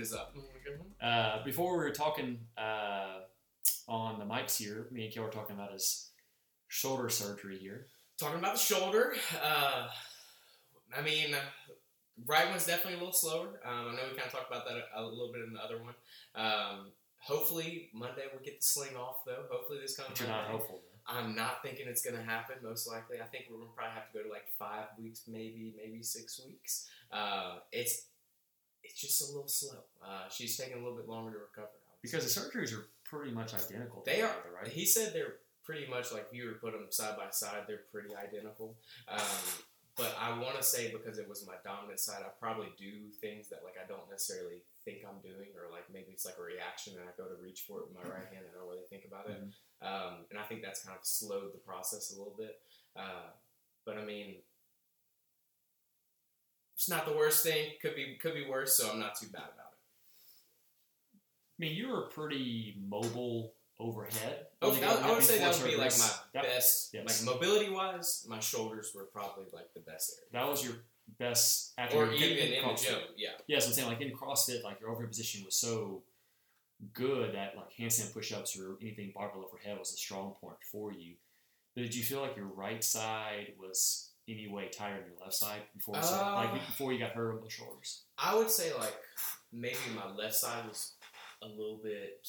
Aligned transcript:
can't 0.00 0.10
see 0.10 0.16
it, 0.16 0.30
but 0.32 0.64
director. 0.64 0.80
it 1.02 1.02
is 1.02 1.02
up. 1.02 1.40
Uh, 1.40 1.44
before 1.44 1.72
we 1.78 1.84
were 1.84 1.90
talking 1.90 2.38
uh, 2.58 3.20
on 3.88 4.18
the 4.18 4.24
mics 4.24 4.56
here, 4.56 4.86
me 4.90 5.04
and 5.04 5.14
Kel 5.14 5.24
were 5.24 5.30
talking 5.30 5.56
about 5.56 5.72
his 5.72 6.10
shoulder 6.68 7.08
surgery 7.08 7.58
here. 7.58 7.86
Talking 8.18 8.38
about 8.38 8.54
the 8.54 8.60
shoulder. 8.60 9.14
Uh, 9.42 9.88
I 10.96 11.02
mean, 11.02 11.34
right 12.26 12.48
one's 12.48 12.66
definitely 12.66 12.94
a 12.94 12.98
little 12.98 13.12
slower. 13.12 13.60
Um, 13.64 13.88
I 13.88 13.96
know 13.96 14.02
we 14.10 14.16
kind 14.16 14.26
of 14.26 14.32
talked 14.32 14.50
about 14.50 14.66
that 14.66 14.76
a, 14.76 15.00
a 15.00 15.02
little 15.02 15.32
bit 15.32 15.42
in 15.42 15.52
the 15.52 15.60
other 15.60 15.82
one. 15.82 15.94
Um, 16.34 16.92
hopefully 17.18 17.90
Monday 17.94 18.24
we'll 18.32 18.42
get 18.42 18.60
the 18.60 18.66
sling 18.66 18.96
off 18.96 19.24
though. 19.26 19.44
Hopefully 19.50 19.78
this 19.80 19.96
comes. 19.96 20.10
But 20.10 20.20
you're 20.20 20.28
not 20.28 20.46
hopeful. 20.46 20.80
I'm 21.06 21.34
not 21.34 21.62
thinking 21.62 21.86
it's 21.88 22.02
going 22.02 22.16
to 22.16 22.22
happen. 22.22 22.56
Most 22.62 22.88
likely, 22.88 23.20
I 23.20 23.24
think 23.24 23.46
we're 23.50 23.56
going 23.56 23.70
to 23.70 23.74
probably 23.74 23.94
have 23.94 24.12
to 24.12 24.18
go 24.18 24.24
to 24.24 24.30
like 24.30 24.46
five 24.58 24.86
weeks, 24.98 25.22
maybe, 25.26 25.74
maybe 25.76 26.02
six 26.02 26.40
weeks. 26.46 26.88
Uh, 27.10 27.56
it's 27.72 28.06
it's 28.84 29.00
just 29.00 29.22
a 29.22 29.26
little 29.32 29.48
slow. 29.48 29.78
Uh, 30.02 30.28
she's 30.30 30.56
taking 30.56 30.74
a 30.74 30.78
little 30.82 30.96
bit 30.96 31.08
longer 31.08 31.32
to 31.32 31.38
recover. 31.38 31.68
Because 32.02 32.24
the 32.24 32.40
surgeries 32.40 32.72
are 32.76 32.86
pretty 33.04 33.30
much 33.32 33.52
identical. 33.54 34.02
They 34.06 34.22
are. 34.22 34.34
right? 34.54 34.70
He 34.70 34.86
said 34.86 35.12
they're 35.12 35.34
pretty 35.64 35.86
much 35.88 36.12
like 36.12 36.26
if 36.30 36.36
you 36.36 36.46
were 36.46 36.52
to 36.54 36.58
put 36.58 36.72
them 36.72 36.86
side 36.90 37.16
by 37.16 37.28
side, 37.30 37.64
they're 37.68 37.84
pretty 37.92 38.08
identical. 38.16 38.76
Um, 39.06 39.18
but 39.96 40.16
I 40.18 40.32
want 40.38 40.56
to 40.56 40.62
say 40.62 40.90
because 40.90 41.18
it 41.18 41.28
was 41.28 41.44
my 41.46 41.56
dominant 41.62 42.00
side, 42.00 42.22
I 42.24 42.30
probably 42.40 42.72
do 42.78 43.10
things 43.20 43.48
that 43.50 43.60
like 43.64 43.74
I 43.76 43.86
don't 43.86 44.08
necessarily 44.08 44.62
think 44.84 45.04
I'm 45.04 45.20
doing, 45.20 45.52
or 45.52 45.68
like 45.70 45.84
maybe 45.92 46.08
it's 46.08 46.24
like 46.24 46.40
a 46.40 46.42
reaction 46.42 46.94
and 46.96 47.04
I 47.04 47.12
go 47.20 47.28
to 47.28 47.36
reach 47.42 47.64
for 47.68 47.80
it 47.80 47.88
with 47.92 47.96
my 48.00 48.08
right 48.08 48.24
hand. 48.32 48.48
And 48.48 48.54
I 48.56 48.58
don't 48.58 48.70
really 48.70 48.88
think 48.88 49.04
about 49.04 49.28
it, 49.28 49.36
Mhm. 49.36 49.52
um, 49.84 50.24
and 50.30 50.38
I 50.40 50.44
think 50.48 50.62
that's 50.62 50.80
kind 50.82 50.96
of 50.96 51.04
slowed 51.04 51.52
the 51.52 51.58
process 51.60 52.14
a 52.14 52.16
little 52.16 52.32
bit. 52.38 52.62
Uh, 52.96 53.28
but 53.84 53.98
I 53.98 54.04
mean, 54.06 54.40
it's 56.80 56.88
not 56.88 57.04
the 57.04 57.12
worst 57.12 57.44
thing. 57.44 57.72
Could 57.82 57.94
be 57.94 58.16
could 58.22 58.32
be 58.32 58.46
worse, 58.48 58.74
so 58.74 58.90
I'm 58.90 58.98
not 58.98 59.14
too 59.14 59.26
bad 59.26 59.42
about 59.42 59.72
it. 59.72 59.78
I 61.12 61.58
mean, 61.58 61.76
you 61.76 61.88
were 61.88 62.02
pretty 62.08 62.78
mobile 62.88 63.52
overhead. 63.78 64.46
Oh, 64.62 64.72
that- 64.74 65.02
I 65.02 65.12
would 65.12 65.22
say 65.22 65.38
that 65.40 65.54
would 65.58 65.70
be 65.70 65.76
like 65.76 65.96
my 65.98 66.10
That- 66.32 66.44
best, 66.44 66.94
yes. 66.94 67.22
like 67.26 67.34
mobility 67.34 67.68
wise, 67.68 68.24
my 68.26 68.40
shoulders 68.40 68.94
were 68.94 69.04
probably 69.04 69.44
like 69.52 69.74
the 69.74 69.80
best 69.80 70.14
area. 70.16 70.28
That 70.32 70.48
was 70.50 70.64
your 70.64 70.76
best 71.18 71.74
after 71.76 71.98
Or 71.98 72.12
even 72.14 72.38
in 72.38 72.66
the 72.66 72.74
gym, 72.74 73.02
yeah. 73.14 73.36
Yeah, 73.46 73.58
so 73.58 73.66
I'm 73.68 73.72
saying 73.74 73.88
like 73.88 74.00
in 74.00 74.12
CrossFit, 74.16 74.62
like 74.62 74.80
your 74.80 74.88
overhead 74.88 75.10
position 75.10 75.44
was 75.44 75.56
so 75.56 76.02
good 76.94 77.34
that 77.34 77.56
like 77.58 77.70
handstand 77.74 78.14
push-ups 78.14 78.58
or 78.58 78.78
anything 78.80 79.12
barbell 79.14 79.44
overhead 79.44 79.78
was 79.78 79.92
a 79.92 79.98
strong 79.98 80.32
point 80.40 80.56
for 80.64 80.92
you. 80.94 81.16
But 81.74 81.82
did 81.82 81.94
you 81.94 82.04
feel 82.04 82.22
like 82.22 82.36
your 82.36 82.46
right 82.46 82.82
side 82.82 83.52
was 83.58 84.09
any 84.30 84.48
way 84.48 84.68
tighter 84.68 84.96
than 85.00 85.12
your 85.12 85.20
left 85.20 85.34
side 85.34 85.62
before 85.74 85.96
Uh, 85.96 86.34
like 86.34 86.52
before 86.66 86.92
you 86.92 86.98
got 86.98 87.10
hurt 87.12 87.34
on 87.34 87.42
the 87.42 87.50
shoulders? 87.50 88.02
I 88.18 88.34
would 88.36 88.50
say 88.50 88.72
like 88.74 88.94
maybe 89.52 89.78
my 89.94 90.10
left 90.14 90.34
side 90.36 90.66
was 90.68 90.94
a 91.42 91.46
little 91.48 91.80
bit. 91.82 92.26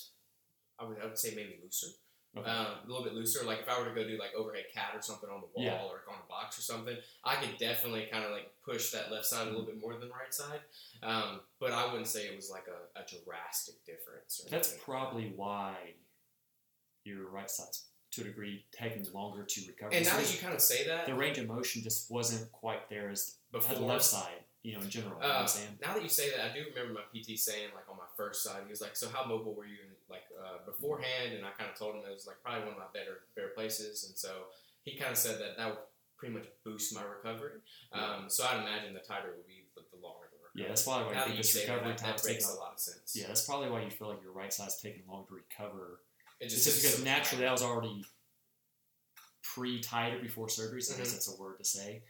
I 0.79 0.85
would 0.85 0.97
I 1.01 1.05
would 1.05 1.17
say 1.17 1.33
maybe 1.35 1.59
looser, 1.63 1.87
Okay. 2.35 2.49
um, 2.49 2.67
a 2.83 2.87
little 2.87 3.03
bit 3.03 3.13
looser. 3.13 3.45
Like 3.45 3.59
if 3.59 3.69
I 3.69 3.77
were 3.77 3.85
to 3.89 3.93
go 3.93 4.07
do 4.07 4.17
like 4.17 4.33
overhead 4.35 4.65
cat 4.73 4.91
or 4.95 5.01
something 5.01 5.29
on 5.29 5.41
the 5.41 5.47
wall 5.53 5.63
Yeah. 5.65 5.83
or 5.83 6.01
on 6.09 6.15
a 6.25 6.27
box 6.29 6.57
or 6.57 6.61
something, 6.61 6.95
I 7.23 7.35
could 7.35 7.57
definitely 7.59 8.07
kind 8.11 8.23
of 8.25 8.31
like 8.31 8.51
push 8.65 8.91
that 8.91 9.11
left 9.11 9.25
side 9.25 9.47
a 9.47 9.49
little 9.51 9.65
bit 9.65 9.79
more 9.79 9.91
than 9.93 10.01
the 10.07 10.13
right 10.15 10.33
side. 10.33 10.61
Um, 11.03 11.41
but 11.59 11.71
I 11.71 11.85
wouldn't 11.91 12.07
say 12.07 12.25
it 12.27 12.35
was 12.35 12.49
like 12.49 12.65
a, 12.67 12.99
a 12.99 13.03
drastic 13.25 13.83
difference. 13.85 14.41
That's 14.49 14.69
anything. 14.69 14.83
probably 14.85 15.33
why 15.35 15.75
your 17.03 17.29
right 17.29 17.49
side's 17.51 17.85
to 18.11 18.21
a 18.21 18.23
degree 18.25 18.65
taking 18.71 19.05
longer 19.13 19.43
to 19.43 19.61
recover. 19.67 19.91
And 19.93 20.05
now 20.05 20.17
that 20.17 20.31
you 20.33 20.39
kind 20.39 20.53
of 20.53 20.61
say 20.61 20.85
that, 20.87 21.05
the 21.05 21.15
range 21.15 21.37
of 21.37 21.47
motion 21.47 21.81
just 21.81 22.11
wasn't 22.11 22.51
quite 22.51 22.89
there 22.89 23.09
as 23.09 23.37
before 23.51 23.75
the 23.75 23.85
left 23.85 24.03
side, 24.03 24.43
you 24.63 24.73
know, 24.75 24.81
in 24.81 24.89
general. 24.89 25.15
you 25.21 25.27
know 25.27 25.33
Uh, 25.33 25.39
I'm 25.41 25.47
saying? 25.47 25.77
now 25.81 25.93
that 25.93 26.03
you 26.03 26.09
say 26.09 26.29
that, 26.31 26.39
I 26.51 26.53
do 26.53 26.65
remember 26.73 26.93
my 26.99 27.05
PT 27.13 27.39
saying, 27.39 27.69
like 27.73 27.89
on 27.89 27.97
my 27.97 28.09
first 28.17 28.43
side, 28.43 28.61
he 28.65 28.69
was 28.69 28.81
like, 28.81 28.95
"So 28.95 29.07
how 29.09 29.25
mobile 29.25 29.53
were 29.55 29.65
you 29.65 29.77
in, 29.85 29.91
like 30.09 30.23
uh, 30.37 30.65
beforehand?" 30.65 31.33
And 31.35 31.45
I 31.45 31.51
kind 31.51 31.69
of 31.71 31.77
told 31.77 31.95
him 31.95 32.01
it 32.09 32.13
was 32.13 32.27
like 32.27 32.37
probably 32.43 32.61
one 32.63 32.73
of 32.73 32.77
my 32.79 32.91
better 32.93 33.21
better 33.35 33.49
places, 33.55 34.05
and 34.07 34.17
so 34.17 34.47
he 34.83 34.95
kind 34.97 35.11
of 35.11 35.17
said 35.17 35.39
that 35.39 35.57
that 35.57 35.67
would 35.69 35.79
pretty 36.17 36.33
much 36.35 36.45
boost 36.63 36.93
my 36.93 37.01
recovery. 37.03 37.59
Um, 37.93 38.25
so 38.29 38.45
I'd 38.45 38.59
imagine 38.61 38.93
the 38.93 38.99
tighter 38.99 39.33
would 39.35 39.47
be 39.47 39.65
the, 39.75 39.81
the 39.95 39.97
longer 40.05 40.27
the 40.31 40.37
recovery. 40.37 40.61
Yeah, 40.61 40.67
that's 40.67 40.83
probably 40.83 41.05
why 41.07 41.13
now 41.13 41.21
you 41.25 41.27
think 41.33 41.37
this 41.37 41.53
say 41.53 41.65
that, 41.65 41.73
recovery 41.73 41.93
that, 41.93 41.97
time's 41.97 42.21
that 42.21 42.29
makes 42.29 42.49
a 42.53 42.55
lot 42.59 42.73
of 42.73 42.79
sense. 42.79 43.15
Yeah, 43.15 43.27
that's 43.27 43.45
probably 43.45 43.69
why 43.69 43.81
you 43.81 43.89
feel 43.89 44.09
like 44.09 44.21
your 44.21 44.31
right 44.33 44.53
side's 44.53 44.79
taking 44.81 45.01
long 45.09 45.25
to 45.29 45.33
recover. 45.33 46.01
It 46.41 46.45
It's 46.45 46.53
just, 46.55 46.65
just 46.65 46.81
because 46.81 46.97
so 46.97 47.03
naturally 47.03 47.43
that 47.45 47.51
was 47.51 47.61
already 47.61 48.03
pre-tighter 49.43 50.19
before 50.19 50.49
surgery, 50.49 50.81
so 50.81 50.95
I 50.95 50.97
guess 50.97 51.09
Mhm. 51.09 51.13
that's 51.13 51.27
a 51.29 51.35
word 51.35 51.57
to 51.59 51.65
say. 51.65 52.03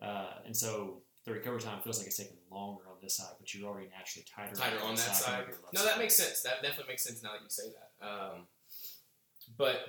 Uh, 0.00 0.42
and 0.44 0.56
so 0.56 1.02
the 1.24 1.32
recovery 1.32 1.60
time 1.60 1.82
feels 1.82 1.98
like 1.98 2.06
it's 2.06 2.16
taking 2.16 2.38
longer 2.50 2.88
on 2.88 3.00
this 3.02 3.16
side, 3.16 3.34
but 3.38 3.52
you're 3.52 3.68
already 3.68 3.88
naturally 3.88 4.24
tighter, 4.24 4.54
tighter 4.54 4.80
on 4.80 4.94
that 4.94 5.14
side. 5.16 5.48
left 5.48 5.72
No, 5.72 5.84
that 5.84 5.98
makes 5.98 6.16
sense. 6.16 6.42
That 6.42 6.62
definitely 6.62 6.92
makes 6.92 7.04
sense 7.04 7.22
now 7.22 7.32
that 7.32 7.42
you 7.42 7.48
say 7.50 7.70
that. 7.72 8.06
Um, 8.06 8.48
but 9.56 9.88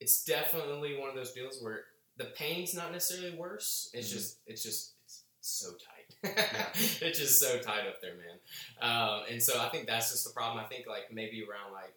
it's 0.00 0.24
definitely 0.24 0.96
one 0.98 1.08
of 1.08 1.14
those 1.14 1.32
deals 1.32 1.60
where 1.62 1.84
the 2.16 2.26
pain's 2.26 2.74
not 2.74 2.92
necessarily 2.92 3.36
worse. 3.36 3.90
It's 3.92 4.08
Mhm. 4.08 4.12
just, 4.12 4.38
it's 4.46 4.62
just, 4.62 4.94
it's 5.06 5.24
so 5.40 5.74
tight. 5.76 6.14
it's 7.02 7.18
just 7.18 7.40
so 7.40 7.58
tight 7.60 7.86
up 7.86 8.00
there, 8.00 8.14
man. 8.16 8.40
Um, 8.80 9.24
and 9.28 9.42
so 9.42 9.60
I 9.60 9.68
think 9.70 9.86
that's 9.86 10.10
just 10.12 10.24
the 10.24 10.30
problem. 10.30 10.64
I 10.64 10.68
think 10.68 10.86
like 10.86 11.12
maybe 11.12 11.42
around 11.44 11.72
like 11.72 11.94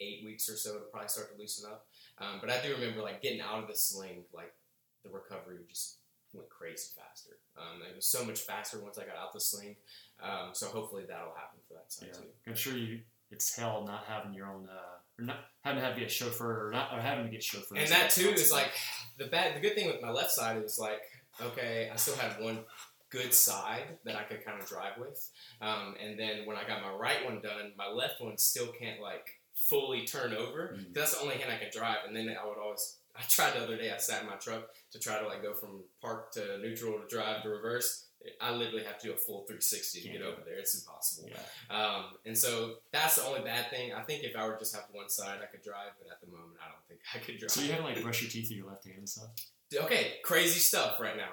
eight 0.00 0.24
weeks 0.24 0.48
or 0.48 0.56
so, 0.56 0.70
it'll 0.76 0.82
probably 0.88 1.08
start 1.08 1.32
to 1.32 1.38
loosen 1.40 1.70
up. 1.70 1.86
Um, 2.18 2.38
but 2.40 2.50
I 2.50 2.60
do 2.62 2.72
remember 2.74 3.02
like 3.02 3.22
getting 3.22 3.40
out 3.40 3.62
of 3.62 3.68
the 3.68 3.74
sling, 3.76 4.24
like 4.32 4.52
the 5.04 5.10
recovery 5.10 5.58
just 5.68 5.96
went 6.32 6.48
crazy 6.48 6.88
faster. 6.96 7.36
Um, 7.56 7.82
it 7.88 7.94
was 7.96 8.06
so 8.06 8.24
much 8.24 8.40
faster 8.40 8.80
once 8.80 8.98
I 8.98 9.04
got 9.04 9.16
out 9.16 9.32
the 9.32 9.40
sling. 9.40 9.76
Um, 10.22 10.50
so 10.52 10.66
hopefully 10.68 11.04
that'll 11.06 11.34
happen 11.34 11.58
for 11.68 11.74
that 11.74 11.92
side 11.92 12.08
Yeah. 12.12 12.20
too. 12.20 12.28
I'm 12.46 12.54
sure 12.54 12.76
you. 12.76 13.00
It's 13.30 13.56
hell 13.56 13.84
not 13.86 14.04
having 14.06 14.34
your 14.34 14.46
own, 14.46 14.68
uh, 14.70 14.98
or 15.18 15.24
not 15.24 15.38
having 15.64 15.80
to 15.80 15.86
have 15.86 15.94
to 15.94 16.00
get 16.00 16.10
a 16.10 16.12
chauffeur, 16.12 16.68
or 16.68 16.70
not 16.70 16.92
or 16.92 17.00
having 17.00 17.24
to 17.24 17.30
get 17.30 17.42
chauffeur. 17.42 17.76
And 17.76 17.88
that 17.88 18.10
too 18.10 18.28
is 18.28 18.52
like 18.52 18.70
the 19.16 19.24
bad. 19.26 19.56
The 19.56 19.60
good 19.60 19.74
thing 19.74 19.86
with 19.86 20.02
my 20.02 20.10
left 20.10 20.32
side 20.32 20.62
is 20.62 20.78
like 20.78 21.00
okay, 21.40 21.88
I 21.90 21.96
still 21.96 22.14
had 22.16 22.38
one 22.42 22.58
good 23.08 23.32
side 23.32 23.84
that 24.04 24.16
I 24.16 24.22
could 24.24 24.44
kind 24.44 24.60
of 24.60 24.68
drive 24.68 24.98
with, 24.98 25.30
um, 25.62 25.94
and 25.98 26.18
then 26.18 26.44
when 26.44 26.58
I 26.58 26.64
got 26.66 26.82
my 26.82 26.92
right 26.92 27.24
one 27.24 27.40
done, 27.40 27.72
my 27.76 27.88
left 27.88 28.20
one 28.20 28.36
still 28.36 28.66
can't 28.68 29.00
like 29.00 29.40
fully 29.68 30.04
turn 30.06 30.34
over. 30.34 30.76
Mhm. 30.76 30.92
That's 30.94 31.14
the 31.14 31.20
only 31.22 31.36
hand 31.36 31.50
I 31.52 31.56
can 31.56 31.70
drive, 31.70 31.98
and 32.06 32.14
then 32.16 32.28
I 32.28 32.46
would 32.46 32.58
always. 32.58 32.96
I 33.16 33.20
tried 33.22 33.52
the 33.54 33.62
other 33.62 33.76
day. 33.76 33.92
I 33.92 33.98
sat 33.98 34.22
in 34.22 34.26
my 34.28 34.36
truck 34.36 34.70
to 34.92 34.98
try 34.98 35.18
to 35.20 35.26
like 35.28 35.42
go 35.42 35.52
from 35.52 35.84
park 36.00 36.32
to 36.32 36.58
neutral 36.58 36.98
to 36.98 37.06
drive 37.08 37.42
to 37.42 37.48
reverse. 37.50 38.06
I 38.40 38.52
literally 38.52 38.84
have 38.84 38.98
to 39.00 39.08
do 39.08 39.12
a 39.12 39.16
full 39.16 39.40
360 39.42 40.00
to 40.00 40.08
Can't 40.08 40.18
get 40.18 40.26
over 40.26 40.42
there. 40.46 40.58
It's 40.58 40.78
impossible. 40.78 41.28
Yeah. 41.28 41.76
Um, 41.76 42.04
and 42.24 42.38
so 42.38 42.76
that's 42.92 43.16
the 43.16 43.24
only 43.24 43.40
bad 43.40 43.68
thing. 43.70 43.92
I 43.92 44.02
think 44.02 44.22
if 44.22 44.36
I 44.36 44.46
were 44.46 44.56
just 44.56 44.74
have 44.76 44.84
one 44.92 45.10
side, 45.10 45.40
I 45.42 45.46
could 45.46 45.62
drive, 45.62 45.90
but 45.98 46.08
at 46.10 46.20
the 46.20 46.28
moment, 46.28 46.56
I 46.64 46.68
don't 46.70 46.86
think 46.88 47.00
I 47.14 47.18
could 47.18 47.38
drive. 47.38 47.50
So 47.50 47.60
you 47.62 47.72
have 47.72 47.80
to 47.80 47.86
like 47.86 48.02
brush 48.02 48.22
your 48.22 48.30
teeth 48.30 48.48
with 48.48 48.58
your 48.58 48.68
left 48.68 48.84
hand 48.84 48.98
and 48.98 49.08
stuff. 49.08 49.30
Okay, 49.74 50.14
crazy 50.22 50.60
stuff 50.60 51.00
right 51.00 51.16
now. 51.16 51.32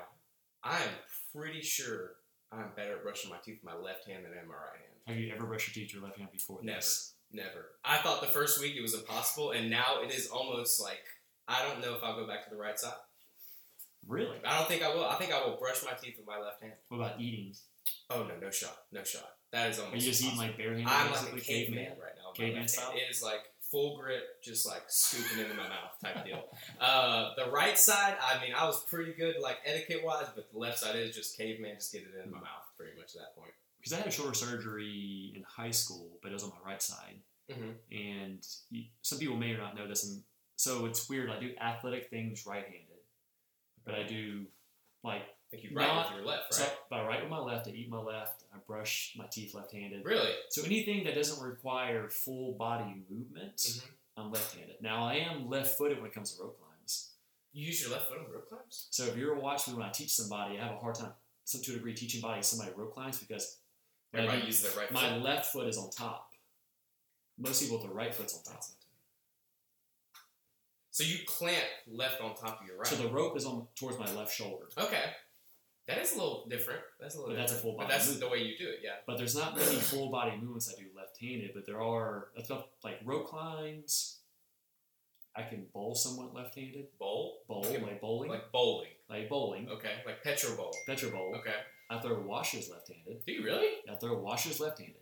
I 0.64 0.78
am 0.78 0.90
pretty 1.34 1.62
sure 1.62 2.16
I'm 2.52 2.72
better 2.76 2.94
at 2.98 3.04
brushing 3.04 3.30
my 3.30 3.38
teeth 3.38 3.60
with 3.64 3.72
my 3.74 3.80
left 3.80 4.08
hand 4.08 4.26
than 4.26 4.34
I 4.34 4.42
am 4.42 4.48
my 4.48 4.56
right 4.56 4.80
hand. 4.80 4.94
Have 5.08 5.18
you 5.18 5.32
ever 5.34 5.46
brushed 5.46 5.68
your 5.68 5.74
teeth 5.76 5.94
with 5.94 6.02
your 6.02 6.04
left 6.04 6.18
hand 6.18 6.32
before? 6.32 6.60
Never. 6.62 6.78
this? 6.78 7.14
Never. 7.32 7.72
I 7.86 7.98
thought 7.98 8.22
the 8.22 8.28
first 8.28 8.60
week 8.60 8.76
it 8.76 8.82
was 8.82 8.94
impossible, 8.94 9.52
and 9.52 9.70
now 9.70 10.02
it 10.04 10.14
is 10.14 10.28
almost 10.28 10.82
like 10.82 11.04
I 11.48 11.64
don't 11.68 11.82
know 11.82 11.96
if 11.96 12.04
I'll 12.04 12.16
go 12.16 12.28
back 12.28 12.44
to 12.46 12.50
the 12.50 12.60
right 12.60 12.80
side. 12.80 12.94
Really? 14.08 14.38
I 14.46 14.58
don't 14.58 14.68
think 14.68 14.84
I 14.84 14.94
will. 14.94 15.06
I 15.06 15.16
think 15.16 15.34
I 15.34 15.46
will 15.46 15.58
brush 15.58 15.84
my 15.84 15.94
teeth 15.94 16.16
with 16.18 16.28
my 16.28 16.40
left 16.40 16.62
hand. 16.62 16.74
What 16.90 16.98
about 16.98 17.22
eating? 17.22 17.54
Oh 18.10 18.24
no, 18.24 18.34
no 18.42 18.50
shot, 18.50 18.78
no 18.92 19.04
shot. 19.04 19.30
That 19.52 19.70
is 19.70 19.80
almost. 19.80 19.96
Are 19.96 19.98
you 19.98 20.12
just 20.12 20.24
eating 20.24 20.38
like 20.38 20.58
barehanded? 20.58 20.88
I'm 20.88 21.12
like 21.12 21.22
a 21.22 21.36
basically, 21.36 21.42
caveman 21.42 21.92
right 22.02 22.16
now. 22.18 22.32
Caveman 22.36 22.68
style? 22.68 22.92
It 22.94 23.12
is 23.12 23.22
like 23.22 23.42
full 23.70 23.98
grip, 23.98 24.42
just 24.44 24.68
like 24.68 24.84
scooping 24.88 25.44
into 25.44 25.56
my 25.56 25.68
mouth 25.68 25.94
type 26.04 26.26
deal. 26.26 26.44
Uh, 26.80 27.32
the 27.38 27.52
right 27.52 27.78
side, 27.78 28.16
I 28.22 28.44
mean, 28.44 28.54
I 28.56 28.66
was 28.66 28.84
pretty 28.86 29.14
good 29.14 29.36
like 29.42 29.58
etiquette 29.66 30.04
wise, 30.04 30.28
but 30.36 30.52
the 30.52 30.58
left 30.58 30.80
side 30.80 30.96
is 30.96 31.16
just 31.16 31.38
caveman, 31.38 31.76
just 31.76 31.94
get 31.94 32.02
it 32.02 32.24
in 32.24 32.32
my 32.32 32.40
mouth 32.40 32.66
pretty 32.78 32.98
much 32.98 33.16
at 33.16 33.22
that 33.22 33.36
point. 33.36 33.52
Because 33.80 33.94
I 33.94 33.98
had 33.98 34.08
a 34.08 34.12
shoulder 34.12 34.34
surgery 34.34 35.34
in 35.36 35.44
high 35.44 35.72
school, 35.72 36.20
but 36.22 36.32
it 36.32 36.34
was 36.34 36.44
on 36.44 36.50
my 36.52 36.72
right 36.72 36.82
side. 36.82 37.22
Mhm. 37.50 37.76
And 37.92 38.48
you, 38.70 38.86
some 39.02 39.18
people 39.20 39.36
may 39.38 39.54
or 39.54 39.58
not 39.58 39.76
know 39.76 39.88
this. 39.88 40.04
And 40.06 40.24
so 40.58 40.86
it's 40.86 41.10
weird. 41.10 41.30
I 41.30 41.40
do 41.40 41.56
athletic 41.60 42.10
things 42.10 42.46
right-handed, 42.46 43.00
but 43.86 43.96
I 43.96 44.04
do 44.04 44.46
like 45.04 45.24
Like 45.52 45.64
you 45.64 45.72
right 45.74 45.88
Not- 45.88 46.10
with 46.12 46.18
your 46.18 46.28
left, 46.28 46.54
so 46.54 46.64
right? 46.64 46.78
I 46.92 47.08
write 47.08 47.22
with 47.22 47.32
my 47.32 47.40
left. 47.40 47.68
I 47.68 47.72
eat 47.72 47.90
my 47.90 47.98
left. 48.00 48.44
I 48.54 48.58
brush 48.68 49.16
my 49.18 49.26
teeth 49.32 49.56
left-handed. 49.56 50.06
Really? 50.06 50.32
So 50.52 50.62
anything 50.64 51.04
that 51.06 51.16
doesn't 51.16 51.42
require 51.44 52.08
full 52.08 52.54
body 52.54 53.04
movement, 53.10 53.56
Mhm. 53.58 53.90
I'm 54.16 54.32
left-handed. 54.32 54.80
Now 54.80 55.06
I 55.06 55.16
am 55.16 55.50
left-footed 55.50 55.98
when 55.98 56.06
it 56.12 56.14
comes 56.14 56.36
to 56.36 56.44
rope 56.44 56.60
climbs. 56.60 57.16
You 57.52 57.66
use 57.66 57.82
your 57.82 57.90
left 57.90 58.10
foot 58.10 58.20
on 58.20 58.30
rope 58.30 58.48
climbs? 58.48 58.90
So 58.92 59.06
if 59.06 59.18
you 59.18 59.32
ever 59.32 59.40
watch 59.40 59.68
me 59.68 59.74
when 59.74 59.82
I 59.82 59.90
teach 59.90 60.12
somebody, 60.12 60.60
I 60.60 60.68
have 60.68 60.76
a 60.76 60.80
hard 60.80 60.94
time, 60.94 61.14
some 61.46 61.62
to 61.64 61.72
a 61.72 61.74
degree, 61.78 61.96
teaching 61.96 62.22
body 62.22 62.44
somebody 62.44 62.72
rope 62.76 62.94
climbs 62.94 63.20
because 63.20 63.58
I 63.58 63.69
Everybody 64.14 64.42
do- 64.42 64.48
uses 64.48 64.64
their 64.74 64.82
right 64.84 64.92
my 64.92 65.10
foot. 65.10 65.22
left 65.22 65.46
foot 65.52 65.68
is 65.68 65.78
on 65.78 65.90
top. 65.92 66.32
Most 67.38 67.62
people 67.62 67.78
with 67.78 67.88
the 67.88 67.94
right 67.94 68.14
foot's 68.14 68.36
on 68.36 68.44
top. 68.44 68.64
So 70.92 71.04
you 71.04 71.20
clamp 71.28 71.64
left 71.88 72.20
on 72.22 72.36
top 72.36 72.62
of 72.62 72.68
your 72.68 72.78
right. 72.78 72.88
So 72.88 72.96
the 72.96 73.08
rope 73.08 73.38
is 73.38 73.46
on 73.46 73.68
towards 73.76 73.98
my 73.98 74.12
left 74.14 74.34
shoulder. 74.34 74.66
okay. 74.78 75.04
That 75.88 75.98
is 75.98 76.14
a 76.14 76.18
little 76.18 76.46
different. 76.48 76.82
That's 77.00 77.16
a 77.16 77.18
little. 77.20 77.34
But 77.34 77.40
that's 77.40 77.52
a 77.52 77.56
different. 77.56 77.62
full 77.74 77.78
But 77.80 77.88
body 77.88 77.98
that's 77.98 78.10
move. 78.12 78.20
the 78.20 78.30
way 78.30 78.38
you 78.44 78.56
do 78.60 78.70
it. 78.70 78.80
Yeah. 78.84 78.92
But 79.08 79.18
there's 79.18 79.36
not 79.36 79.56
many 79.58 79.76
full 79.78 80.12
body 80.12 80.38
movements 80.40 80.72
I 80.72 80.80
do 80.80 80.88
left-handed, 80.96 81.52
but 81.56 81.66
there 81.66 81.82
are. 81.82 82.28
Like 82.84 83.00
rope 83.04 83.28
climbs. 83.28 84.18
I 85.36 85.44
can 85.44 85.66
bowl 85.74 85.96
somewhat 85.96 86.36
left-handed. 86.36 86.86
Bowl. 87.00 87.40
Bowl 87.48 87.66
Okay, 87.66 87.82
like 87.82 88.02
bowling, 88.02 88.30
like, 88.30 88.52
bowling. 88.52 88.90
Like 89.10 89.30
bowling. 89.30 89.66
bowling. 89.66 89.78
Okay. 89.80 89.94
Like 90.06 90.24
Petro 90.24 90.56
bowl. 90.56 90.72
Petro 90.86 91.10
bowl. 91.10 91.34
Okay. 91.40 91.56
I 91.90 92.00
throw 92.00 92.20
washers 92.22 92.70
left-handed. 92.70 93.26
Do 93.26 93.32
you 93.34 93.44
really? 93.44 93.70
I 93.92 93.96
throw 93.96 94.18
washers 94.20 94.60
left-handed, 94.60 95.02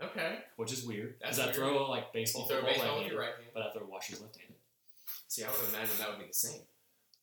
Okay. 0.00 0.38
which 0.56 0.72
is 0.72 0.84
weird 0.84 1.18
because 1.18 1.38
I 1.40 1.50
throw 1.52 1.90
like 1.90 2.12
baseball, 2.12 2.42
You 2.42 2.48
throw 2.48 2.56
football 2.58 2.74
baseball 2.74 2.98
with 2.98 3.08
your 3.08 3.20
right 3.20 3.34
hand. 3.34 3.50
but 3.52 3.62
I 3.64 3.72
throw 3.72 3.86
washers 3.86 4.20
left-handed. 4.20 4.54
See, 5.26 5.42
I 5.44 5.50
would 5.50 5.68
imagine 5.70 5.96
that 5.98 6.10
would 6.10 6.20
be 6.20 6.26
the 6.26 6.32
same. 6.32 6.60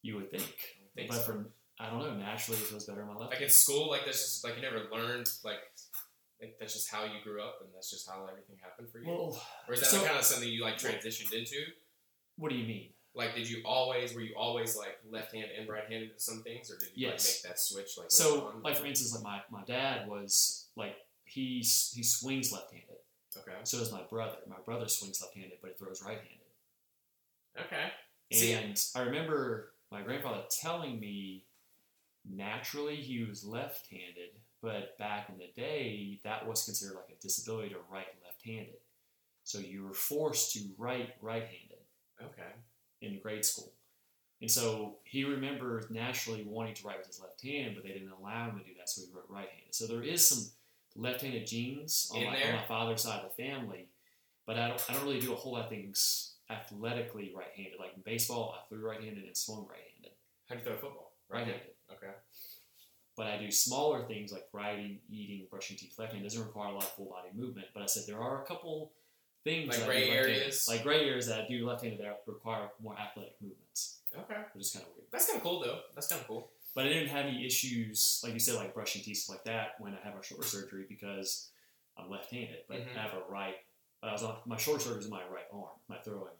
You 0.02 0.16
would 0.18 0.30
think, 0.32 0.44
I 0.44 0.82
would 0.84 0.94
think 0.96 1.10
but 1.10 1.18
so. 1.18 1.24
from 1.24 1.54
I 1.80 1.90
don't 1.90 2.00
know. 2.00 2.14
Naturally, 2.16 2.60
it 2.62 2.68
feels 2.68 2.86
better 2.86 3.02
in 3.02 3.08
my 3.08 3.16
left. 3.16 3.34
Like 3.34 3.42
in 3.42 3.50
school, 3.50 3.90
like 3.90 4.06
that's 4.06 4.20
just 4.20 4.44
like 4.44 4.56
you 4.56 4.62
never 4.62 4.88
learned 4.92 5.28
like. 5.44 5.60
Like 6.42 6.58
that's 6.60 6.74
just 6.74 6.92
how 6.92 7.06
you 7.06 7.22
grew 7.24 7.42
up, 7.42 7.60
and 7.62 7.70
that's 7.74 7.90
just 7.90 8.10
how 8.10 8.28
everything 8.30 8.58
happened 8.62 8.90
for 8.92 9.00
you. 9.00 9.08
well, 9.08 9.42
or 9.70 9.74
is 9.74 9.80
that 9.80 9.86
so- 9.88 10.04
kind 10.06 10.18
of 10.18 10.24
something 10.26 10.50
you 10.50 10.64
like 10.64 10.78
transitioned 10.78 11.32
into? 11.34 11.64
what 12.38 12.50
do 12.52 12.58
you 12.58 12.68
mean? 12.68 12.90
Like, 13.16 13.34
did 13.34 13.50
you 13.50 13.62
always 13.66 14.14
were 14.14 14.22
you 14.22 14.36
always 14.36 14.76
like 14.76 15.00
left 15.10 15.34
hand 15.34 15.48
and 15.58 15.70
right 15.70 15.84
handed 15.90 16.12
at 16.12 16.22
some 16.22 16.44
things, 16.44 16.70
or 16.70 16.78
did 16.78 16.90
you 16.94 17.08
Yes. 17.08 17.26
like 17.26 17.34
make 17.36 17.42
that 17.54 17.60
switch? 17.60 17.98
Like 17.98 18.12
So, 18.12 18.48
on? 18.48 18.62
like 18.62 18.76
for 18.78 18.86
instance, 18.86 19.14
like 19.16 19.24
my, 19.24 19.42
my 19.60 19.64
dad 19.66 20.08
was 20.08 20.68
like 20.76 20.96
he 21.24 21.60
he 21.60 22.04
swings 22.04 22.52
left-handed. 22.52 22.98
okay, 23.38 23.58
So 23.64 23.80
does 23.80 23.92
my 23.92 24.04
brother. 24.04 24.38
My 24.48 24.60
brother 24.66 24.88
swings 24.88 25.22
left-handed, 25.22 25.60
but 25.62 25.72
he 25.72 25.78
throws 25.78 26.04
right-handed. 26.04 26.40
okay, 27.62 27.92
See- 28.34 28.52
And 28.54 28.78
I 28.96 29.02
remember 29.02 29.74
my 29.92 30.02
grandfather 30.02 30.44
telling 30.50 31.00
me 31.00 31.46
naturally 32.30 32.96
he 32.98 33.24
was 33.24 33.44
left-handed, 33.46 34.32
but 34.62 34.98
back 34.98 35.30
in 35.30 35.38
the 35.38 35.50
day 35.56 36.20
that 36.24 36.46
was 36.48 36.66
considered 36.66 36.96
like 36.96 37.16
a 37.18 37.22
disability 37.22 37.70
to 37.70 37.80
write 37.90 38.08
left-handed. 38.26 38.78
So 39.44 39.60
you 39.60 39.84
were 39.86 39.94
forced 39.94 40.54
to 40.54 40.60
write 40.78 41.12
right-handed 41.22 41.78
okay. 42.24 42.52
In 43.06 43.20
grade 43.20 43.46
school. 43.46 43.72
And 44.42 44.52
so 44.52 44.96
he 45.04 45.24
remembers 45.24 45.90
naturally 45.90 46.44
wanting 46.44 46.74
to 46.76 46.88
write 46.88 46.98
with 46.98 47.08
his 47.08 47.22
left 47.22 47.42
hand, 47.42 47.74
but 47.76 47.84
they 47.84 47.94
didn't 47.94 48.12
allow 48.12 48.50
him 48.50 48.60
to 48.60 48.66
do 48.66 48.72
that, 48.78 48.90
so 48.90 49.02
he 49.02 49.08
wrote 49.14 49.26
right-handed. 49.30 49.74
So 49.74 49.88
there 49.88 50.04
is 50.04 50.28
some 50.28 50.52
left-handed 50.96 51.48
genes 51.48 52.12
on 52.14 52.24
my, 52.26 52.44
on 52.44 52.56
my 52.56 52.66
father's 52.68 53.02
side 53.02 53.22
of 53.22 53.32
the 53.36 53.44
family, 53.44 53.88
but 54.46 54.58
I 54.58 54.68
don't, 54.68 54.86
I 54.90 54.94
don't 54.94 55.04
really 55.04 55.20
do 55.20 55.34
a 55.34 55.36
whole 55.36 55.54
lot 55.54 55.64
of 55.64 55.70
things 55.70 56.34
athletically 56.50 57.34
right-handed. 57.36 57.80
Like 57.80 57.94
in 57.96 58.02
baseball, 58.06 58.56
I 58.56 58.68
threw 58.68 58.86
right-handed 58.86 59.24
and 59.24 59.36
swung 59.36 59.66
right-handed. 59.70 60.12
How 60.48 60.56
do 60.56 60.60
you 60.60 60.66
throw 60.66 60.76
a 60.76 60.80
football? 60.80 61.14
Right-handed. 61.30 61.62
Okay. 61.92 62.14
But 63.18 63.28
I 63.28 63.38
do 63.38 63.50
smaller 63.50 64.04
things 64.04 64.34
like 64.34 64.48
writing, 64.52 65.00
eating, 65.10 65.48
brushing 65.50 65.78
teeth 65.78 65.96
left-handed. 65.98 66.26
It 66.26 66.30
doesn't 66.30 66.46
require 66.46 66.72
a 66.72 66.74
lot 66.74 66.84
of 66.84 66.92
full-body 66.92 67.30
movement, 67.34 67.68
but 67.74 67.82
I 67.82 67.86
said 67.86 68.04
there 68.06 68.22
are 68.22 68.44
a 68.44 68.46
couple 68.46 68.92
things 69.46 69.70
Like 69.78 69.86
gray 69.86 70.10
areas? 70.10 70.68
like 70.68 70.84
gray 70.84 71.08
areas 71.08 71.28
that 71.28 71.48
do 71.48 71.66
left-handed 71.66 72.02
that 72.02 72.24
require 72.28 72.68
more 72.82 72.98
athletic 73.00 73.36
movements, 73.42 74.00
Okay. 74.14 74.42
which 74.54 74.66
is 74.66 74.72
kind 74.74 74.84
of 74.86 74.92
weird. 74.98 75.08
That's 75.12 75.28
kind 75.28 75.38
of 75.38 75.44
cool 75.44 75.62
though. 75.62 75.80
That's 75.94 76.08
kind 76.08 76.20
of 76.20 76.28
cool. 76.28 76.52
But 76.74 76.86
I 76.86 76.90
didn't 76.90 77.08
have 77.10 77.26
any 77.28 77.46
issues, 77.46 78.20
like 78.24 78.34
you 78.34 78.40
said, 78.40 78.56
like 78.56 78.74
brushing 78.74 79.02
teeth 79.02 79.18
stuff 79.20 79.38
like 79.38 79.46
that 79.46 79.76
when 79.80 79.94
I 79.94 80.00
had 80.04 80.14
my 80.14 80.22
shoulder 80.22 80.44
surgery 80.46 80.86
because 80.90 81.52
I'm 81.98 82.10
left-handed, 82.10 82.64
but 82.68 82.80
Mhm. 82.80 82.98
I 82.98 83.02
have 83.02 83.14
a 83.14 83.22
right. 83.30 83.56
But 84.02 84.10
I 84.10 84.12
was 84.12 84.24
on 84.24 84.42
my 84.46 84.58
shoulder 84.58 84.82
surgery 84.84 85.00
is 85.00 85.10
my 85.10 85.24
right 85.28 85.48
arm, 85.54 85.80
my 85.88 86.00
throwing 86.02 86.24
arm. 86.28 86.40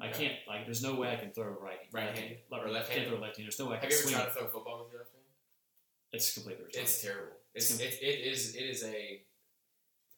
I 0.00 0.10
can't 0.10 0.34
like. 0.48 0.64
There's 0.64 0.82
no 0.82 0.94
way 0.94 1.12
I 1.12 1.16
can 1.16 1.32
throw 1.32 1.46
right 1.60 1.80
Right-handed 1.92 2.38
like, 2.50 2.64
or 2.64 2.70
left-handed? 2.70 3.06
Can't 3.06 3.08
throw 3.10 3.20
left-handed. 3.20 3.46
There's 3.52 3.58
no 3.58 3.66
way 3.66 3.76
I 3.76 3.80
Have 3.80 3.90
you 3.90 3.98
ever 3.98 4.10
tried 4.10 4.24
to 4.26 4.30
throw 4.30 4.46
football 4.48 4.84
with 4.84 4.92
your 4.92 5.00
left 5.02 5.12
hand? 5.12 5.24
It's 6.12 6.32
completely. 6.34 6.66
It's 6.72 7.02
terrible. 7.02 7.36
It's 7.54 7.70
It's 7.70 7.80
it, 7.80 7.98
it 8.02 8.20
is 8.32 8.54
it 8.54 8.62
is 8.62 8.84
a. 8.84 9.22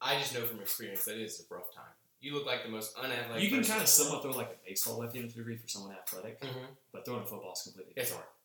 I 0.00 0.18
just 0.18 0.34
know 0.34 0.44
from 0.46 0.60
experience 0.60 1.04
that 1.04 1.16
it 1.16 1.22
is 1.22 1.40
a 1.40 1.54
rough 1.54 1.72
time. 1.74 1.84
You 2.20 2.34
look 2.34 2.46
like 2.46 2.62
the 2.64 2.68
most 2.70 2.96
unathletic. 2.96 3.42
you 3.42 3.48
can 3.50 3.64
kind 3.64 3.80
of 3.82 3.88
somewhat 3.88 4.22
throw 4.22 4.32
like 4.32 4.50
a 4.50 4.68
baseball 4.68 4.98
left-handed 4.98 5.34
degree 5.34 5.56
for 5.56 5.68
someone 5.68 5.92
athletic, 5.94 6.40
Mhm. 6.40 6.76
but 6.92 7.04
throwing 7.04 7.22
a 7.22 7.26
football 7.26 7.52
is 7.52 7.62
completely 7.62 7.92
It's 7.96 8.10
different. 8.10 8.24
hard. 8.26 8.36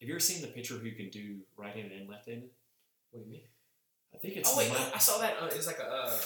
Have 0.00 0.08
you 0.08 0.14
ever 0.14 0.20
seen 0.20 0.40
the 0.40 0.48
pitcher 0.48 0.74
who 0.78 0.90
can 0.92 1.10
do 1.10 1.40
right-handed 1.56 1.92
and 1.92 2.08
left-handed? 2.08 2.50
What 3.10 3.20
do 3.20 3.26
you 3.26 3.32
mean? 3.32 3.48
I 4.14 4.18
think 4.18 4.36
it's 4.36 4.48
Oh 4.52 4.56
wait, 4.58 4.70
Mi- 4.70 4.76
I 4.94 4.98
saw 4.98 5.18
that. 5.18 5.40
Uh, 5.42 5.46
it 5.46 5.56
was 5.56 5.66
like 5.66 5.78
a. 5.78 5.86
Uh, 5.88 6.20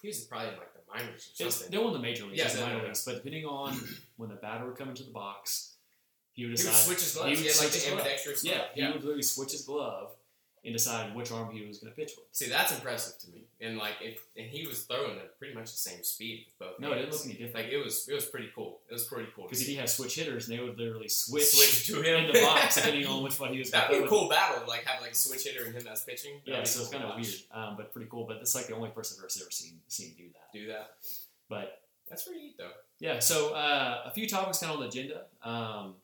he 0.00 0.08
was 0.08 0.20
probably 0.24 0.48
in 0.48 0.56
like 0.56 0.72
the 0.74 0.80
minors 0.92 1.32
or 1.40 1.46
It's, 1.46 1.56
something. 1.56 1.70
they're 1.76 1.86
on 1.86 1.92
the 1.92 1.98
major 1.98 2.24
leagues, 2.26 2.38
Yeah, 2.38 2.48
the 2.48 2.54
no, 2.56 2.62
minor 2.62 2.74
no, 2.74 2.80
no. 2.82 2.86
leagues. 2.88 3.04
But 3.04 3.14
depending 3.16 3.46
on 3.46 3.72
when 4.16 4.28
the 4.28 4.36
batter 4.36 4.66
would 4.66 4.76
come 4.76 4.88
into 4.90 5.04
the 5.04 5.10
box, 5.12 5.74
he 6.32 6.44
would 6.44 6.50
he 6.50 6.56
decide. 6.56 6.70
would 6.72 6.78
switch 6.98 7.00
his 7.00 7.14
gloves. 7.14 7.30
he 7.38 7.44
He, 7.44 7.48
had 7.48 7.56
like 7.58 7.68
switch 7.70 7.72
the 7.72 7.78
his 7.78 7.88
glove. 7.94 8.06
yeah, 8.44 8.58
glove. 8.58 8.74
he 8.74 8.82
would 8.92 9.02
literally 9.04 9.22
switch 9.22 9.52
his 9.52 9.62
glove 9.64 10.16
and 10.64 10.72
decide 10.72 11.14
which 11.14 11.32
arm 11.32 11.50
he 11.52 11.66
was 11.66 11.78
going 11.78 11.92
to 11.92 11.96
pitch 11.96 12.12
with. 12.16 12.26
See, 12.30 12.48
that's 12.48 12.72
impressive 12.72 13.18
to 13.20 13.30
me. 13.30 13.44
And 13.60 13.78
like, 13.78 13.94
if 14.00 14.24
and 14.36 14.46
he 14.46 14.66
was 14.66 14.82
throwing 14.82 15.18
at 15.18 15.36
pretty 15.38 15.54
much 15.54 15.72
the 15.72 15.78
same 15.78 16.02
speed 16.04 16.46
with 16.46 16.58
both. 16.58 16.80
No, 16.80 16.92
it 16.92 16.96
didn't 16.96 17.12
look 17.12 17.24
any 17.24 17.34
different. 17.34 17.54
like 17.54 17.66
it 17.72 17.82
was. 17.82 18.08
It 18.08 18.14
was 18.14 18.26
pretty 18.26 18.48
cool. 18.54 18.78
It 18.88 18.92
was 18.92 19.04
pretty 19.04 19.28
cool. 19.34 19.44
Because 19.44 19.60
if 19.60 19.66
he 19.66 19.74
had 19.74 19.88
switch 19.88 20.14
hitters, 20.14 20.48
and 20.48 20.56
they 20.56 20.62
would 20.62 20.78
literally 20.78 21.08
switch, 21.08 21.46
switch 21.46 21.86
to 21.88 22.00
him 22.02 22.24
in 22.24 22.32
the 22.32 22.40
box 22.40 22.76
depending 22.76 23.06
on 23.06 23.22
which 23.24 23.38
one 23.40 23.52
he 23.52 23.58
was. 23.58 23.70
That'd 23.70 23.98
be 23.98 24.04
a 24.04 24.08
cool 24.08 24.28
battle. 24.28 24.62
Like 24.68 24.84
have 24.84 25.02
like 25.02 25.12
a 25.12 25.16
switch 25.16 25.44
hitter 25.44 25.64
and 25.64 25.74
him 25.74 25.82
that's 25.84 26.04
pitching. 26.04 26.40
That'd 26.46 26.60
Yeah, 26.60 26.64
so 26.64 26.82
it's 26.82 26.90
kind 26.90 27.04
of 27.04 27.16
weird, 27.16 27.34
um, 27.52 27.74
but 27.76 27.92
pretty 27.92 28.08
cool. 28.10 28.26
But 28.26 28.36
it's 28.36 28.54
like 28.54 28.66
the 28.66 28.74
only 28.76 28.90
person 28.90 29.16
I've 29.18 29.24
ever 29.24 29.50
seen 29.50 29.80
seen 29.88 30.14
do 30.16 30.24
that. 30.32 30.52
Do 30.58 30.66
that. 30.68 30.92
But 31.48 31.80
That's 32.08 32.22
pretty 32.22 32.40
neat 32.40 32.58
though. 32.58 32.70
Yeah, 33.00 33.18
so 33.18 33.54
uh, 33.54 34.02
a 34.06 34.10
few 34.12 34.28
topics 34.28 34.58
kind 34.58 34.72
of 34.72 34.78
on 34.78 34.82
the 34.84 34.88
agenda. 34.88 35.22
Um, 35.42 35.94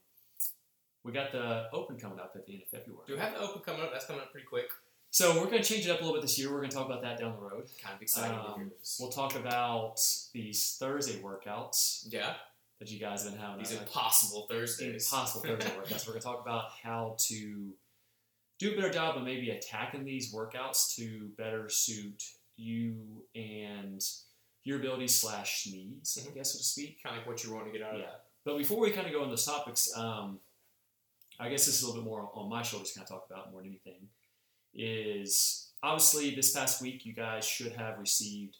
we 1.08 1.14
got 1.14 1.32
the 1.32 1.68
Open 1.72 1.96
coming 1.98 2.20
up 2.20 2.32
at 2.36 2.44
the 2.46 2.52
end 2.52 2.62
of 2.62 2.68
February. 2.68 3.02
Do 3.06 3.14
we 3.14 3.18
have 3.20 3.32
the 3.32 3.40
open 3.40 3.62
coming 3.62 3.80
up? 3.82 3.90
That's 3.92 4.04
coming 4.06 4.20
up 4.22 4.30
pretty 4.30 4.46
quick. 4.46 4.68
So 5.10 5.40
we're 5.40 5.46
going 5.48 5.62
to 5.62 5.68
change 5.68 5.86
it 5.86 5.90
up 5.90 6.00
a 6.00 6.04
little 6.04 6.16
bit 6.18 6.22
this 6.22 6.38
year. 6.38 6.50
We're 6.52 6.58
going 6.58 6.68
to 6.68 6.76
talk 6.76 6.84
about 6.86 7.00
that 7.02 7.18
down 7.18 7.32
the 7.32 7.40
road. 7.40 7.64
Kind 7.82 7.96
of 7.96 8.02
excited 8.02 8.34
to 8.34 8.40
Um. 8.42 8.70
We'll 9.00 9.10
talk 9.10 9.34
about 9.36 9.98
these 10.34 10.76
Thursday 10.78 11.18
workouts 11.22 12.04
Yeah, 12.10 12.34
that 12.78 12.90
you 12.90 13.00
guys 13.00 13.22
have 13.24 13.32
been 13.32 13.40
having. 13.40 13.58
these 13.58 13.72
impossible 13.72 14.46
Thursdays. 14.50 15.10
impossible 15.10 15.44
Thursday 15.44 15.70
workouts. 15.70 16.06
We're 16.06 16.12
going 16.12 16.20
to 16.20 16.26
talk 16.26 16.42
about 16.42 16.72
how 16.82 17.16
to 17.20 17.72
do 18.58 18.72
a 18.72 18.76
better 18.76 18.90
job 18.92 19.16
of 19.16 19.22
maybe 19.22 19.48
attacking 19.50 20.04
these 20.04 20.34
workouts 20.34 20.94
to 20.96 21.30
better 21.38 21.70
suit 21.70 22.22
you 22.56 23.24
and 23.34 24.04
your 24.64 24.78
abilities 24.78 25.14
slash 25.18 25.66
needs, 25.70 26.18
I 26.18 26.28
Mhm. 26.28 26.34
guess, 26.34 26.52
so 26.52 26.58
to 26.58 26.64
speak. 26.64 27.02
kind 27.02 27.14
of 27.16 27.20
like 27.20 27.28
what 27.28 27.42
you 27.44 27.54
want 27.54 27.64
to 27.66 27.72
get 27.72 27.80
out 27.80 27.94
of 27.94 28.00
Yeah. 28.00 28.06
that. 28.06 28.24
But 28.44 28.58
before 28.58 28.78
we 28.80 28.90
kind 28.90 29.06
of 29.06 29.12
go 29.12 29.20
into 29.20 29.30
those 29.30 29.44
topics, 29.46 29.90
um, 29.96 30.40
I 31.40 31.48
guess 31.48 31.66
this 31.66 31.76
is 31.76 31.82
a 31.82 31.86
little 31.86 32.02
bit 32.02 32.08
more 32.08 32.30
on 32.34 32.48
my 32.48 32.62
shoulders 32.62 32.92
to 32.92 32.98
kind 32.98 33.08
of 33.08 33.14
talk 33.14 33.26
about 33.30 33.52
more 33.52 33.62
than 33.62 33.70
anything. 33.70 34.08
Is 34.74 35.70
obviously 35.82 36.34
this 36.34 36.52
past 36.52 36.82
week 36.82 37.06
you 37.06 37.14
guys 37.14 37.44
should 37.44 37.72
have 37.72 37.98
received 37.98 38.56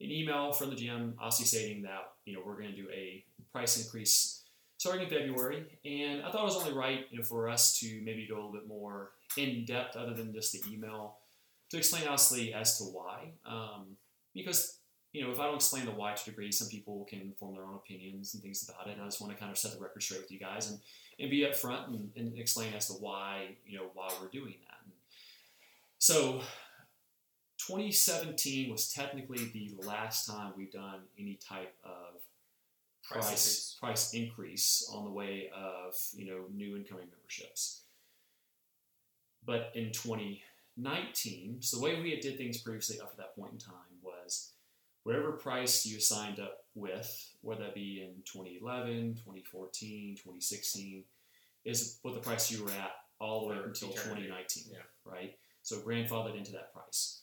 an 0.00 0.10
email 0.10 0.52
from 0.52 0.70
the 0.70 0.76
GM, 0.76 1.14
obviously 1.18 1.46
stating 1.46 1.82
that 1.82 2.12
you 2.24 2.34
know 2.34 2.40
we're 2.44 2.60
going 2.60 2.70
to 2.70 2.76
do 2.76 2.88
a 2.92 3.24
price 3.52 3.82
increase 3.82 4.44
starting 4.76 5.04
in 5.04 5.10
February, 5.10 5.64
and 5.84 6.22
I 6.22 6.30
thought 6.30 6.42
it 6.42 6.44
was 6.44 6.56
only 6.56 6.72
right 6.72 7.06
you 7.10 7.18
know 7.18 7.24
for 7.24 7.48
us 7.48 7.78
to 7.80 8.00
maybe 8.04 8.26
go 8.28 8.34
a 8.34 8.36
little 8.36 8.52
bit 8.52 8.68
more 8.68 9.10
in 9.36 9.64
depth 9.64 9.96
other 9.96 10.14
than 10.14 10.32
just 10.32 10.52
the 10.52 10.60
email 10.72 11.18
to 11.70 11.76
explain 11.76 12.06
honestly 12.06 12.54
as 12.54 12.78
to 12.78 12.84
why, 12.84 13.32
um, 13.46 13.96
because 14.34 14.78
you 15.12 15.24
know, 15.24 15.32
if 15.32 15.40
I 15.40 15.46
don't 15.46 15.56
explain 15.56 15.86
the 15.86 15.90
why 15.90 16.12
to 16.12 16.24
degree, 16.24 16.52
some 16.52 16.68
people 16.68 17.06
can 17.08 17.32
form 17.38 17.54
their 17.54 17.64
own 17.64 17.76
opinions 17.76 18.34
and 18.34 18.42
things 18.42 18.68
about 18.68 18.86
it. 18.88 18.92
And 18.92 19.02
I 19.02 19.06
just 19.06 19.20
want 19.20 19.32
to 19.32 19.38
kind 19.38 19.50
of 19.50 19.58
set 19.58 19.72
the 19.72 19.80
record 19.80 20.02
straight 20.02 20.20
with 20.20 20.30
you 20.30 20.38
guys 20.38 20.70
and, 20.70 20.78
and 21.18 21.30
be 21.30 21.40
upfront 21.40 21.88
and, 21.88 22.10
and 22.16 22.38
explain 22.38 22.72
as 22.74 22.86
to 22.88 22.94
why, 22.94 23.56
you 23.66 23.78
know, 23.78 23.86
why 23.94 24.08
we're 24.20 24.28
doing 24.28 24.54
that. 24.66 24.78
And 24.84 24.92
so 25.98 26.40
2017 27.58 28.70
was 28.70 28.92
technically 28.92 29.44
the 29.46 29.74
last 29.86 30.26
time 30.26 30.52
we've 30.56 30.72
done 30.72 31.00
any 31.18 31.38
type 31.48 31.74
of 31.84 32.20
Price 33.08 33.24
price 33.24 33.76
price 33.80 34.12
increase 34.12 34.90
on 34.92 35.04
the 35.04 35.10
way 35.10 35.50
of 35.56 35.94
you 36.12 36.26
know 36.26 36.44
new 36.54 36.76
incoming 36.76 37.06
memberships. 37.10 37.84
But 39.46 39.72
in 39.74 39.92
2019, 39.92 41.62
so 41.62 41.78
the 41.78 41.82
way 41.82 41.98
we 42.02 42.10
had 42.10 42.20
did 42.20 42.36
things 42.36 42.58
previously 42.58 43.00
up 43.00 43.12
to 43.12 43.16
that 43.16 43.34
point 43.34 43.52
in 43.54 43.58
time 43.58 43.87
whatever 45.08 45.32
price 45.32 45.86
you 45.86 45.98
signed 45.98 46.38
up 46.38 46.58
with, 46.74 47.32
whether 47.40 47.62
that 47.62 47.74
be 47.74 48.02
in 48.02 48.22
2011, 48.30 49.14
2014, 49.14 50.16
2016, 50.16 51.02
is 51.64 51.98
what 52.02 52.12
the 52.12 52.20
price 52.20 52.50
you 52.50 52.62
were 52.62 52.70
at 52.72 52.90
all 53.18 53.40
the 53.40 53.46
way 53.46 53.56
up 53.58 53.64
until 53.64 53.88
2019, 53.88 54.64
Yeah. 54.70 54.80
right? 55.06 55.38
So 55.62 55.80
grandfathered 55.80 56.36
into 56.36 56.52
that 56.52 56.74
price. 56.74 57.22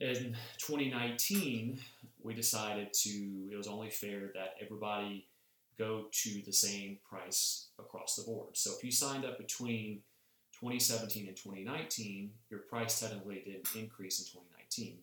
In 0.00 0.36
2019, 0.58 1.80
we 2.20 2.34
decided 2.34 2.92
to, 2.92 3.48
it 3.50 3.56
was 3.56 3.68
only 3.68 3.88
fair 3.88 4.30
that 4.34 4.56
everybody 4.60 5.26
go 5.78 6.08
to 6.12 6.42
the 6.42 6.52
same 6.52 6.98
price 7.08 7.68
across 7.78 8.16
the 8.16 8.24
board. 8.24 8.54
So 8.54 8.76
if 8.76 8.84
you 8.84 8.90
signed 8.90 9.24
up 9.24 9.38
between 9.38 10.02
2017 10.60 11.26
and 11.26 11.36
2019, 11.38 12.34
your 12.50 12.60
price 12.60 13.00
technically 13.00 13.40
didn't 13.46 13.74
increase 13.74 14.18
in 14.20 14.26
2019. 14.26 14.98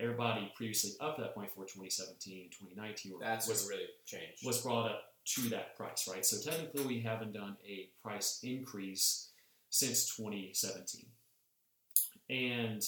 Everybody 0.00 0.52
previously 0.54 0.92
up 1.00 1.16
to 1.16 1.22
that 1.22 1.34
point 1.34 1.50
for 1.50 1.64
2017 1.64 2.42
and 2.42 2.52
2019 2.52 3.12
were, 3.12 3.18
That's 3.20 3.48
was, 3.48 3.68
really 3.68 3.86
changed. 4.06 4.46
was 4.46 4.60
brought 4.62 4.90
up 4.90 5.00
to 5.34 5.48
that 5.50 5.76
price, 5.76 6.08
right? 6.10 6.24
So 6.24 6.50
technically, 6.50 6.86
we 6.86 7.00
haven't 7.00 7.32
done 7.32 7.56
a 7.66 7.90
price 8.02 8.40
increase 8.42 9.30
since 9.70 10.14
2017. 10.16 11.06
And 12.30 12.82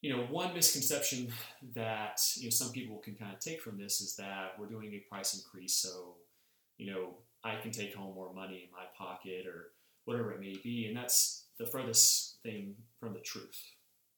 you 0.00 0.16
know, 0.16 0.24
one 0.30 0.54
misconception 0.54 1.30
that 1.74 2.20
you 2.36 2.44
know 2.44 2.50
some 2.50 2.72
people 2.72 2.98
can 2.98 3.14
kind 3.14 3.32
of 3.34 3.38
take 3.38 3.60
from 3.60 3.78
this 3.78 4.00
is 4.00 4.16
that 4.16 4.52
we're 4.58 4.66
doing 4.66 4.92
a 4.94 5.04
price 5.10 5.34
increase, 5.34 5.74
so 5.74 6.14
you 6.78 6.90
know 6.90 7.14
I 7.44 7.56
can 7.56 7.70
take 7.70 7.94
home 7.94 8.14
more 8.14 8.32
money 8.32 8.66
in 8.66 8.72
my 8.72 8.84
pocket 8.96 9.46
or 9.46 9.72
whatever 10.06 10.32
it 10.32 10.40
may 10.40 10.56
be, 10.62 10.86
and 10.86 10.96
that's 10.96 11.44
the 11.58 11.66
furthest 11.66 12.38
thing 12.42 12.76
from 12.98 13.12
the 13.12 13.20
truth. 13.20 13.60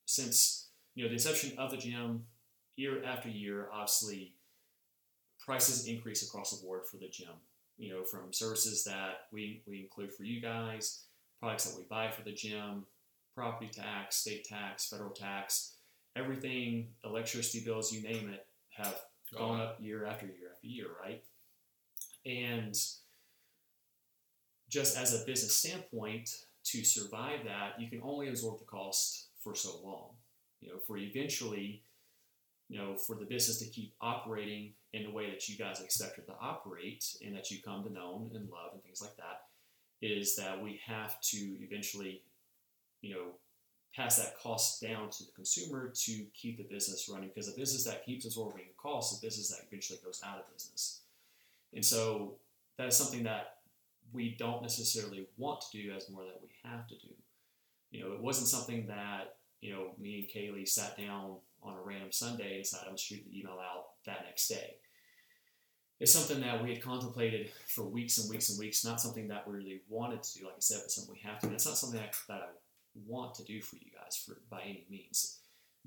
Since 0.06 0.61
you 0.94 1.04
know 1.04 1.08
the 1.08 1.14
inception 1.14 1.58
of 1.58 1.70
the 1.70 1.76
gym, 1.76 2.24
year 2.76 3.04
after 3.04 3.28
year, 3.28 3.68
obviously 3.72 4.34
prices 5.44 5.86
increase 5.86 6.26
across 6.26 6.50
the 6.50 6.64
board 6.64 6.86
for 6.86 6.96
the 6.98 7.08
gym. 7.08 7.34
You 7.78 7.90
know, 7.94 8.04
from 8.04 8.32
services 8.32 8.84
that 8.84 9.26
we, 9.32 9.62
we 9.66 9.80
include 9.80 10.12
for 10.12 10.24
you 10.24 10.40
guys, 10.40 11.04
products 11.40 11.64
that 11.64 11.76
we 11.76 11.84
buy 11.88 12.10
for 12.10 12.22
the 12.22 12.32
gym, 12.32 12.84
property 13.34 13.70
tax, 13.72 14.16
state 14.16 14.44
tax, 14.44 14.88
federal 14.88 15.10
tax, 15.10 15.76
everything, 16.16 16.88
electricity 17.04 17.64
bills, 17.64 17.92
you 17.92 18.02
name 18.02 18.28
it, 18.28 18.46
have 18.70 19.00
gone 19.36 19.60
up 19.60 19.78
year 19.80 20.06
after 20.06 20.26
year 20.26 20.50
after 20.54 20.66
year, 20.66 20.86
right? 21.02 21.24
And 22.26 22.78
just 24.68 24.96
as 24.96 25.20
a 25.20 25.24
business 25.24 25.56
standpoint, 25.56 26.30
to 26.64 26.84
survive 26.84 27.40
that, 27.44 27.80
you 27.80 27.88
can 27.88 28.00
only 28.04 28.28
absorb 28.28 28.58
the 28.58 28.64
cost 28.64 29.28
for 29.42 29.54
so 29.54 29.80
long. 29.82 30.10
You 30.62 30.68
know, 30.68 30.78
for 30.86 30.96
eventually, 30.96 31.82
you 32.68 32.78
know, 32.78 32.96
for 32.96 33.16
the 33.16 33.26
business 33.26 33.58
to 33.58 33.66
keep 33.66 33.92
operating 34.00 34.72
in 34.94 35.02
the 35.04 35.10
way 35.10 35.28
that 35.28 35.48
you 35.48 35.58
guys 35.58 35.80
expect 35.80 36.18
it 36.18 36.26
to 36.26 36.34
operate 36.40 37.04
and 37.24 37.36
that 37.36 37.50
you 37.50 37.58
come 37.62 37.82
to 37.84 37.92
know 37.92 38.30
and 38.34 38.48
love 38.48 38.70
and 38.72 38.82
things 38.82 39.02
like 39.02 39.16
that, 39.16 39.42
is 40.00 40.36
that 40.36 40.62
we 40.62 40.80
have 40.86 41.20
to 41.20 41.36
eventually, 41.60 42.22
you 43.00 43.12
know, 43.12 43.26
pass 43.94 44.16
that 44.16 44.38
cost 44.38 44.80
down 44.80 45.10
to 45.10 45.24
the 45.24 45.32
consumer 45.32 45.92
to 45.94 46.24
keep 46.32 46.56
the 46.56 46.64
business 46.64 47.10
running 47.12 47.28
because 47.28 47.48
a 47.48 47.56
business 47.56 47.84
that 47.84 48.06
keeps 48.06 48.24
absorbing 48.24 48.64
costs 48.80 49.18
a 49.18 49.20
business 49.20 49.50
that 49.50 49.66
eventually 49.66 49.98
goes 50.02 50.20
out 50.24 50.38
of 50.38 50.50
business. 50.52 51.00
And 51.74 51.84
so 51.84 52.36
that 52.78 52.86
is 52.86 52.96
something 52.96 53.24
that 53.24 53.56
we 54.12 54.34
don't 54.38 54.62
necessarily 54.62 55.26
want 55.36 55.62
to 55.62 55.82
do 55.82 55.92
as 55.92 56.08
more 56.08 56.24
that 56.24 56.40
we 56.42 56.48
have 56.64 56.86
to 56.88 56.94
do. 56.94 57.08
You 57.90 58.04
know, 58.04 58.12
it 58.12 58.20
wasn't 58.20 58.48
something 58.48 58.86
that, 58.86 59.36
you 59.62 59.72
know, 59.72 59.92
me 59.98 60.18
and 60.18 60.28
Kaylee 60.28 60.68
sat 60.68 60.98
down 60.98 61.36
on 61.62 61.74
a 61.76 61.80
random 61.80 62.12
Sunday 62.12 62.56
and 62.56 62.62
decided 62.64 62.88
I'm 62.90 62.96
shoot 62.98 63.24
the 63.24 63.38
email 63.38 63.52
out 63.58 63.84
that 64.04 64.24
next 64.26 64.48
day. 64.48 64.74
It's 66.00 66.12
something 66.12 66.40
that 66.40 66.60
we 66.62 66.70
had 66.70 66.82
contemplated 66.82 67.50
for 67.68 67.84
weeks 67.84 68.18
and 68.18 68.28
weeks 68.28 68.50
and 68.50 68.58
weeks, 68.58 68.84
not 68.84 69.00
something 69.00 69.28
that 69.28 69.46
we 69.48 69.56
really 69.56 69.80
wanted 69.88 70.22
to 70.24 70.38
do, 70.40 70.44
like 70.46 70.54
I 70.56 70.60
said, 70.60 70.80
but 70.82 70.90
something 70.90 71.14
we 71.14 71.20
have 71.30 71.38
to. 71.40 71.46
And 71.46 71.54
it's 71.54 71.64
not 71.64 71.78
something 71.78 72.00
that, 72.00 72.16
that 72.28 72.42
I 72.42 72.46
want 73.06 73.36
to 73.36 73.44
do 73.44 73.62
for 73.62 73.76
you 73.76 73.92
guys 73.96 74.16
for 74.16 74.36
by 74.50 74.62
any 74.62 74.84
means. 74.90 75.38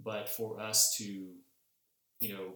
But 0.02 0.30
for 0.30 0.62
us 0.62 0.96
to, 0.98 1.04
you 2.22 2.34
know, 2.34 2.54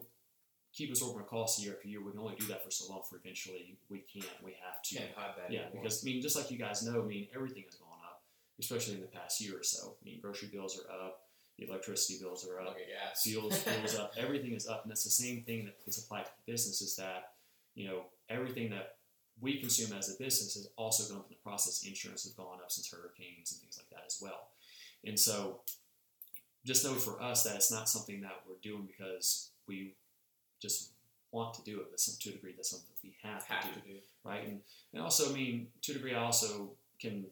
keep 0.73 0.89
absorbing 0.89 1.25
costs 1.25 1.61
year 1.61 1.73
after 1.75 1.89
year, 1.89 2.01
we 2.01 2.11
can 2.11 2.21
only 2.21 2.35
do 2.39 2.45
that 2.47 2.63
for 2.63 2.71
so 2.71 2.89
long. 2.93 3.01
For 3.09 3.17
eventually, 3.17 3.77
we 3.89 3.99
can't. 3.99 4.25
We 4.41 4.55
have 4.63 4.81
to. 4.83 4.95
Can't 4.95 5.11
hide 5.15 5.33
that 5.37 5.51
Yeah, 5.51 5.63
anymore. 5.63 5.83
because 5.83 6.01
I 6.01 6.05
mean, 6.05 6.21
just 6.21 6.37
like 6.37 6.49
you 6.51 6.57
guys 6.57 6.81
know, 6.83 7.01
I 7.01 7.05
mean, 7.05 7.27
everything 7.35 7.65
is 7.67 7.75
gone 7.75 7.88
up, 7.88 7.88
especially 8.59 8.95
in 8.95 9.01
the 9.01 9.07
past 9.07 9.41
year 9.41 9.57
or 9.57 9.63
so. 9.63 9.95
I 10.01 10.05
mean, 10.05 10.19
grocery 10.21 10.49
bills 10.51 10.79
are 10.79 10.91
up, 10.91 11.21
the 11.57 11.67
electricity 11.67 12.19
bills 12.21 12.47
are 12.47 12.59
up, 12.59 12.77
gas. 12.77 13.23
fuels 13.23 13.57
fuels 13.61 13.95
up, 13.95 14.13
everything 14.17 14.53
is 14.53 14.67
up, 14.67 14.83
and 14.83 14.91
that's 14.91 15.03
the 15.03 15.09
same 15.09 15.43
thing 15.43 15.65
that 15.65 15.75
is 15.85 15.97
applied 15.97 16.25
to 16.25 16.31
the 16.45 16.51
business. 16.51 16.81
Is 16.81 16.95
that 16.97 17.33
you 17.75 17.87
know 17.87 18.03
everything 18.29 18.69
that 18.71 18.95
we 19.41 19.59
consume 19.59 19.97
as 19.97 20.09
a 20.09 20.17
business 20.21 20.55
has 20.55 20.67
also 20.75 21.13
gone 21.13 21.23
through 21.23 21.35
the 21.35 21.49
process. 21.49 21.83
Insurance 21.85 22.23
has 22.23 22.33
gone 22.33 22.59
up 22.61 22.71
since 22.71 22.91
hurricanes 22.91 23.51
and 23.51 23.61
things 23.61 23.77
like 23.77 23.89
that 23.89 24.05
as 24.05 24.19
well, 24.21 24.49
and 25.05 25.19
so 25.19 25.61
just 26.65 26.83
know 26.83 26.93
for 26.93 27.21
us 27.21 27.43
that 27.43 27.55
it's 27.55 27.71
not 27.71 27.89
something 27.89 28.21
that 28.21 28.41
we're 28.47 28.55
doing 28.61 28.85
because 28.85 29.51
we 29.67 29.95
just 30.61 30.91
want 31.31 31.53
to 31.53 31.63
do 31.63 31.79
it, 31.79 31.87
but 31.89 31.99
some, 31.99 32.15
to 32.19 32.29
a 32.29 32.31
degree 32.33 32.53
that's 32.55 32.69
something 32.69 32.87
that 32.89 33.03
we 33.03 33.15
have, 33.23 33.43
have 33.45 33.61
to 33.61 33.79
to 33.79 33.87
do 33.87 33.93
do. 33.93 33.99
right? 34.23 34.47
And, 34.47 34.59
and 34.93 35.01
also, 35.01 35.29
I 35.29 35.33
mean, 35.33 35.67
to 35.83 35.91
a 35.91 35.95
degree, 35.95 36.15
I 36.15 36.23
also 36.23 36.71
can 36.99 37.25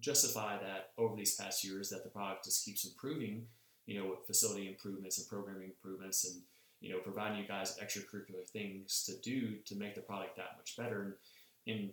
justify 0.00 0.58
that 0.58 0.90
over 0.98 1.16
these 1.16 1.34
past 1.34 1.64
years 1.64 1.88
that 1.90 2.04
the 2.04 2.10
product 2.10 2.44
just 2.44 2.64
keeps 2.64 2.84
improving, 2.84 3.46
you 3.86 3.98
know, 3.98 4.10
with 4.10 4.26
facility 4.26 4.68
improvements 4.68 5.18
and 5.18 5.28
programming 5.28 5.70
improvements 5.70 6.24
and, 6.24 6.42
you 6.80 6.90
know, 6.90 6.98
providing 6.98 7.38
you 7.38 7.48
guys 7.48 7.78
extracurricular 7.82 8.48
things 8.52 9.04
to 9.04 9.18
do 9.20 9.56
to 9.64 9.74
make 9.76 9.94
the 9.94 10.00
product 10.00 10.36
that 10.36 10.56
much 10.56 10.76
better. 10.76 11.02
And, 11.02 11.12
in, 11.66 11.90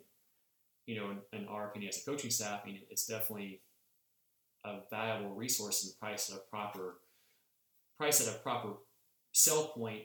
you 0.85 0.97
know, 0.99 1.11
in, 1.11 1.39
in 1.39 1.47
our 1.47 1.69
opinion 1.69 1.89
as 1.89 2.01
a 2.01 2.05
coaching 2.05 2.29
staff, 2.29 2.61
I 2.63 2.67
mean, 2.67 2.79
it's 2.89 3.05
definitely 3.05 3.61
a 4.65 4.79
valuable 4.89 5.33
resource 5.35 5.85
and 5.85 5.97
price 5.99 6.29
at 6.29 6.37
a 6.37 6.41
proper, 6.49 6.97
price 7.97 8.25
at 8.25 8.33
a 8.33 8.37
proper 8.39 8.73
sell 9.31 9.67
point 9.67 10.03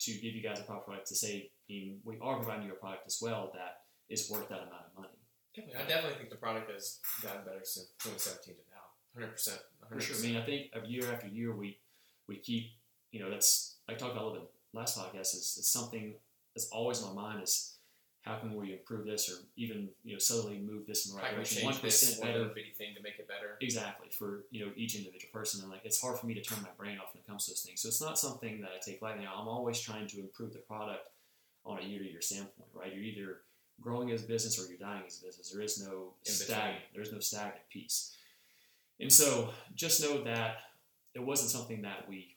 to 0.00 0.12
give 0.12 0.34
you 0.34 0.42
guys 0.42 0.60
a 0.60 0.62
proper 0.62 0.84
product 0.84 1.08
to 1.08 1.14
say, 1.14 1.50
I 1.68 1.72
mean, 1.72 1.98
we 2.04 2.18
are 2.20 2.36
providing 2.36 2.66
you 2.66 2.72
a 2.72 2.76
product 2.76 3.06
as 3.06 3.18
well 3.20 3.50
that 3.54 3.82
is 4.08 4.30
worth 4.30 4.48
that 4.48 4.58
amount 4.58 4.84
of 4.90 5.00
money. 5.00 5.13
Definitely. 5.54 5.82
I 5.82 5.86
definitely 5.86 6.18
think 6.18 6.30
the 6.30 6.36
product 6.36 6.70
has 6.70 6.98
gotten 7.22 7.44
better 7.44 7.60
since 7.62 7.88
2017 8.02 8.54
to 8.54 8.60
now. 8.70 9.26
100%. 9.26 9.58
100%. 9.92 9.92
For 9.92 10.00
sure. 10.00 10.16
I 10.16 10.20
mean, 10.20 10.36
I 10.36 10.44
think 10.44 10.66
year 10.86 11.12
after 11.12 11.28
year, 11.28 11.54
we 11.54 11.78
we 12.26 12.36
keep, 12.36 12.72
you 13.12 13.20
know, 13.20 13.30
that's 13.30 13.76
I 13.88 13.94
talked 13.94 14.12
about 14.12 14.24
a 14.24 14.26
little 14.26 14.40
bit 14.40 14.50
last 14.72 14.98
podcast. 14.98 15.34
Is, 15.34 15.56
is 15.58 15.68
something 15.68 16.14
that's 16.54 16.68
always 16.70 17.02
on 17.02 17.14
my 17.14 17.22
mind 17.22 17.42
is 17.42 17.74
how 18.22 18.36
can 18.36 18.54
we 18.54 18.72
improve 18.72 19.06
this 19.06 19.30
or 19.30 19.34
even 19.56 19.88
you 20.02 20.14
know 20.14 20.18
subtly 20.18 20.58
move 20.58 20.86
this 20.86 21.06
in 21.06 21.14
the 21.14 21.20
right 21.20 21.34
direction, 21.34 21.64
one 21.64 21.76
percent 21.76 22.22
better. 22.22 22.46
bitty 22.46 22.72
thing 22.76 22.94
to 22.96 23.02
make 23.02 23.18
it 23.18 23.28
better? 23.28 23.58
Exactly 23.60 24.08
for 24.10 24.44
you 24.50 24.64
know 24.64 24.72
each 24.76 24.96
individual 24.96 25.30
person, 25.32 25.60
and 25.60 25.70
like 25.70 25.82
it's 25.84 26.00
hard 26.00 26.18
for 26.18 26.26
me 26.26 26.34
to 26.34 26.40
turn 26.40 26.62
my 26.62 26.70
brain 26.76 26.98
off 26.98 27.12
when 27.12 27.20
it 27.20 27.26
comes 27.26 27.44
to 27.44 27.50
those 27.50 27.60
things. 27.60 27.82
So 27.82 27.88
it's 27.88 28.00
not 28.00 28.18
something 28.18 28.60
that 28.62 28.70
I 28.70 28.80
take 28.84 29.02
lightly. 29.02 29.26
I'm 29.26 29.48
always 29.48 29.78
trying 29.78 30.08
to 30.08 30.20
improve 30.20 30.52
the 30.52 30.60
product 30.60 31.08
on 31.66 31.78
a 31.78 31.82
year-to-year 31.82 32.20
standpoint. 32.20 32.68
Right? 32.72 32.92
You're 32.94 33.04
either 33.04 33.36
growing 33.80 34.10
as 34.10 34.24
a 34.24 34.26
business 34.26 34.58
or 34.58 34.68
you're 34.68 34.78
dying 34.78 35.02
as 35.06 35.20
a 35.20 35.26
business. 35.26 35.50
There 35.50 35.62
is 35.62 35.82
no 35.82 36.14
stagnant. 36.22 36.84
There's 36.94 37.12
no 37.12 37.18
stagnant 37.18 37.68
piece. 37.70 38.16
And 39.00 39.12
so 39.12 39.50
just 39.74 40.02
know 40.02 40.22
that 40.24 40.56
it 41.14 41.24
wasn't 41.24 41.50
something 41.50 41.82
that 41.82 42.08
we 42.08 42.36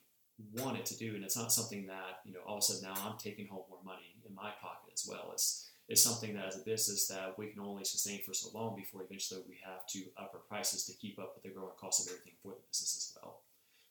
wanted 0.53 0.86
to 0.86 0.98
do, 0.98 1.15
and 1.15 1.24
it's 1.24 1.38
not 1.38 1.51
something 1.51 1.88
that 1.88 2.22
you 2.25 2.34
know 2.34 2.39
all 2.46 2.58
of 2.58 2.60
a 2.60 2.65
sudden 2.65 2.84
now 2.84 3.10
I'm 3.10 3.17
taking 3.17 3.48
home 3.48 3.63
more 3.70 3.79
money 3.84 4.15
in 4.27 4.36
my 4.36 4.51
pocket 4.62 4.91
as 4.94 5.08
well. 5.08 5.29
It's 5.34 5.70
it's 5.88 6.03
something 6.03 6.36
that 6.36 6.46
as 6.46 6.58
a 6.58 6.65
business 6.65 7.08
that 7.08 7.38
we 7.38 7.48
can 7.48 7.62
only 7.62 7.86
sustain 7.86 8.22
for 8.22 8.34
so 8.34 8.50
long 8.53 8.75
before 8.75 9.03
eventually 9.03 9.41
we 9.48 9.58
have 9.65 9.88
to 9.88 10.00
up 10.17 10.32
our 10.34 10.41
prices 10.41 10.86
to 10.86 10.94
keep 10.94 11.17
up 11.17 11.34
with 11.36 11.44
the 11.44 11.50
growing 11.50 11.75
cost 11.79 12.06
of 12.06 12.12
everything 12.12 12.34
for 12.44 12.51
the 12.51 12.67
business 12.67 13.13
as 13.15 13.17
well. 13.22 13.41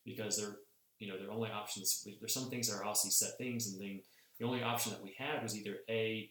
Because 0.04 0.36
they're 0.36 0.58
you 0.98 1.08
know, 1.08 1.18
their 1.18 1.30
only 1.30 1.50
options 1.50 2.06
there's 2.20 2.32
some 2.32 2.48
things 2.48 2.68
that 2.68 2.76
are 2.76 2.84
obviously 2.84 3.10
set 3.10 3.36
things 3.38 3.72
and 3.72 3.80
then 3.80 4.00
the 4.38 4.46
only 4.46 4.62
option 4.62 4.92
that 4.92 5.02
we 5.02 5.14
had 5.18 5.42
was 5.42 5.56
either 5.56 5.78
A, 5.88 6.30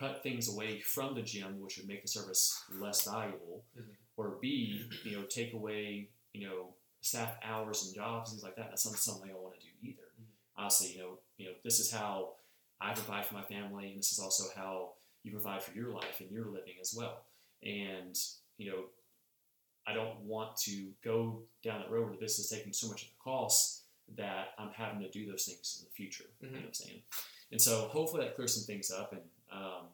cut 0.00 0.22
things 0.22 0.48
away 0.52 0.80
from 0.80 1.14
the 1.14 1.22
gym, 1.22 1.60
which 1.60 1.76
would 1.76 1.86
make 1.86 2.02
the 2.02 2.08
service 2.08 2.42
less 2.70 3.04
valuable, 3.04 3.64
Mhm. 3.76 3.94
or 4.16 4.38
B, 4.40 4.88
you 5.04 5.12
know, 5.12 5.24
take 5.26 5.52
away, 5.52 6.08
you 6.32 6.48
know, 6.48 6.74
staff 7.02 7.38
hours 7.42 7.84
and 7.86 7.94
jobs, 7.94 8.30
things 8.30 8.42
like 8.42 8.56
that. 8.56 8.68
That's 8.70 8.86
not 8.86 8.96
something 8.96 9.30
I 9.30 9.34
want 9.34 9.54
to 9.58 9.66
do 9.66 9.72
either. 9.82 10.08
Mhm. 10.18 10.26
Honestly, 10.56 10.92
you 10.92 10.98
know, 10.98 11.18
you 11.36 11.46
know, 11.46 11.54
this 11.64 11.78
is 11.80 11.90
how 11.90 12.36
I 12.80 12.94
provide 12.94 13.26
for 13.26 13.34
my 13.34 13.42
family, 13.44 13.90
and 13.90 13.98
this 13.98 14.12
is 14.12 14.18
also 14.18 14.44
how 14.54 14.94
you 15.22 15.32
provide 15.32 15.62
for 15.62 15.72
your 15.72 15.90
life 15.90 16.20
and 16.20 16.30
your 16.30 16.46
living 16.46 16.78
as 16.80 16.94
well. 16.94 17.26
And 17.62 18.16
you 18.56 18.70
know, 18.70 18.90
I 19.86 19.92
don't 19.94 20.20
want 20.20 20.56
to 20.68 20.94
go 21.02 21.46
down 21.62 21.80
that 21.80 21.90
road 21.90 22.04
where 22.04 22.12
the 22.12 22.20
business 22.20 22.50
is 22.50 22.58
taking 22.58 22.72
so 22.74 22.88
much 22.88 23.02
of 23.04 23.08
the 23.08 23.14
cost 23.16 23.84
that 24.16 24.54
I'm 24.58 24.70
having 24.72 25.00
to 25.00 25.10
do 25.10 25.24
those 25.30 25.44
things 25.46 25.78
in 25.80 25.86
the 25.86 25.90
future. 25.92 26.30
You 26.40 26.50
know 26.50 26.58
what 26.58 26.66
I'm 26.66 26.74
saying? 26.74 27.02
And 27.52 27.60
so 27.60 27.88
hopefully 27.88 28.24
that 28.24 28.34
clears 28.36 28.54
some 28.54 28.64
things 28.64 28.90
up. 28.90 29.12
And 29.12 29.22
um, 29.52 29.86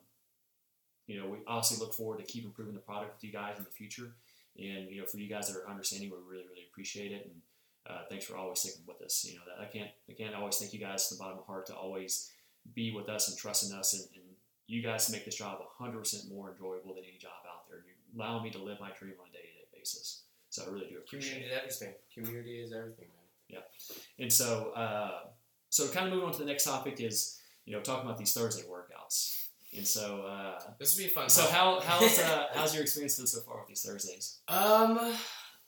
you 1.07 1.21
know, 1.21 1.29
we 1.29 1.39
obviously 1.47 1.85
look 1.85 1.95
forward 1.95 2.19
to 2.19 2.25
keep 2.25 2.45
improving 2.45 2.75
the 2.75 2.81
product 2.81 3.15
with 3.15 3.25
you 3.25 3.33
guys 3.33 3.59
in 3.59 3.65
the 3.65 3.71
future. 3.71 4.13
And 4.59 4.91
you 4.91 5.01
know, 5.01 5.07
for 5.07 5.19
you 5.19 5.29
guys 5.29 5.49
that 5.49 5.59
are 5.59 5.69
understanding, 5.69 6.11
we 6.11 6.17
really, 6.17 6.47
really 6.49 6.67
appreciate 6.71 7.13
it. 7.13 7.31
And 7.31 7.41
uh, 7.89 8.03
thanks 8.09 8.25
for 8.25 8.37
always 8.37 8.61
sticking 8.61 8.83
with 8.87 9.01
us. 9.03 9.25
You 9.29 9.37
know, 9.37 9.43
that 9.47 9.63
I 9.63 9.67
can't, 9.67 9.91
again, 10.09 10.33
I 10.35 10.39
always 10.39 10.57
thank 10.57 10.73
you 10.73 10.81
guys 10.81 11.07
from 11.07 11.19
the 11.19 11.23
bottom 11.23 11.39
of 11.39 11.45
my 11.47 11.53
heart 11.53 11.67
to 11.67 11.75
always 11.75 12.33
be 12.75 12.91
with 12.93 13.09
us 13.09 13.29
and 13.29 13.39
trust 13.39 13.71
in 13.71 13.77
us. 13.77 13.95
And, 13.95 14.03
and 14.15 14.25
you 14.67 14.83
guys 14.83 15.11
make 15.13 15.25
this 15.25 15.37
job 15.37 15.59
100% 15.81 16.31
more 16.31 16.51
enjoyable 16.51 16.95
than 16.95 17.05
any 17.05 17.19
job 17.19 17.47
out 17.49 17.69
there. 17.69 17.79
You 17.79 18.21
allow 18.21 18.43
me 18.43 18.51
to 18.51 18.59
live 18.59 18.81
my 18.81 18.91
dream 18.99 19.15
on 19.21 19.29
a 19.29 19.33
day-to-day 19.33 19.79
basis. 19.79 20.23
So 20.51 20.65
I 20.65 20.71
really 20.71 20.87
do 20.89 20.99
appreciate 20.99 21.45
Community 21.45 21.67
is 21.67 21.83
everything. 21.83 21.95
Community 22.15 22.61
is 22.61 22.73
everything, 22.73 23.09
man. 23.15 23.27
Yeah. 23.49 24.25
And 24.25 24.33
so, 24.33 24.73
uh, 24.75 25.29
so 25.71 25.89
kind 25.89 26.07
of 26.07 26.13
moving 26.13 26.27
on 26.27 26.33
to 26.33 26.39
the 26.41 26.47
next 26.47 26.65
topic 26.65 27.01
is, 27.01 27.39
you 27.65 27.75
know, 27.75 27.81
talking 27.81 28.07
about 28.07 28.19
these 28.19 28.33
Thursday 28.33 28.63
workouts. 28.63 29.46
And 29.77 29.87
so, 29.87 30.23
uh, 30.23 30.61
This 30.79 30.97
would 30.97 31.03
be 31.05 31.11
a 31.11 31.13
fun. 31.15 31.29
so 31.29 31.43
how 31.51 31.81
how's 31.81 32.19
uh, 32.19 32.47
how's 32.55 32.75
your 32.75 32.83
experience 32.83 33.17
been 33.19 33.27
so 33.27 33.41
far 33.41 33.59
with 33.61 33.69
these 33.69 33.83
Thursdays? 33.83 34.39
Um, 34.49 35.15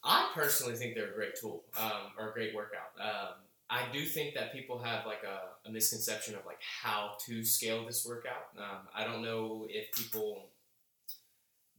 I 0.02 0.30
personally 0.34 0.76
think 0.76 0.94
they're 0.94 1.10
a 1.10 1.14
great 1.14 1.34
tool, 1.40 1.64
um, 1.78 2.12
or 2.18 2.30
a 2.30 2.32
great 2.32 2.54
workout. 2.54 2.92
Um, 3.00 3.34
I 3.70 3.82
do 3.92 4.06
think 4.06 4.34
that 4.34 4.52
people 4.52 4.78
have 4.78 5.04
like 5.04 5.24
a, 5.24 5.68
a 5.68 5.70
misconception 5.72 6.34
of 6.34 6.46
like 6.46 6.60
how 6.62 7.16
to 7.26 7.44
scale 7.44 7.84
this 7.84 8.06
workout. 8.06 8.46
Um, 8.56 8.88
I 8.94 9.04
don't 9.04 9.22
know 9.22 9.66
if 9.68 9.92
people 9.92 10.46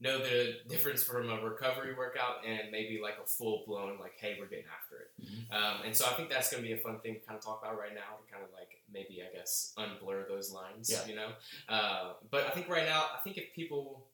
know 0.00 0.18
the 0.18 0.56
difference 0.68 1.02
from 1.04 1.28
a 1.30 1.40
recovery 1.44 1.94
workout 1.94 2.36
and 2.46 2.70
maybe 2.72 2.98
like 3.02 3.16
a 3.22 3.26
full 3.26 3.62
blown 3.66 3.98
like 3.98 4.14
hey 4.18 4.36
we're 4.38 4.46
getting 4.46 4.64
after 4.80 4.96
it 5.04 5.10
Mhm. 5.22 5.52
um, 5.54 5.82
and 5.84 5.94
so 5.96 6.06
i 6.06 6.14
think 6.14 6.30
that's 6.30 6.50
going 6.50 6.62
to 6.62 6.66
be 6.66 6.72
a 6.74 6.78
fun 6.78 7.00
thing 7.00 7.14
to 7.14 7.20
kind 7.20 7.38
of 7.38 7.44
talk 7.44 7.60
about 7.62 7.78
right 7.78 7.94
now 7.94 8.16
to 8.24 8.32
kind 8.32 8.42
of 8.42 8.50
like 8.52 8.80
maybe 8.92 9.22
i 9.22 9.34
guess 9.36 9.74
unblur 9.76 10.26
those 10.28 10.50
lines 10.52 10.88
Yeah. 10.90 11.06
you 11.06 11.14
know 11.16 11.28
uh, 11.68 12.14
but 12.30 12.46
i 12.46 12.50
think 12.50 12.68
right 12.68 12.86
now 12.86 13.04
i 13.16 13.20
think 13.22 13.36
if 13.36 13.52
people 13.54 14.06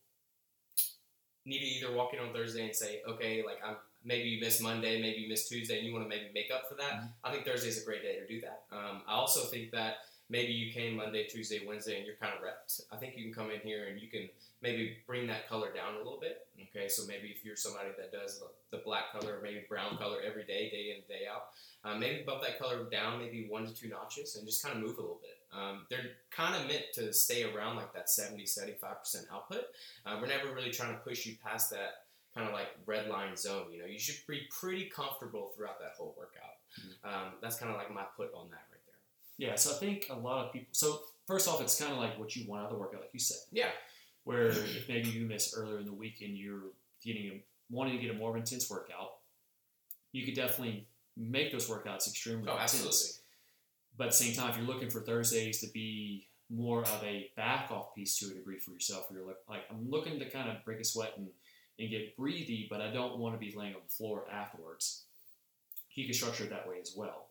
need 1.44 1.60
to 1.60 1.64
either 1.66 1.92
walk 1.94 2.12
in 2.12 2.18
on 2.20 2.32
thursday 2.32 2.64
and 2.64 2.74
say 2.74 3.02
okay 3.08 3.44
like 3.44 3.58
i'm 3.64 3.76
maybe 4.04 4.28
you 4.28 4.40
missed 4.40 4.60
monday 4.62 5.00
maybe 5.00 5.18
you 5.20 5.28
missed 5.28 5.48
tuesday 5.48 5.78
and 5.78 5.86
you 5.86 5.92
want 5.92 6.04
to 6.04 6.08
maybe 6.08 6.26
make 6.34 6.50
up 6.52 6.68
for 6.68 6.74
that 6.74 6.94
Mhm. 6.94 7.08
i 7.24 7.30
think 7.32 7.44
thursday 7.44 7.68
is 7.68 7.80
a 7.80 7.84
great 7.84 8.02
day 8.02 8.18
to 8.18 8.26
do 8.26 8.40
that 8.40 8.64
um, 8.72 9.02
i 9.06 9.12
also 9.14 9.44
think 9.46 9.70
that 9.70 9.98
maybe 10.28 10.52
you 10.52 10.72
came 10.72 10.96
monday 10.96 11.26
tuesday 11.26 11.60
wednesday 11.66 11.96
and 11.96 12.06
you're 12.06 12.16
kind 12.16 12.32
of 12.34 12.40
repped 12.40 12.80
i 12.92 12.96
think 12.96 13.14
you 13.16 13.24
can 13.24 13.32
come 13.32 13.50
in 13.50 13.60
here 13.60 13.86
and 13.88 14.00
you 14.00 14.08
can 14.08 14.28
maybe 14.62 14.96
bring 15.06 15.26
that 15.26 15.48
color 15.48 15.72
down 15.72 15.94
a 15.94 15.98
little 15.98 16.18
bit. 16.20 16.46
Okay, 16.60 16.88
so 16.88 17.06
maybe 17.06 17.28
if 17.28 17.44
you're 17.44 17.56
somebody 17.56 17.90
that 17.96 18.12
does 18.12 18.42
the, 18.70 18.78
black 18.84 19.10
color, 19.10 19.40
maybe 19.42 19.64
brown 19.68 19.96
color 19.96 20.18
every 20.24 20.44
day, 20.44 20.68
day 20.68 20.94
in, 20.94 21.02
day 21.08 21.24
out, 21.26 21.48
um, 21.84 21.98
maybe 21.98 22.22
bump 22.24 22.42
that 22.42 22.58
color 22.58 22.84
down 22.90 23.18
maybe 23.18 23.46
one 23.48 23.66
to 23.66 23.74
two 23.74 23.88
notches 23.88 24.36
and 24.36 24.46
just 24.46 24.62
kind 24.62 24.76
of 24.76 24.82
move 24.82 24.98
a 24.98 25.00
little 25.00 25.20
bit. 25.22 25.38
Um, 25.56 25.86
they're 25.88 26.10
kind 26.30 26.54
of 26.54 26.68
meant 26.68 26.84
to 26.94 27.12
stay 27.12 27.44
around 27.44 27.76
like 27.76 27.94
that 27.94 28.10
70, 28.10 28.44
75% 28.44 29.24
output. 29.32 29.64
Uh, 30.04 30.18
we're 30.20 30.28
never 30.28 30.54
really 30.54 30.70
trying 30.70 30.92
to 30.92 31.00
push 31.00 31.24
you 31.24 31.36
past 31.42 31.70
that 31.70 32.04
kind 32.34 32.46
of 32.46 32.52
like 32.52 32.68
red 32.84 33.08
line 33.08 33.34
zone. 33.36 33.72
You 33.72 33.78
know, 33.80 33.86
you 33.86 33.98
should 33.98 34.16
be 34.28 34.42
pretty 34.50 34.90
comfortable 34.94 35.52
throughout 35.56 35.80
that 35.80 35.92
whole 35.96 36.14
workout. 36.18 36.60
Um, 37.02 37.32
that's 37.40 37.56
kind 37.56 37.72
of 37.72 37.78
like 37.78 37.92
my 37.92 38.04
put 38.16 38.34
on 38.34 38.50
that 38.50 38.66
right. 38.70 38.75
Yeah, 39.38 39.54
so 39.56 39.72
I 39.72 39.78
think 39.78 40.06
a 40.10 40.14
lot 40.14 40.46
of 40.46 40.52
people. 40.52 40.68
So 40.72 41.00
first 41.26 41.46
off, 41.48 41.60
it's 41.60 41.78
kind 41.78 41.92
of 41.92 41.98
like 41.98 42.18
what 42.18 42.34
you 42.36 42.48
want 42.48 42.62
out 42.62 42.66
of 42.70 42.72
the 42.72 42.78
workout, 42.80 43.00
like 43.02 43.10
you 43.12 43.20
said. 43.20 43.38
Yeah. 43.52 43.68
Where 44.24 44.46
if 44.48 44.88
maybe 44.88 45.08
you 45.10 45.26
miss 45.26 45.54
earlier 45.56 45.78
in 45.78 45.84
the 45.86 45.92
week 45.92 46.20
and 46.22 46.36
you're 46.36 46.62
getting 47.04 47.26
a, 47.30 47.42
wanting 47.70 47.96
to 47.96 48.02
get 48.04 48.14
a 48.14 48.18
more 48.18 48.36
intense 48.36 48.68
workout, 48.70 49.12
you 50.12 50.24
could 50.24 50.34
definitely 50.34 50.86
make 51.16 51.52
those 51.52 51.68
workouts 51.68 52.08
extremely 52.08 52.48
Oh, 52.48 52.52
intense. 52.54 52.74
absolutely. 52.74 53.22
But 53.98 54.04
at 54.04 54.10
the 54.10 54.16
same 54.16 54.34
time, 54.34 54.50
if 54.50 54.56
you're 54.56 54.66
looking 54.66 54.90
for 54.90 55.00
Thursdays 55.00 55.60
to 55.60 55.68
be 55.68 56.26
more 56.50 56.80
of 56.82 57.02
a 57.04 57.30
back 57.36 57.70
off 57.70 57.94
piece 57.94 58.18
to 58.18 58.26
a 58.26 58.34
degree 58.34 58.58
for 58.58 58.70
yourself, 58.72 59.10
where 59.10 59.20
you're 59.20 59.28
like, 59.28 59.38
like 59.48 59.62
I'm 59.70 59.88
looking 59.90 60.18
to 60.18 60.28
kind 60.28 60.50
of 60.50 60.64
break 60.64 60.80
a 60.80 60.84
sweat 60.84 61.12
and, 61.16 61.28
and 61.78 61.90
get 61.90 62.16
breathy, 62.16 62.66
but 62.70 62.80
I 62.80 62.90
don't 62.92 63.18
want 63.18 63.34
to 63.34 63.38
be 63.38 63.54
laying 63.56 63.74
on 63.74 63.80
the 63.86 63.92
floor 63.92 64.24
afterwards. 64.32 65.04
You 65.94 66.04
can 66.04 66.14
structure 66.14 66.44
it 66.44 66.50
that 66.50 66.68
way 66.68 66.76
as 66.80 66.94
well. 66.96 67.25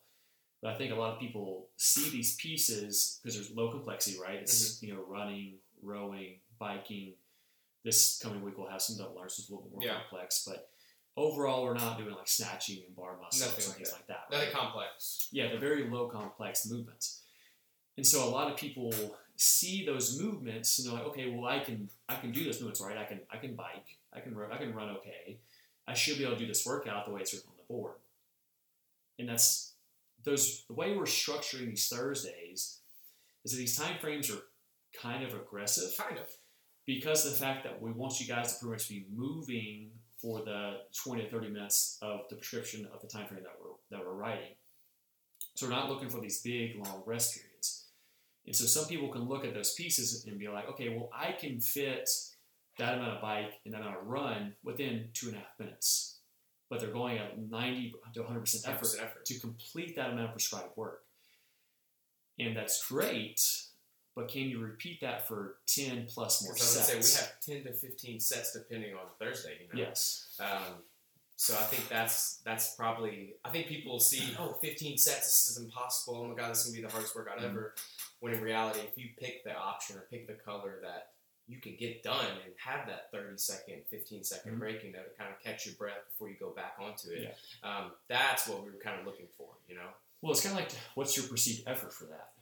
But 0.65 0.73
I 0.73 0.77
think 0.79 0.91
a 0.91 0.95
lot 0.95 1.13
of 1.13 1.19
people 1.19 1.67
see 1.77 2.09
these 2.09 2.35
pieces 2.37 3.19
because 3.21 3.35
there's 3.35 3.51
low 3.51 3.69
complexity, 3.69 4.17
right? 4.19 4.39
It's 4.39 4.77
mm-hmm. 4.77 4.85
you 4.87 4.93
know 4.95 5.03
running, 5.07 5.57
rowing, 5.83 6.37
biking. 6.57 7.13
This 7.83 8.17
coming 8.17 8.41
week 8.41 8.57
we'll 8.57 8.71
have 8.71 8.81
some 8.81 8.97
double 8.97 9.19
arms, 9.19 9.37
it's 9.37 9.47
a 9.47 9.51
little 9.51 9.67
bit 9.67 9.73
more 9.73 9.83
Yeah. 9.83 9.99
complex, 10.01 10.43
but 10.43 10.71
overall 11.15 11.65
we're 11.65 11.75
not 11.75 11.99
doing 11.99 12.15
like 12.15 12.27
snatching 12.27 12.81
and 12.83 12.95
bar 12.95 13.15
muscles 13.21 13.41
Nothing 13.41 13.67
like 13.67 13.75
things 13.77 13.89
that. 13.91 13.95
like 13.95 14.07
that. 14.07 14.31
Nothing 14.31 14.47
right? 14.47 14.57
complex. 14.57 15.29
Yeah, 15.31 15.49
they're 15.49 15.59
very 15.59 15.87
low 15.87 16.07
complex 16.07 16.67
movements. 16.67 17.21
And 17.95 18.07
so 18.07 18.27
a 18.27 18.31
lot 18.31 18.51
of 18.51 18.57
people 18.57 18.91
see 19.35 19.85
those 19.85 20.19
movements 20.19 20.79
and 20.79 20.87
they're 20.87 20.95
like, 20.95 21.05
okay, 21.09 21.29
well 21.29 21.45
I 21.45 21.59
can 21.59 21.91
I 22.09 22.15
can 22.15 22.31
do 22.31 22.43
those 22.43 22.59
movements, 22.59 22.81
right? 22.81 22.97
I 22.97 23.03
can 23.03 23.19
I 23.29 23.37
can 23.37 23.53
bike, 23.53 23.99
I 24.11 24.19
can 24.19 24.33
run, 24.35 24.51
I 24.51 24.57
can 24.57 24.73
run 24.73 24.89
okay. 24.97 25.37
I 25.87 25.93
should 25.93 26.17
be 26.17 26.23
able 26.23 26.33
to 26.33 26.39
do 26.39 26.47
this 26.47 26.65
workout 26.65 27.05
the 27.05 27.11
way 27.11 27.21
it's 27.21 27.35
written 27.35 27.51
on 27.51 27.55
the 27.55 27.71
board. 27.71 27.97
And 29.19 29.29
that's 29.29 29.74
those 30.25 30.65
the 30.67 30.73
way 30.73 30.95
we're 30.95 31.03
structuring 31.03 31.67
these 31.67 31.87
Thursdays 31.87 32.79
is 33.43 33.51
that 33.51 33.57
these 33.57 33.77
time 33.77 33.95
frames 34.01 34.29
are 34.31 34.39
kind 35.01 35.23
of 35.23 35.33
aggressive 35.33 35.95
Kind 35.97 36.17
of. 36.19 36.27
because 36.85 37.25
of 37.25 37.33
the 37.33 37.37
fact 37.37 37.63
that 37.63 37.81
we 37.81 37.91
want 37.91 38.19
you 38.19 38.27
guys 38.27 38.53
to 38.53 38.59
pretty 38.59 38.71
much 38.73 38.89
be 38.89 39.05
moving 39.13 39.91
for 40.21 40.43
the 40.43 40.77
20 41.03 41.23
to 41.23 41.29
30 41.29 41.49
minutes 41.49 41.97
of 42.01 42.21
the 42.29 42.35
prescription 42.37 42.87
of 42.93 43.01
the 43.01 43.07
time 43.07 43.27
frame 43.27 43.43
that 43.43 43.53
we're 43.61 43.75
that 43.97 44.05
we're 44.05 44.13
writing. 44.15 44.55
So 45.55 45.67
we're 45.67 45.73
not 45.73 45.89
looking 45.89 46.09
for 46.09 46.19
these 46.19 46.41
big 46.41 46.75
long 46.83 47.03
rest 47.05 47.35
periods. 47.35 47.85
And 48.45 48.55
so 48.55 48.65
some 48.65 48.87
people 48.87 49.09
can 49.09 49.27
look 49.27 49.45
at 49.45 49.53
those 49.53 49.73
pieces 49.73 50.25
and 50.25 50.37
be 50.39 50.47
like, 50.47 50.67
okay, 50.69 50.89
well 50.89 51.09
I 51.13 51.33
can 51.33 51.59
fit 51.59 52.09
that 52.77 52.95
amount 52.95 53.15
of 53.15 53.21
bike 53.21 53.53
and 53.65 53.73
that 53.73 53.81
amount 53.81 53.97
of 53.97 54.07
run 54.07 54.53
within 54.63 55.09
two 55.13 55.27
and 55.27 55.35
a 55.35 55.39
half 55.39 55.59
minutes. 55.59 56.14
But 56.69 56.79
they're 56.79 56.89
going 56.89 57.17
at 57.19 57.37
90 57.37 57.93
to 58.15 58.23
100% 58.23 58.67
effort 58.67 58.87
effort. 59.01 59.25
to 59.25 59.39
complete 59.39 59.95
that 59.97 60.09
amount 60.11 60.25
of 60.27 60.31
prescribed 60.31 60.75
work. 60.75 61.03
And 62.39 62.55
that's 62.57 62.85
great, 62.87 63.39
but 64.15 64.27
can 64.27 64.43
you 64.49 64.59
repeat 64.59 64.99
that 65.01 65.27
for 65.27 65.57
10 65.67 66.07
plus 66.09 66.43
more 66.43 66.53
Because 66.53 66.75
I 66.89 66.95
would 66.95 67.03
sets? 67.05 67.17
say 67.45 67.53
we 67.53 67.55
have 67.59 67.63
10 67.65 67.73
to 67.73 67.79
15 67.79 68.19
sets 68.19 68.51
depending 68.53 68.93
on 68.93 69.01
Thursday, 69.19 69.57
you 69.61 69.67
know? 69.73 69.85
Yes. 69.87 70.35
Um, 70.39 70.83
so 71.37 71.53
I 71.53 71.63
think 71.63 71.87
that's 71.89 72.37
that's 72.45 72.75
probably 72.75 73.35
I 73.43 73.49
think 73.49 73.67
people 73.67 73.91
will 73.91 73.99
see 73.99 74.33
oh 74.39 74.53
15 74.61 74.97
sets 74.97 75.25
this 75.25 75.49
is 75.51 75.57
impossible 75.61 76.15
oh 76.15 76.27
my 76.29 76.33
god 76.33 76.51
this 76.51 76.59
is 76.59 76.67
gonna 76.71 76.77
be 76.81 76.87
the 76.87 76.91
hardest 76.93 77.13
workout 77.13 77.39
Mhm. 77.39 77.43
ever 77.49 77.75
when 78.21 78.33
in 78.33 78.39
reality 78.41 78.79
if 78.79 78.97
you 78.97 79.09
pick 79.19 79.43
the 79.43 79.53
option 79.53 79.97
or 79.97 80.07
pick 80.09 80.27
the 80.27 80.33
color 80.35 80.79
that 80.81 81.09
you 81.47 81.59
can 81.61 81.75
get 81.75 82.01
done 82.03 82.25
and 82.43 82.53
have 82.57 82.87
that 82.87 83.11
30 83.11 83.37
second 83.37 83.83
15 83.89 84.23
second 84.23 84.53
Mhm. 84.55 84.59
break 84.59 84.83
you 84.83 84.91
know 84.91 85.03
to 85.03 85.09
kind 85.17 85.31
of 85.31 85.39
catch 85.41 85.65
your 85.65 85.75
breath 85.75 86.03
before 86.09 86.29
you 86.29 86.35
go 86.35 86.49
back 86.51 86.75
onto 86.79 87.09
it 87.11 87.21
Yeah. 87.63 87.69
um, 87.77 87.91
that's 88.07 88.47
what 88.47 88.63
we 88.63 88.71
were 88.71 88.77
kind 88.77 88.99
of 88.99 89.05
looking 89.05 89.27
for 89.37 89.55
you 89.67 89.75
know 89.75 89.89
Well, 90.21 90.31
it's 90.31 90.41
kind 90.41 90.57
of 90.57 90.63
like 90.63 90.71
what's 90.95 91.15
your 91.15 91.27
perceived 91.27 91.67
effort 91.67 91.93
for 91.93 92.05
that, 92.05 92.33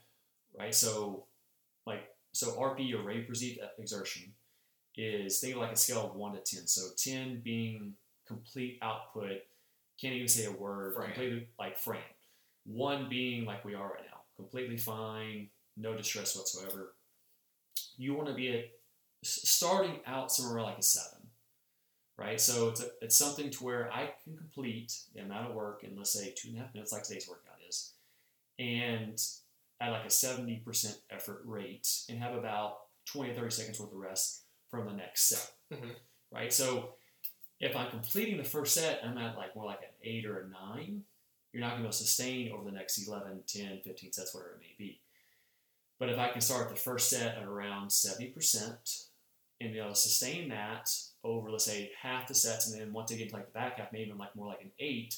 right? 0.58 0.74
So, 0.74 1.28
like, 1.86 2.16
so 2.32 2.56
RP 2.58 2.94
or 2.94 3.02
rate 3.02 3.28
perceived 3.28 3.60
exertion 3.78 4.34
is 4.96 5.40
think 5.42 5.56
of 5.56 5.62
like 5.62 5.74
a 5.74 5.76
scale 5.76 6.06
of 6.08 6.16
one 6.16 6.34
to 6.34 6.40
ten. 6.40 6.66
So 6.68 6.92
ten 6.96 7.42
being 7.42 7.98
complete 8.26 8.78
output, 8.82 9.42
can't 10.00 10.14
even 10.16 10.30
say 10.30 10.46
a 10.46 10.52
word, 10.52 10.96
Fran. 10.96 11.08
completely 11.08 11.48
like 11.60 11.78
Fran. 11.78 12.02
One 12.66 13.10
being 13.10 13.44
like 13.44 13.66
we 13.66 13.74
are 13.76 13.90
right 13.90 14.06
now, 14.10 14.22
completely 14.38 14.78
fine, 14.78 15.50
no 15.76 15.94
distress 15.98 16.38
whatsoever. 16.38 16.96
You 17.98 18.14
want 18.14 18.30
to 18.30 18.34
be 18.34 18.50
at 18.58 18.66
starting 19.24 20.00
out 20.06 20.32
somewhere 20.32 20.56
around 20.58 20.66
like 20.68 20.80
a 20.80 20.84
seven, 20.84 21.20
right? 22.18 22.40
So 22.40 22.70
it's, 22.70 22.82
a, 22.82 22.88
it's 23.02 23.16
something 23.16 23.50
to 23.52 23.64
where 23.64 23.92
I 23.92 24.12
can 24.24 24.38
complete 24.38 24.94
the 25.16 25.22
amount 25.22 25.50
of 25.50 25.56
work 25.56 25.84
in 25.84 25.96
let's 25.98 26.12
say 26.12 26.34
two 26.36 26.50
and 26.50 26.58
a 26.58 26.62
half 26.62 26.74
minutes, 26.74 26.92
like 26.92 27.04
today's 27.04 27.28
workout 27.28 27.56
is, 27.68 27.92
and 28.60 29.22
at 29.82 29.92
like 29.92 30.06
a 30.06 30.10
seventy 30.10 30.58
percent 30.58 30.98
effort 31.10 31.42
rate, 31.46 31.88
and 32.10 32.20
have 32.20 32.36
about 32.36 32.78
twenty 33.06 33.32
or 33.32 33.36
thirty 33.36 33.52
seconds 33.52 33.80
worth 33.80 33.92
of 33.92 33.98
rest 33.98 34.42
from 34.70 34.86
the 34.86 34.94
next 34.94 35.24
set, 35.30 35.52
Mhm. 35.72 35.96
right? 36.32 36.52
So 36.54 36.96
if 37.60 37.76
I'm 37.76 37.90
completing 37.90 38.38
the 38.38 38.44
first 38.44 38.74
set, 38.74 39.02
I'm 39.04 39.18
at 39.18 39.38
like 39.38 39.56
more 39.56 39.66
like 39.66 39.82
an 39.82 39.90
eight 40.04 40.26
or 40.26 40.42
a 40.42 40.48
nine. 40.50 41.04
You're 41.52 41.62
not 41.62 41.74
going 41.74 41.78
to 41.78 41.84
be 41.84 41.88
able 41.88 41.92
to 41.92 41.98
sustain 42.00 42.52
over 42.52 42.66
the 42.66 42.72
next 42.72 42.98
11, 43.08 43.44
10, 43.46 43.82
15 43.86 44.12
sets, 44.12 44.34
whatever 44.34 44.54
it 44.56 44.60
may 44.62 44.74
be. 44.76 45.00
But 46.00 46.10
if 46.10 46.18
I 46.18 46.30
can 46.30 46.42
start 46.42 46.68
the 46.70 46.76
first 46.76 47.12
set 47.12 47.38
at 47.38 47.44
around 47.44 47.90
70% 47.90 49.06
and 49.62 49.72
be 49.72 49.80
able 49.80 49.90
to 49.90 49.96
sustain 49.96 50.50
that 50.50 50.90
over, 51.24 51.50
let's 51.50 51.66
say, 51.66 51.92
half 52.00 52.28
the 52.28 52.36
sets, 52.36 52.70
and 52.70 52.80
then 52.80 52.94
once 52.94 53.12
I 53.12 53.16
get 53.16 53.24
into 53.24 53.36
like 53.36 53.48
the 53.48 53.60
back 53.60 53.78
half, 53.78 53.92
maybe 53.92 54.06
even 54.06 54.18
like 54.18 54.36
more 54.36 54.48
like 54.48 54.62
an 54.62 54.72
eight, 54.80 55.16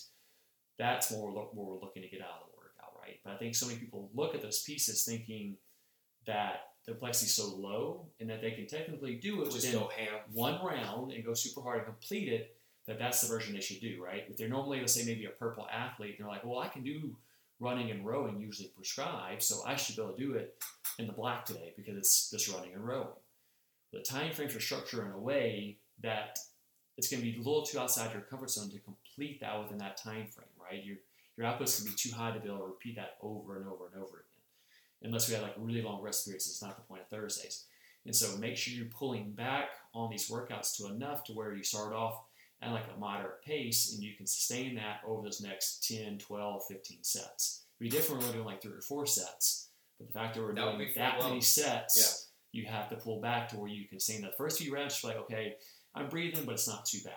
that's 0.78 1.12
more 1.12 1.32
what 1.32 1.56
we're 1.56 1.80
looking 1.80 2.04
to 2.04 2.10
get 2.10 2.22
out 2.22 2.42
of 2.42 2.48
the 2.52 2.58
workout, 2.58 3.00
right? 3.02 3.20
But 3.24 3.34
I 3.34 3.38
think 3.38 3.56
so 3.56 3.66
many 3.66 3.80
people 3.80 4.10
look 4.14 4.36
at 4.36 4.42
those 4.42 4.62
pieces 4.62 5.04
thinking 5.04 5.56
that 6.26 6.62
the 6.86 7.08
is 7.10 7.34
so 7.34 7.56
low 7.56 8.06
and 8.20 8.30
that 8.30 8.42
they 8.42 8.52
can 8.52 8.68
technically 8.68 9.16
do 9.16 9.42
it 9.42 9.52
just 9.52 9.74
within 9.74 9.82
one 10.34 10.64
round 10.64 11.12
and 11.12 11.26
go 11.26 11.34
super 11.34 11.62
hard 11.62 11.78
and 11.78 11.86
complete 11.86 12.28
it, 12.28 12.56
that 12.86 13.00
that's 13.00 13.22
the 13.22 13.28
version 13.28 13.56
they 13.56 13.62
should 13.62 13.82
do, 13.82 14.04
right? 14.04 14.26
If 14.30 14.38
they're 14.38 14.50
normally, 14.50 14.80
let's 14.80 14.94
say, 14.94 15.04
maybe 15.06 15.26
a 15.26 15.30
purple 15.30 15.68
athlete, 15.72 16.18
they're 16.20 16.28
like, 16.28 16.46
well, 16.46 16.60
I 16.60 16.68
can 16.68 16.84
do 16.84 17.16
running 17.60 17.90
and 17.90 18.06
rowing 18.06 18.40
usually 18.40 18.70
prescribed, 18.70 19.42
so 19.42 19.64
I 19.66 19.76
should 19.76 19.96
be 19.96 20.04
able 20.04 20.14
to 20.14 20.20
do 20.20 20.34
it 20.34 20.62
in 21.00 21.08
the 21.08 21.14
black 21.14 21.46
today 21.46 21.74
because 21.76 21.98
it's 21.98 22.30
just 22.30 22.54
running 22.54 22.74
and 22.74 22.86
rowing. 22.86 23.08
The 23.96 24.02
time 24.02 24.34
frames 24.34 24.54
are 24.54 24.60
structured 24.60 25.06
in 25.06 25.14
a 25.14 25.18
way 25.18 25.78
that 26.04 26.38
it's 26.98 27.10
going 27.10 27.24
to 27.24 27.32
be 27.32 27.36
a 27.36 27.38
little 27.38 27.64
too 27.64 27.80
outside 27.80 28.12
your 28.12 28.24
comfort 28.24 28.50
zone 28.50 28.70
to 28.72 28.80
complete 28.80 29.40
that 29.40 29.58
within 29.58 29.78
that 29.78 29.96
time 29.96 30.28
frame, 30.28 30.48
right? 30.62 30.84
Your 30.84 30.98
your 31.38 31.48
output's 31.48 31.80
going 31.80 31.92
to 31.92 31.96
be 31.96 32.10
too 32.10 32.16
high 32.16 32.32
to 32.32 32.40
be 32.40 32.48
able 32.48 32.60
to 32.60 32.66
repeat 32.66 32.98
that 32.98 33.16
over 33.22 33.58
and 33.58 33.68
over 33.68 33.88
and 33.88 34.02
over 34.02 34.18
again. 34.18 35.04
Unless 35.04 35.30
we 35.30 35.36
have 35.36 35.44
like 35.44 35.56
really 35.58 35.82
long 35.82 36.02
rest 36.02 36.26
periods, 36.26 36.48
it's 36.48 36.62
not 36.62 36.76
the 36.76 36.84
point 36.84 37.02
of 37.02 37.08
Thursdays. 37.08 37.66
And 38.06 38.16
so 38.16 38.38
make 38.38 38.58
sure 38.58 38.74
you're 38.74 38.86
pulling 38.86 39.32
back 39.32 39.70
on 39.94 40.10
these 40.10 40.30
workouts 40.30 40.76
to 40.78 40.88
enough 40.88 41.24
to 41.26 41.34
where 41.34 41.54
you 41.54 41.64
start 41.64 41.94
off 41.94 42.22
at 42.62 42.72
like 42.72 42.86
a 42.96 43.00
moderate 43.00 43.42
pace 43.44 43.94
and 43.94 44.04
you 44.04 44.14
can 44.16 44.28
sustain 44.28 44.76
that 44.76 45.02
over 45.06 45.24
those 45.24 45.42
next 45.42 45.88
10, 45.88 46.20
12, 46.20 46.64
15 46.68 46.98
sets. 47.02 47.64
It'd 47.80 47.92
be 47.92 47.98
different 47.98 48.22
when 48.22 48.30
we're 48.30 48.36
doing 48.36 48.46
like 48.46 48.62
three 48.62 48.74
or 48.74 48.82
four 48.82 49.06
sets. 49.06 49.68
But 49.98 50.08
the 50.08 50.14
fact 50.14 50.36
that 50.36 50.42
we're 50.42 50.54
That 50.54 50.78
doing 50.78 50.90
that 50.96 51.20
many 51.20 51.42
sets, 51.42 52.25
you 52.56 52.66
have 52.66 52.90
to 52.90 52.96
pull 52.96 53.20
back 53.20 53.50
to 53.50 53.58
where 53.58 53.70
you 53.70 53.86
can 53.88 54.00
sustain 54.00 54.22
the 54.26 54.32
first 54.38 54.60
few 54.62 54.74
reps, 54.74 55.04
like, 55.04 55.18
okay, 55.18 55.56
I'm 55.94 56.08
breathing, 56.10 56.46
but 56.46 56.54
it's 56.54 56.68
not 56.68 56.86
too 56.86 57.00
bad. 57.04 57.14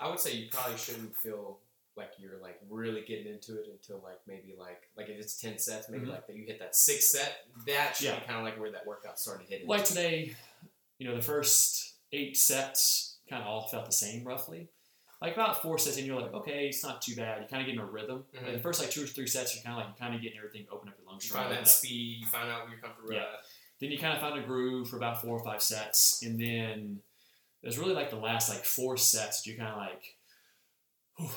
I 0.00 0.08
would 0.08 0.20
say 0.20 0.32
you 0.34 0.48
probably 0.50 0.76
shouldn't 0.78 1.16
feel 1.16 1.58
like 1.96 2.12
you're 2.18 2.38
like 2.40 2.60
really 2.70 3.00
getting 3.02 3.26
into 3.26 3.54
it 3.60 3.66
until 3.72 4.00
like 4.04 4.20
maybe 4.28 4.54
like 4.56 4.82
like 4.96 5.08
if 5.08 5.18
it's 5.18 5.40
ten 5.40 5.58
sets, 5.58 5.88
maybe 5.88 6.06
Mhm. 6.06 6.10
like 6.10 6.26
that 6.28 6.36
you 6.36 6.44
hit 6.46 6.60
that 6.60 6.76
sixth 6.76 7.08
set. 7.08 7.44
That 7.66 7.96
should 7.96 8.04
Yeah. 8.06 8.20
be 8.20 8.26
kind 8.26 8.38
of 8.38 8.44
like 8.44 8.58
where 8.60 8.70
that 8.70 8.86
workout 8.86 9.18
started 9.18 9.48
hitting. 9.48 9.66
Like 9.66 9.84
today, 9.84 10.36
you 10.98 11.08
know, 11.08 11.16
the 11.16 11.22
first 11.22 11.94
eight 12.12 12.36
sets 12.36 13.18
kind 13.28 13.42
of 13.42 13.48
all 13.48 13.66
felt 13.68 13.86
the 13.86 13.92
same 13.92 14.22
roughly. 14.24 14.68
Like 15.20 15.32
about 15.34 15.60
four 15.60 15.76
sets 15.78 15.96
and 15.96 16.06
you're 16.06 16.20
like, 16.20 16.32
okay, 16.32 16.68
it's 16.68 16.84
not 16.84 17.02
too 17.02 17.16
bad. 17.16 17.42
You 17.42 17.48
kind 17.48 17.60
of 17.62 17.66
get 17.66 17.74
in 17.74 17.80
a 17.80 17.84
rhythm. 17.84 18.24
Like 18.32 18.44
Mhm. 18.44 18.52
the 18.52 18.60
first 18.60 18.80
like 18.80 18.90
two 18.92 19.02
or 19.02 19.06
three 19.08 19.26
sets, 19.26 19.56
you're 19.56 19.64
kind 19.64 19.74
of 19.74 19.78
like 19.84 19.88
you're 19.88 20.06
kind 20.06 20.14
of 20.14 20.22
getting 20.22 20.38
everything 20.38 20.68
open 20.70 20.88
up 20.88 20.94
your 20.98 21.08
lungs. 21.08 21.24
you 21.26 21.32
find 21.32 21.50
that 21.50 21.62
up. 21.62 21.66
speed, 21.66 22.20
you 22.20 22.26
find 22.28 22.48
out 22.48 22.60
what 22.62 22.70
you're 22.70 22.78
comfortable 22.80 23.12
Yeah. 23.12 23.22
at. 23.22 23.40
Then 23.80 23.90
you 23.90 23.98
kind 23.98 24.14
of 24.14 24.20
found 24.20 24.38
a 24.38 24.42
groove 24.42 24.88
for 24.88 24.96
about 24.96 25.22
four 25.22 25.38
or 25.38 25.44
five 25.44 25.62
sets, 25.62 26.22
and 26.24 26.40
then 26.40 27.00
there's 27.62 27.78
really 27.78 27.94
like 27.94 28.10
the 28.10 28.16
last 28.16 28.48
like 28.48 28.64
four 28.64 28.96
sets. 28.96 29.46
You 29.46 29.56
kind 29.56 29.70
of 29.70 29.76
like, 29.78 30.16
whew, 31.16 31.28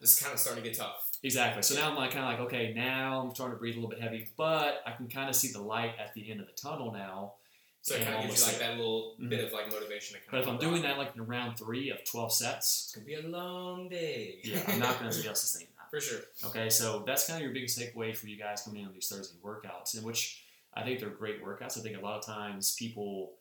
This 0.00 0.12
is 0.14 0.18
kind 0.20 0.32
of 0.32 0.38
starting 0.40 0.62
to 0.62 0.68
get 0.70 0.78
tough. 0.78 1.10
exactly. 1.22 1.62
So 1.62 1.74
now 1.74 1.90
I'm 1.90 1.96
like 1.96 2.12
kind 2.12 2.24
of 2.24 2.30
like, 2.30 2.40
okay, 2.48 2.72
now 2.74 3.20
I'm 3.22 3.34
starting 3.34 3.56
to 3.56 3.58
breathe 3.60 3.74
a 3.76 3.80
little 3.80 3.90
bit 3.90 4.00
heavy, 4.00 4.28
but 4.36 4.82
I 4.86 4.92
can 4.92 5.08
kind 5.08 5.28
of 5.28 5.36
see 5.36 5.52
the 5.52 5.60
light 5.60 5.92
at 5.98 6.14
the 6.14 6.30
end 6.30 6.40
of 6.40 6.46
the 6.46 6.52
tunnel 6.52 6.92
now. 6.92 7.34
So 7.82 7.94
it 7.94 8.04
kind 8.04 8.16
of 8.16 8.22
gives 8.26 8.40
you 8.40 8.46
like 8.52 8.58
that 8.60 8.76
little 8.76 9.16
Mhm. 9.18 9.30
bit 9.30 9.42
of 9.44 9.52
like 9.54 9.70
motivation 9.72 10.14
to 10.14 10.20
kind 10.20 10.30
But 10.32 10.40
if 10.40 10.48
I'm 10.48 10.58
doing 10.58 10.82
that 10.82 10.98
like 10.98 11.14
in 11.16 11.26
round 11.26 11.58
three 11.58 11.90
of 11.90 12.04
12 12.04 12.32
sets, 12.32 12.84
it's 12.84 12.94
gonna 12.94 13.06
be 13.06 13.14
a 13.14 13.22
long 13.22 13.88
day. 13.88 14.40
yeah, 14.44 14.62
I'm 14.68 14.78
not 14.78 14.98
going 14.98 15.10
to 15.10 15.16
be 15.16 15.24
able 15.24 15.34
to 15.34 15.40
sustain 15.40 15.68
that. 15.78 15.88
for 15.90 15.98
sure. 16.00 16.20
Okay, 16.46 16.68
so 16.68 17.02
that's 17.06 17.26
kind 17.26 17.38
of 17.38 17.42
your 17.42 17.52
biggest 17.54 17.78
takeaway 17.78 18.14
for 18.14 18.26
you 18.26 18.36
guys 18.36 18.62
coming 18.62 18.82
in 18.82 18.88
on 18.88 18.92
these 18.94 19.08
Thursday 19.08 19.38
workouts, 19.42 19.96
in 19.96 20.04
which 20.04 20.44
I 20.80 20.84
think 20.84 21.00
they're 21.00 21.10
great 21.10 21.44
workouts. 21.44 21.78
I 21.78 21.82
think 21.82 21.96
a 21.96 22.00
lot 22.00 22.18
of 22.18 22.24
times 22.24 22.74
people 22.78 23.32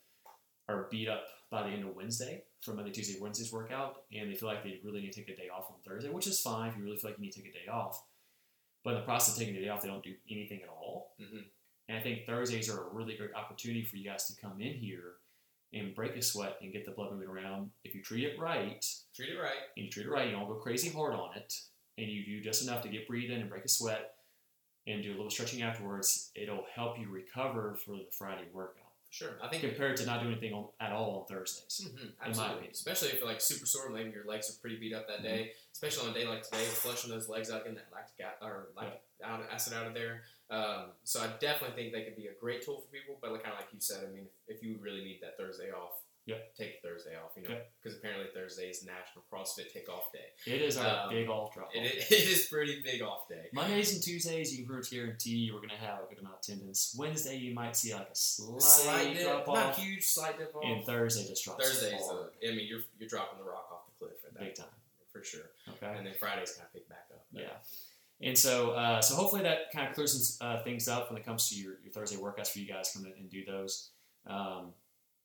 are 0.68 0.88
beat 0.92 1.08
up 1.08 1.24
by 1.50 1.64
the 1.64 1.70
end 1.70 1.84
of 1.88 1.96
Wednesday 1.96 2.44
from 2.64 2.76
Monday, 2.76 2.92
Tuesday, 2.92 3.18
Wednesday's 3.20 3.52
workout, 3.52 4.04
and 4.14 4.30
they 4.30 4.36
feel 4.36 4.50
like 4.50 4.64
they 4.64 4.80
really 4.84 5.02
need 5.02 5.14
to 5.14 5.20
take 5.22 5.30
a 5.30 5.36
day 5.36 5.50
off 5.50 5.66
on 5.70 5.78
Thursday, 5.86 6.10
which 6.10 6.28
is 6.28 6.40
fine 6.42 6.70
if 6.70 6.78
you 6.78 6.84
really 6.84 6.98
feel 6.98 7.10
like 7.12 7.18
you 7.18 7.26
need 7.26 7.32
to 7.32 7.42
take 7.42 7.50
a 7.52 7.54
day 7.54 7.68
off. 7.72 8.04
But 8.84 8.92
in 8.92 8.98
the 9.00 9.06
process 9.06 9.34
of 9.36 9.40
taking 9.40 9.56
a 9.56 9.62
day 9.62 9.70
off, 9.70 9.82
they 9.82 9.88
don't 9.88 10.04
do 10.04 10.16
anything 10.30 10.62
at 10.62 10.70
all. 10.70 11.16
Mhm. 11.20 11.46
And 11.88 11.98
I 11.98 12.02
think 12.02 12.26
Thursdays 12.26 12.70
are 12.70 12.84
a 12.88 12.94
really 12.94 13.16
great 13.16 13.34
opportunity 13.34 13.84
for 13.84 13.96
you 13.98 14.04
guys 14.04 14.28
to 14.28 14.40
come 14.40 14.62
in 14.62 14.74
here 14.76 15.16
and 15.74 15.96
break 15.96 16.16
a 16.16 16.22
sweat 16.22 16.58
and 16.62 16.72
get 16.72 16.86
the 16.86 16.92
blood 16.92 17.12
moving 17.14 17.28
around. 17.28 17.72
If 17.84 17.96
you 17.96 18.04
treat 18.04 18.26
it 18.26 18.38
right, 18.40 18.86
Treat 19.16 19.30
it 19.30 19.40
right. 19.40 19.58
and 19.76 19.86
you 19.86 19.92
treat 19.92 20.06
it 20.06 20.10
right, 20.10 20.26
you 20.28 20.32
don't 20.34 20.48
go 20.48 20.56
crazy 20.56 20.90
hard 20.90 21.14
on 21.14 21.36
it, 21.38 21.54
and 21.98 22.08
you 22.10 22.24
do 22.26 22.42
just 22.42 22.64
enough 22.64 22.84
to 22.84 22.90
get 22.90 23.08
breathing 23.08 23.42
and 23.42 23.50
break 23.50 23.66
a 23.66 23.70
sweat, 23.70 24.19
and 24.88 25.04
do 25.04 25.12
a 25.12 25.16
little 25.16 25.30
stretching 25.30 25.62
afterwards, 25.62 26.32
it'll 26.36 26.66
help 26.74 27.00
you 27.00 27.10
recover 27.10 27.78
for 27.86 27.92
the 27.92 28.06
Friday 28.12 28.48
workout 28.54 28.90
sure. 29.10 29.38
I 29.42 29.48
think 29.48 29.64
compared 29.64 29.98
to 29.98 30.06
not 30.06 30.22
doing 30.22 30.34
anything 30.34 30.54
on, 30.54 30.68
at 30.80 30.92
all 30.92 31.20
on 31.20 31.26
Thursdays. 31.26 31.88
Mhm, 31.88 32.18
my 32.20 32.28
absolutely. 32.28 32.54
opinion. 32.54 32.72
Especially 32.72 33.08
if 33.10 33.20
you're 33.20 33.28
like 33.28 33.42
super 33.42 33.66
sore, 33.66 33.90
maybe 33.90 34.12
your 34.12 34.26
legs 34.26 34.50
are 34.50 34.60
pretty 34.62 34.78
beat 34.78 34.94
up 34.94 35.08
that 35.08 35.24
day. 35.24 35.54
Especially 35.74 36.08
on 36.08 36.16
a 36.16 36.20
day 36.20 36.28
like 36.28 36.44
today, 36.44 36.64
flushing 36.64 37.10
those 37.10 37.28
legs 37.28 37.50
out, 37.52 37.64
getting 37.64 37.76
that 37.76 37.88
lactic 37.92 38.26
or 38.42 38.70
like 38.76 39.02
out, 39.24 39.42
acid 39.52 39.74
out 39.74 39.88
of 39.88 39.94
there. 39.94 40.24
Um, 40.50 40.92
so 41.04 41.22
I 41.22 41.28
definitely 41.40 41.76
think 41.76 41.94
they 41.94 42.04
could 42.04 42.16
be 42.16 42.28
a 42.28 42.34
great 42.40 42.64
tool 42.64 42.82
for 42.82 42.88
people. 42.88 43.18
But 43.22 43.32
like, 43.32 43.44
kind 43.44 43.54
of 43.54 43.60
like 43.60 43.74
you 43.74 43.80
said, 43.80 44.06
I 44.08 44.12
mean, 44.12 44.28
if, 44.48 44.58
if 44.58 44.64
you 44.64 44.78
really 44.82 45.04
need 45.04 45.20
that 45.22 45.38
Thursday 45.38 45.72
off, 45.72 46.02
Yeah. 46.26 46.36
take 46.58 46.80
Thursday 46.84 47.16
off. 47.16 47.32
You 47.38 47.48
know, 47.48 47.58
because 47.82 47.98
apparently 47.98 48.28
Thursday 48.34 48.70
is 48.70 48.86
National 48.86 49.24
CrossFit 49.32 49.72
Takeoff 49.74 50.12
Day. 50.14 50.54
It 50.54 50.62
is 50.62 50.78
our 50.78 51.06
Um, 51.06 51.10
big 51.10 51.28
off 51.30 51.54
drop. 51.54 51.70
It, 51.74 51.80
is- 51.96 52.12
it 52.12 52.30
is 52.30 52.48
pretty 52.48 52.82
big 52.84 53.02
off 53.02 53.28
day. 53.28 53.48
Mondays 53.54 53.94
and 53.94 54.04
Tuesdays, 54.04 54.52
you 54.52 54.64
can 54.66 54.74
pretty 54.74 54.96
guarantee 54.96 55.50
we're 55.52 55.58
going 55.60 55.70
to 55.70 55.76
have 55.78 56.04
a 56.04 56.08
good 56.08 56.20
amount 56.20 56.36
of 56.36 56.40
attendance. 56.42 56.94
Wednesday, 56.98 57.36
you 57.38 57.54
might 57.56 57.76
see 57.76 57.94
like 57.94 58.10
a 58.12 58.16
slight, 58.16 58.62
Slight 58.62 59.14
dip, 59.16 59.24
drop 59.24 59.48
not 59.48 59.76
huge, 59.76 60.06
slight 60.06 60.38
dip 60.38 60.56
off. 60.56 60.64
and 60.64 60.86
Thursday 60.86 61.28
just 61.28 61.44
drops 61.46 61.64
Thursdays, 61.66 62.02
I 62.48 62.52
mean, 62.56 62.68
you're 62.68 62.82
you're 63.00 63.10
dropping 63.10 63.40
the 63.40 63.50
rock 63.50 63.68
off 63.72 63.82
the 63.88 64.06
cliff 64.06 64.18
at 64.28 64.34
that 64.36 64.40
big 64.40 64.56
time 64.56 64.68
for 65.12 65.24
sure. 65.24 65.50
Okay. 65.68 65.96
And 65.98 66.06
then 66.06 66.14
Fridays 66.20 66.52
kind 66.52 66.68
of 66.68 66.74
pick 66.74 66.88
back 66.90 67.08
up. 67.12 67.26
Yeah. 67.32 67.48
And 68.22 68.38
so, 68.38 68.72
uh, 68.72 69.02
so 69.02 69.16
hopefully 69.16 69.42
that 69.44 69.72
kind 69.74 69.88
of 69.88 69.96
clears 69.96 70.38
some 70.38 70.48
uh, 70.48 70.62
things 70.64 70.88
up 70.88 71.10
when 71.10 71.20
it 71.20 71.26
comes 71.26 71.50
to 71.50 71.56
your, 71.56 71.80
your 71.84 71.92
Thursday 71.92 72.18
workouts 72.18 72.50
for 72.50 72.60
you 72.60 72.68
guys 72.68 72.92
come 72.94 73.06
in 73.06 73.14
and 73.14 73.30
do 73.32 73.44
those. 73.46 73.90
Um, 74.28 74.74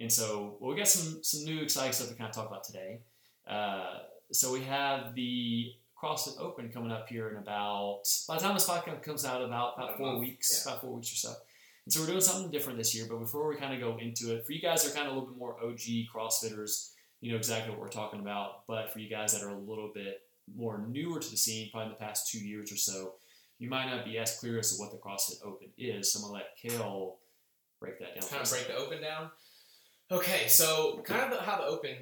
and 0.01 0.11
so, 0.13 0.57
well, 0.61 0.71
we 0.73 0.77
got 0.77 0.89
some 0.89 1.23
some 1.23 1.45
new 1.45 1.63
exciting 1.63 1.93
stuff 1.93 2.09
to 2.09 2.15
kind 2.15 2.29
of 2.31 2.35
talk 2.35 2.49
about 2.49 2.65
today. 2.65 3.01
Uh, 3.47 3.99
so 4.33 4.53
we 4.53 4.63
have 4.63 5.15
the 5.15 5.73
CrossFit 6.01 6.39
Open 6.41 6.71
coming 6.71 6.91
up 6.91 7.09
here 7.09 7.29
in 7.31 7.37
about 7.37 8.03
by 8.29 8.37
the 8.37 8.43
time 8.43 8.55
this 8.55 8.69
podcast 8.69 9.03
comes 9.03 9.25
out, 9.25 9.43
about 9.43 9.75
About 9.77 9.97
four 9.97 10.07
month, 10.09 10.21
weeks, 10.21 10.65
yeah. 10.67 10.73
about 10.73 10.83
four 10.83 10.93
weeks 10.95 11.13
or 11.13 11.17
so. 11.17 11.33
And 11.85 11.93
so 11.93 12.01
we're 12.01 12.07
doing 12.07 12.21
something 12.21 12.51
different 12.51 12.79
this 12.79 12.95
year. 12.95 13.07
But 13.09 13.19
before 13.21 13.49
we 13.49 13.57
kind 13.57 13.75
of 13.75 13.81
go 13.81 13.99
into 13.99 14.35
it, 14.35 14.47
for 14.47 14.53
you 14.53 14.61
guys 14.61 14.83
that 14.85 14.93
are 14.93 14.95
kind 14.97 15.07
of 15.09 15.13
a 15.15 15.19
little 15.19 15.31
bit 15.31 15.39
more 15.39 15.57
OG 15.63 16.09
CrossFitters, 16.15 16.91
you 17.21 17.31
know 17.31 17.37
exactly 17.37 17.71
what 17.71 17.81
we're 17.81 17.89
talking 17.89 18.21
about. 18.21 18.67
But 18.67 18.93
for 18.93 18.99
you 18.99 19.09
guys 19.09 19.33
that 19.39 19.45
are 19.47 19.51
a 19.51 19.59
little 19.59 19.91
bit 19.95 20.23
more 20.55 20.85
newer 20.89 21.21
to 21.21 21.31
the 21.31 21.37
scene, 21.37 21.71
probably 21.71 21.87
in 21.87 21.91
the 21.99 22.05
past 22.05 22.31
two 22.31 22.39
years 22.39 22.73
or 22.73 22.77
so, 22.77 23.15
you 23.59 23.69
might 23.71 23.89
not 23.89 24.05
be 24.05 24.19
as 24.19 24.39
clear 24.39 24.59
as 24.59 24.75
to 24.75 24.83
what 24.83 24.91
the 24.91 24.99
CrossFit 24.99 25.45
Open 25.45 25.69
is. 25.79 26.13
So 26.13 26.19
I'm 26.19 26.25
gonna 26.25 26.35
let 26.35 26.57
Kale 26.61 27.17
break 27.81 27.99
that 28.01 28.15
down. 28.19 28.29
kind 28.29 28.43
of 28.43 28.51
break 28.51 28.67
the 28.67 28.77
open 28.77 29.01
down. 29.01 29.31
Okay, 30.15 30.47
so 30.47 31.03
kind 31.05 31.33
of 31.33 31.41
how 31.41 31.57
the 31.57 31.65
open 31.65 31.97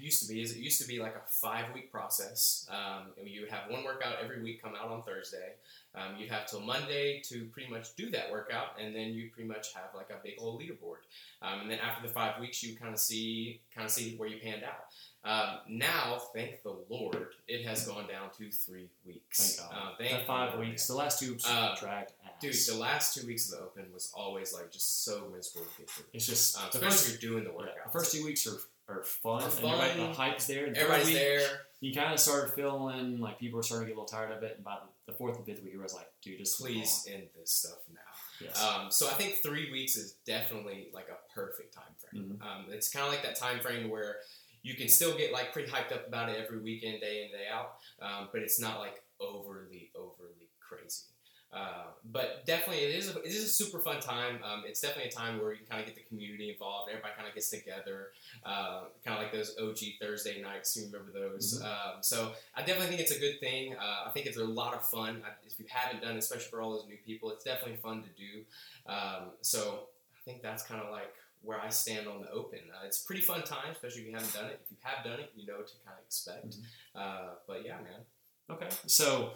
used 0.00 0.22
to 0.22 0.32
be 0.32 0.40
is 0.40 0.52
it 0.52 0.58
used 0.58 0.80
to 0.80 0.88
be 0.88 0.98
like 0.98 1.14
a 1.14 1.28
five 1.28 1.66
week 1.74 1.92
process. 1.92 2.66
Um, 2.70 3.08
you 3.22 3.42
would 3.42 3.50
have 3.50 3.70
one 3.70 3.84
workout 3.84 4.14
every 4.24 4.42
week 4.42 4.62
come 4.62 4.72
out 4.74 4.88
on 4.88 5.02
Thursday. 5.02 5.52
Um, 5.94 6.16
you'd 6.18 6.30
have 6.30 6.46
till 6.46 6.60
Monday 6.60 7.20
to 7.26 7.44
pretty 7.52 7.70
much 7.70 7.94
do 7.94 8.10
that 8.10 8.30
workout, 8.30 8.80
and 8.80 8.96
then 8.96 9.12
you 9.12 9.28
pretty 9.30 9.46
much 9.46 9.74
have 9.74 9.94
like 9.94 10.08
a 10.08 10.16
big 10.24 10.34
old 10.38 10.62
leaderboard. 10.62 11.04
Um, 11.42 11.60
and 11.60 11.70
then 11.70 11.78
after 11.78 12.06
the 12.06 12.12
five 12.12 12.40
weeks, 12.40 12.62
you 12.62 12.74
kind 12.74 12.94
of 12.94 12.98
see 12.98 13.60
kind 13.74 13.84
of 13.84 13.90
see 13.90 14.16
where 14.16 14.30
you 14.30 14.38
panned 14.42 14.64
out. 14.64 14.86
Um, 15.28 15.58
now, 15.68 16.18
thank 16.34 16.62
the 16.62 16.74
Lord, 16.88 17.28
it 17.46 17.66
has 17.66 17.86
gone 17.86 18.06
down 18.08 18.30
to 18.38 18.50
three 18.50 18.88
weeks. 19.04 19.56
Thank 19.56 19.70
God. 19.70 19.78
Uh, 19.78 19.90
thank 19.98 20.10
That 20.12 20.26
five 20.26 20.50
the 20.52 20.56
Lord, 20.56 20.68
weeks. 20.70 20.86
The 20.86 20.94
last 20.94 21.20
two 21.20 21.32
weeks 21.32 21.44
Uh, 21.46 21.76
dragged 21.78 22.12
ass. 22.24 22.32
Dude, 22.40 22.54
the 22.76 22.80
last 22.80 23.14
two 23.14 23.26
weeks 23.26 23.52
of 23.52 23.58
the 23.58 23.64
Open 23.64 23.92
was 23.92 24.10
always 24.14 24.54
like 24.54 24.70
just 24.72 25.04
so 25.04 25.28
miserable 25.34 25.68
to 25.70 25.78
get 25.82 25.90
through. 25.90 26.06
it's 26.14 26.26
just 26.26 26.56
Um, 26.56 26.62
the 26.72 26.78
especially 26.78 26.90
first, 26.90 27.14
if 27.14 27.22
you're 27.22 27.32
doing 27.32 27.44
the 27.44 27.50
yeah, 27.50 27.56
workout. 27.56 27.84
the 27.92 27.98
first 27.98 28.12
two 28.12 28.24
weeks 28.24 28.46
are 28.46 28.58
are 28.90 29.04
fun. 29.04 29.42
Are 29.42 29.44
and 29.44 29.52
everybody- 29.52 29.90
fun. 30.00 30.08
the 30.08 30.14
hype's 30.14 30.46
there. 30.46 30.60
The 30.70 30.74
third 30.74 30.76
Everybody's 30.84 31.06
week, 31.08 31.16
there. 31.16 31.60
You 31.80 31.94
kind 31.94 32.10
of 32.14 32.18
started 32.18 32.54
feeling 32.54 33.18
like 33.20 33.38
people 33.38 33.58
were 33.58 33.62
starting 33.62 33.86
to 33.88 33.92
get 33.92 33.98
a 33.98 34.00
little 34.00 34.08
tired 34.18 34.32
of 34.34 34.42
it. 34.42 34.54
And 34.56 34.64
by 34.64 34.76
the, 34.76 35.12
the 35.12 35.18
fourth 35.18 35.36
and 35.36 35.44
fifth 35.44 35.62
week, 35.62 35.74
you 35.74 35.78
was 35.80 35.92
like, 35.92 36.10
dude, 36.22 36.38
just 36.38 36.58
Please 36.58 37.06
end 37.06 37.24
this 37.38 37.50
stuff 37.52 37.80
now. 37.92 38.00
Yes. 38.40 38.62
Um, 38.62 38.90
so 38.90 39.06
I 39.06 39.10
think 39.12 39.34
three 39.42 39.70
weeks 39.70 39.96
is 39.96 40.12
definitely 40.24 40.88
like 40.94 41.08
a 41.10 41.18
perfect 41.34 41.74
time 41.74 41.92
frame. 41.98 42.38
Mhm. 42.40 42.46
Um, 42.46 42.72
it's 42.72 42.88
kind 42.88 43.04
of 43.04 43.12
like 43.12 43.22
that 43.24 43.36
time 43.36 43.60
frame 43.60 43.90
where 43.90 44.20
you 44.68 44.74
can 44.74 44.88
still 44.88 45.16
get 45.16 45.32
like 45.32 45.52
pretty 45.52 45.70
hyped 45.70 45.92
up 45.92 46.06
about 46.06 46.28
it 46.28 46.36
every 46.44 46.58
weekend, 46.60 47.00
day 47.00 47.24
in 47.24 47.30
day 47.30 47.46
out, 47.50 47.76
um, 48.02 48.28
but 48.32 48.42
it's 48.42 48.60
not 48.60 48.78
like 48.78 49.02
overly 49.18 49.90
overly 49.96 50.50
crazy. 50.60 51.04
Uh, 51.50 51.84
but 52.12 52.44
definitely, 52.44 52.84
it 52.84 52.94
is 52.94 53.08
a, 53.08 53.18
it 53.22 53.28
is 53.28 53.44
a 53.44 53.48
super 53.48 53.78
fun 53.78 53.98
time. 54.00 54.38
Um, 54.44 54.64
it's 54.66 54.82
definitely 54.82 55.08
a 55.08 55.12
time 55.12 55.40
where 55.40 55.54
you 55.54 55.60
kind 55.66 55.80
of 55.80 55.86
get 55.86 55.96
the 55.96 56.02
community 56.02 56.50
involved. 56.50 56.90
Everybody 56.90 57.14
kind 57.16 57.26
of 57.26 57.34
gets 57.34 57.48
together, 57.48 58.08
uh, 58.44 58.82
kind 59.02 59.16
of 59.16 59.22
like 59.22 59.32
those 59.32 59.56
OG 59.58 59.78
Thursday 59.98 60.42
nights. 60.42 60.76
You 60.76 60.84
remember 60.92 61.10
those? 61.10 61.62
Um, 61.64 62.02
so 62.02 62.32
I 62.54 62.60
definitely 62.60 62.88
think 62.88 63.00
it's 63.00 63.16
a 63.16 63.18
good 63.18 63.40
thing. 63.40 63.74
Uh, 63.74 64.08
I 64.08 64.10
think 64.10 64.26
it's 64.26 64.36
a 64.36 64.44
lot 64.44 64.74
of 64.74 64.84
fun. 64.84 65.22
I, 65.24 65.30
if 65.46 65.58
you 65.58 65.64
haven't 65.70 66.02
done, 66.02 66.16
it, 66.16 66.18
especially 66.18 66.50
for 66.50 66.60
all 66.60 66.72
those 66.72 66.86
new 66.86 66.98
people, 67.06 67.30
it's 67.30 67.44
definitely 67.44 67.78
fun 67.78 68.02
to 68.02 68.10
do. 68.10 68.44
Um, 68.86 69.30
so 69.40 69.88
I 70.14 70.30
think 70.30 70.42
that's 70.42 70.64
kind 70.64 70.82
of 70.82 70.90
like 70.90 71.14
where 71.42 71.60
I 71.60 71.68
stand 71.68 72.06
on 72.08 72.20
the 72.20 72.30
open. 72.30 72.60
Uh, 72.72 72.86
it's 72.86 73.02
a 73.02 73.06
pretty 73.06 73.22
fun 73.22 73.42
time, 73.42 73.72
especially 73.72 74.02
if 74.02 74.06
you 74.08 74.12
haven't 74.14 74.32
done 74.32 74.46
it. 74.46 74.60
If 74.64 74.70
you 74.70 74.76
have 74.82 75.04
done 75.04 75.20
it, 75.20 75.32
you 75.36 75.46
know 75.46 75.56
what 75.58 75.68
to 75.68 75.74
kind 75.84 75.96
of 75.98 76.04
expect. 76.04 76.56
Mhm. 76.56 76.62
Uh, 76.94 77.34
but 77.46 77.64
yeah, 77.64 77.76
man. 77.76 78.04
Okay. 78.50 78.68
So 78.86 79.32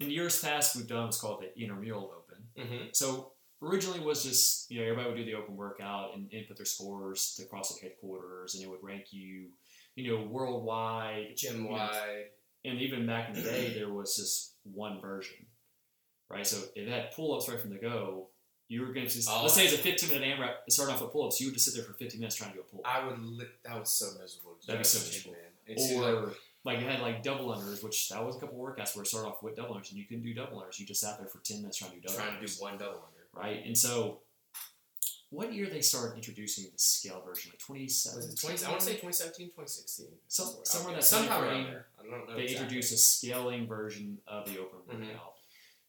in 0.00 0.10
years 0.10 0.40
past, 0.42 0.76
we've 0.76 0.86
done 0.86 1.04
what's 1.04 1.20
called 1.20 1.42
the 1.42 1.58
intramural 1.60 2.12
open. 2.16 2.44
Mm-hmm. 2.58 2.84
So 2.92 3.32
originally 3.62 4.00
it 4.00 4.04
was 4.04 4.22
just 4.22 4.70
you 4.70 4.78
know 4.78 4.84
everybody 4.84 5.08
would 5.08 5.16
do 5.16 5.24
the 5.24 5.34
open 5.34 5.56
workout 5.56 6.14
and 6.14 6.32
input 6.32 6.56
their 6.56 6.66
scores 6.66 7.34
to 7.36 7.44
CrossFit 7.44 7.82
headquarters, 7.82 8.54
and 8.54 8.62
it 8.64 8.68
would 8.68 8.82
rank 8.82 9.06
you, 9.10 9.48
you 9.94 10.10
know, 10.10 10.24
worldwide. 10.24 11.36
Gym 11.36 11.68
wide. 11.68 12.26
And 12.64 12.80
even 12.80 13.06
back 13.06 13.28
in 13.28 13.34
the 13.36 13.42
day, 13.42 13.74
there 13.74 13.92
was 13.92 14.16
just 14.16 14.54
one 14.64 15.00
version, 15.00 15.46
right? 16.28 16.44
So 16.46 16.56
if 16.74 16.88
it 16.88 16.88
had 16.88 17.12
pull-ups 17.12 17.48
right 17.48 17.60
from 17.60 17.70
the 17.70 17.78
go, 17.78 18.30
you 18.68 18.80
were 18.80 18.92
going 18.92 19.06
to 19.06 19.12
just 19.12 19.28
Oh. 19.30 19.42
let's 19.42 19.54
say 19.54 19.64
it's 19.64 19.74
a 19.74 19.78
15 19.78 20.08
minute 20.10 20.38
AMRAP. 20.38 20.54
It 20.66 20.72
started 20.72 20.92
off 20.94 21.02
with 21.02 21.12
pull-ups. 21.12 21.40
You 21.40 21.46
would 21.48 21.54
just 21.54 21.66
sit 21.66 21.74
there 21.74 21.84
for 21.84 21.92
15 21.92 22.20
minutes 22.20 22.36
trying 22.36 22.50
to 22.50 22.56
do 22.56 22.60
a 22.62 22.64
pull-up. 22.64 22.86
I 22.86 23.06
would. 23.06 23.18
Li- 23.22 23.46
that 23.64 23.78
was 23.78 23.90
so 23.90 24.06
miserable. 24.20 24.56
to 24.60 24.66
That'd 24.66 24.80
be 24.80 24.84
so 24.84 24.98
as 24.98 25.06
miserable. 25.06 25.32
man. 25.32 25.50
It's 25.66 25.92
or 25.92 26.00
like, 26.26 26.36
like 26.64 26.80
you 26.80 26.86
had 26.86 27.00
like 27.00 27.22
double 27.22 27.54
unders, 27.54 27.82
which 27.84 28.08
that 28.08 28.24
was 28.24 28.36
a 28.36 28.40
couple 28.40 28.58
workouts 28.58 28.94
where 28.96 29.02
it 29.02 29.06
started 29.08 29.28
off 29.28 29.42
with 29.42 29.54
double 29.56 29.74
unders, 29.76 29.90
and 29.90 29.98
you 29.98 30.04
couldn't 30.04 30.24
do 30.24 30.34
double 30.34 30.58
unders. 30.60 30.78
You 30.80 30.86
just 30.86 31.00
sat 31.00 31.18
there 31.18 31.28
for 31.28 31.38
10 31.38 31.58
minutes 31.58 31.76
trying 31.78 31.90
to 31.92 31.96
do 31.96 32.02
double 32.02 32.18
trying 32.18 32.40
to 32.40 32.46
do 32.46 32.52
one 32.58 32.76
double 32.78 33.02
under. 33.06 33.26
right? 33.34 33.64
And 33.64 33.76
so, 33.78 34.18
what 35.30 35.52
year 35.52 35.66
they 35.68 35.80
started 35.80 36.16
introducing 36.16 36.64
the 36.72 36.78
scale 36.78 37.20
version? 37.26 37.50
Like 37.52 37.58
2017. 37.58 38.36
20, 38.36 38.64
I 38.64 38.68
want 38.70 38.80
to 38.80 38.86
say 38.86 38.92
2017, 38.92 39.46
2016. 39.48 40.06
Some- 40.28 40.46
Somewhere, 40.46 40.64
somewhere 40.64 40.90
in 40.92 40.96
that 40.96 41.04
sometime 41.04 41.42
around 41.44 41.64
there. 41.64 41.86
I 41.98 42.02
don't 42.02 42.28
know. 42.28 42.36
they 42.36 42.42
exactly. 42.44 42.64
introduced 42.64 42.92
a 42.94 42.96
scaling 42.98 43.66
version 43.66 44.18
of 44.28 44.46
the 44.46 44.60
open 44.60 44.78
Mhm. 44.88 45.08
workout, 45.08 45.34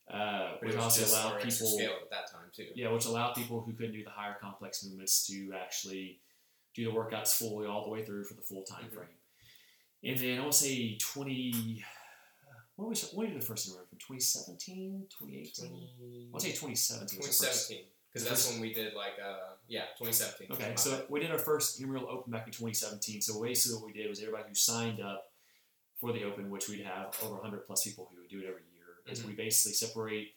uh, 0.09 0.53
But 0.59 0.67
which 0.69 0.75
also 0.77 1.05
allowed 1.05 1.41
people, 1.41 1.67
scale 1.67 1.91
at 2.03 2.09
that 2.09 2.31
time 2.31 2.49
too. 2.53 2.67
yeah, 2.75 2.91
which 2.91 3.05
allowed 3.05 3.33
people 3.33 3.61
who 3.61 3.73
couldn't 3.73 3.93
do 3.93 4.03
the 4.03 4.09
higher 4.09 4.35
complex 4.39 4.83
movements 4.83 5.25
to 5.27 5.53
actually 5.53 6.19
do 6.73 6.85
the 6.85 6.91
workouts 6.91 7.35
fully 7.35 7.65
all 7.67 7.83
the 7.83 7.89
way 7.89 8.03
through 8.05 8.23
for 8.23 8.33
the 8.35 8.41
full 8.41 8.63
time 8.63 8.85
Mhm. 8.89 8.93
frame. 8.93 9.07
And 10.03 10.17
then 10.19 10.37
I 10.37 10.41
want 10.41 10.53
to 10.53 10.59
say 10.59 10.95
20, 10.97 11.83
when 12.75 12.89
was 12.89 13.11
when 13.13 13.29
did 13.31 13.41
the 13.41 13.45
first 13.45 13.65
intramural 13.67 13.87
open? 13.87 13.97
2017, 13.99 15.07
2018? 15.09 16.31
I'll 16.33 16.39
say 16.39 16.51
2017. 16.51 17.17
was 17.17 17.27
the 17.39 17.45
first. 17.45 17.67
2017. 17.69 17.91
Because 18.13 18.29
that's 18.29 18.49
when 18.51 18.61
we 18.61 18.73
did 18.73 18.93
like, 18.93 19.13
uh, 19.23 19.55
yeah, 19.67 19.85
2017. 19.97 20.51
Okay, 20.55 20.75
so 20.77 20.91
bad. 20.99 21.09
we 21.09 21.19
did 21.19 21.29
our 21.31 21.37
first 21.37 21.79
intramural 21.79 22.07
open 22.09 22.31
back 22.31 22.47
in 22.47 22.53
2017. 22.53 23.21
So 23.21 23.41
basically, 23.41 23.77
what 23.77 23.85
we 23.87 23.93
did 23.93 24.09
was 24.09 24.19
everybody 24.21 24.49
who 24.49 24.55
signed 24.55 25.01
up 25.01 25.33
for 25.99 26.13
the 26.13 26.23
open, 26.23 26.49
which 26.49 26.69
we'd 26.69 26.85
have 26.85 27.15
over 27.23 27.35
100 27.35 27.65
plus 27.67 27.83
people 27.83 28.09
who 28.13 28.21
would 28.21 28.29
do 28.29 28.39
it 28.39 28.45
every 28.47 28.63
year, 28.73 28.76
is 29.09 29.21
Mhm. 29.21 29.27
we 29.27 29.33
basically 29.33 29.73
separate 29.73 30.33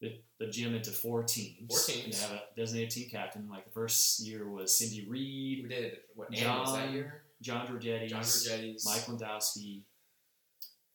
the, 0.00 0.18
the 0.38 0.48
gym 0.48 0.74
into 0.74 0.90
four 0.90 1.22
teams. 1.22 1.56
Four 1.68 1.94
teams. 1.94 2.20
they 2.20 2.26
have 2.26 2.36
a 2.36 2.42
designated 2.56 2.90
team 2.90 3.08
captain. 3.10 3.48
Like 3.48 3.64
the 3.64 3.70
first 3.70 4.20
year 4.20 4.48
was 4.48 4.76
Cindy 4.76 5.06
Reed, 5.06 5.62
we 5.62 5.68
did, 5.68 5.98
what, 6.14 6.30
was 6.30 6.38
that 6.40 6.44
John, 6.44 6.92
year? 6.92 7.22
John 7.40 7.66
Droghettis, 7.66 8.08
John 8.08 8.22
Vergetti's. 8.22 8.84
Mike 8.84 9.02
Lewandowski, 9.06 9.82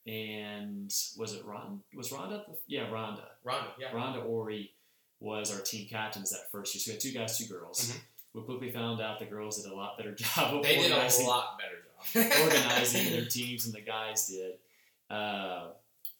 and 0.06 0.92
was 1.18 1.34
it 1.34 1.44
Ron? 1.44 1.80
Was 1.94 2.10
Rhonda? 2.10 2.44
Yeah, 2.66 2.88
Rhonda. 2.90 3.22
Rhonda, 3.44 3.68
yeah. 3.78 3.90
Rhonda 3.92 4.24
Ori 4.24 4.72
was 5.20 5.54
our 5.54 5.60
team 5.60 5.86
captains 5.88 6.30
that 6.30 6.50
first 6.50 6.74
year. 6.74 6.80
So 6.80 6.90
we 6.90 6.92
had 6.94 7.00
two 7.00 7.12
guys, 7.12 7.36
two 7.38 7.52
girls. 7.52 7.90
Mhm. 7.92 8.00
We 8.32 8.42
quickly 8.42 8.70
found 8.70 9.00
out 9.00 9.18
the 9.18 9.26
girls 9.26 9.62
did 9.62 9.70
a 9.70 9.74
lot 9.74 9.96
better 9.98 10.14
job 10.14 10.62
They 10.62 10.76
did 10.76 10.90
a 10.90 10.94
organizing, 10.94 11.26
lot 11.26 11.58
better 11.58 12.24
job. 12.24 12.40
organizing 12.44 13.10
their 13.10 13.26
teams 13.26 13.64
than 13.64 13.72
the 13.72 13.80
guys 13.82 14.28
did. 14.28 14.54
Uh, 15.10 15.70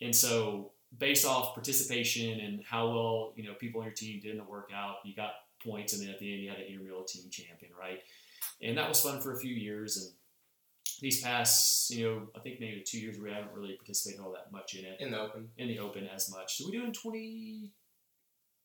and 0.01 0.15
so, 0.15 0.73
based 0.99 1.25
off 1.25 1.55
participation 1.55 2.41
and 2.41 2.63
how 2.65 2.89
well 2.89 3.33
you 3.37 3.45
know 3.45 3.55
people 3.55 3.81
on 3.81 3.87
your 3.87 3.95
team 3.95 4.21
did 4.21 4.33
in 4.33 4.39
the 4.39 4.45
workout, 4.45 4.97
you 5.05 5.15
got 5.15 5.33
points, 5.65 5.93
and 5.93 6.03
then 6.03 6.11
at 6.11 6.19
the 6.19 6.33
end 6.33 6.43
you 6.43 6.49
had 6.49 6.59
an 6.59 6.67
intramural 6.67 7.05
team 7.05 7.31
champion, 7.31 7.73
right? 7.79 8.01
And 8.63 8.77
that 8.79 8.89
was 8.89 9.01
fun 9.01 9.21
for 9.21 9.33
a 9.33 9.39
few 9.39 9.55
years. 9.55 9.97
And 9.97 10.13
these 11.01 11.23
past, 11.23 11.91
you 11.91 12.07
know, 12.07 12.29
I 12.37 12.41
think 12.41 12.61
maybe 12.61 12.83
two 12.87 12.99
years 12.99 13.19
we 13.19 13.31
haven't 13.31 13.53
really 13.55 13.75
participated 13.75 14.21
all 14.21 14.33
that 14.33 14.53
much 14.53 14.75
in 14.75 14.85
it 14.85 15.01
in 15.01 15.11
the 15.11 15.21
open. 15.21 15.49
in 15.57 15.69
the 15.69 15.79
open 15.79 16.07
as 16.07 16.31
much. 16.31 16.59
Did 16.59 16.67
we 16.67 16.73
do 16.73 16.85
in 16.85 16.93
20, 16.93 17.71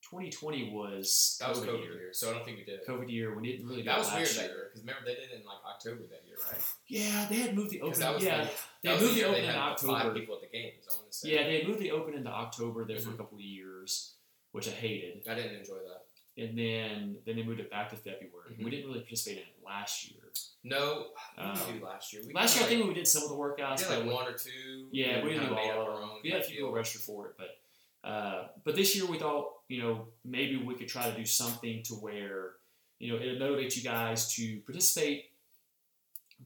2020 0.10 0.72
was 0.72 1.38
That 1.40 1.50
was 1.50 1.60
COVID, 1.60 1.68
COVID 1.68 1.84
year. 1.84 1.94
year, 1.94 2.14
so 2.14 2.30
I 2.30 2.34
don't 2.34 2.46
think 2.46 2.58
we 2.58 2.64
did. 2.64 2.86
COVID 2.86 3.12
year. 3.12 3.36
We 3.38 3.52
didn't 3.52 3.68
really 3.68 3.82
That 3.82 3.98
was 3.98 4.08
weird 4.10 4.22
last 4.22 4.36
that 4.38 4.42
year. 4.46 4.52
year 4.56 4.64
because 4.70 4.82
remember 4.82 5.02
they 5.06 5.16
did 5.16 5.24
it 5.32 5.40
in 5.40 5.46
like 5.46 5.58
October 5.66 6.04
that 6.04 6.22
year, 6.28 6.38
right? 6.52 6.62
Yeah, 6.88 7.26
they 7.30 7.36
had 7.38 7.56
moved 7.56 7.72
the 7.72 7.82
open. 7.82 8.00
yeah, 8.00 8.14
the- 8.14 8.52
they 8.84 9.00
moved 9.00 9.14
the 9.14 9.18
year 9.18 9.28
open 9.28 9.44
in 9.44 9.50
October. 9.56 9.94
Five 10.00 10.14
people 10.14 10.36
at 10.36 10.42
the 10.42 10.48
games. 10.58 10.86
I 10.90 10.96
want 10.96 11.12
to 11.12 11.18
say. 11.18 11.30
Yeah, 11.34 11.44
they 11.44 11.58
had 11.60 11.68
moved 11.68 11.80
the 11.80 11.92
open 11.92 12.14
into 12.14 12.30
October 12.30 12.86
there 12.86 13.00
for 13.00 13.10
a 13.10 13.14
Mhm. 13.14 13.18
couple 13.18 13.38
of 13.38 13.44
years, 13.44 14.14
which 14.52 14.68
I 14.68 14.72
hated. 14.72 15.28
I 15.28 15.34
didn't 15.36 15.56
enjoy 15.56 15.80
that. 15.80 16.06
And 16.38 16.58
then 16.58 17.22
then 17.26 17.36
they 17.38 17.44
moved 17.44 17.62
it 17.62 17.70
back 17.72 17.90
to 17.90 17.96
February. 17.96 18.52
Mhm. 18.56 18.64
We 18.66 18.70
didn't 18.70 18.88
really 18.88 19.00
participate 19.02 19.38
in 19.38 19.44
it 19.44 19.64
last 19.64 20.12
year. 20.12 20.22
No, 20.64 21.14
we 21.38 21.44
Um, 21.44 21.80
do 21.80 21.84
last 21.86 22.12
year? 22.14 22.24
We 22.28 22.34
last 22.34 22.56
year, 22.58 22.66
I 22.66 22.68
think 22.70 22.86
we 22.86 22.94
did 22.94 23.08
some 23.08 23.24
of 23.24 23.30
the 23.30 23.36
we 23.36 23.42
workouts. 23.42 23.78
did 23.80 23.90
like 23.90 24.04
we- 24.04 24.10
one 24.14 24.28
or 24.28 24.38
two. 24.38 24.90
Yeah, 24.92 25.16
and 25.18 25.24
we 25.24 25.30
didn't 25.32 25.50
do 25.50 25.56
kinda 25.56 25.62
made 25.64 25.72
up 25.72 25.78
all 25.78 25.94
of 25.96 26.00
them. 26.02 26.10
own 26.12 26.22
We 26.24 26.30
had 26.32 26.42
a 26.42 26.44
few 26.44 26.58
people 26.58 26.72
register 26.72 27.00
for 27.00 27.30
it, 27.30 27.38
but 27.38 27.58
uh, 28.04 28.50
but 28.64 28.76
this 28.76 28.96
year 28.96 29.06
we 29.08 29.18
thought 29.18 29.55
you 29.68 29.82
know 29.82 30.08
maybe 30.24 30.58
we 30.58 30.76
could 30.76 30.88
try 30.88 31.10
to 31.10 31.16
do 31.16 31.26
something 31.26 31.84
to 31.84 31.94
where 31.94 32.52
you 33.00 33.12
know 33.12 33.18
it 33.18 33.40
motivates 33.40 33.76
you 33.76 33.84
guys 33.84 34.34
to 34.36 34.60
participate, 34.62 35.26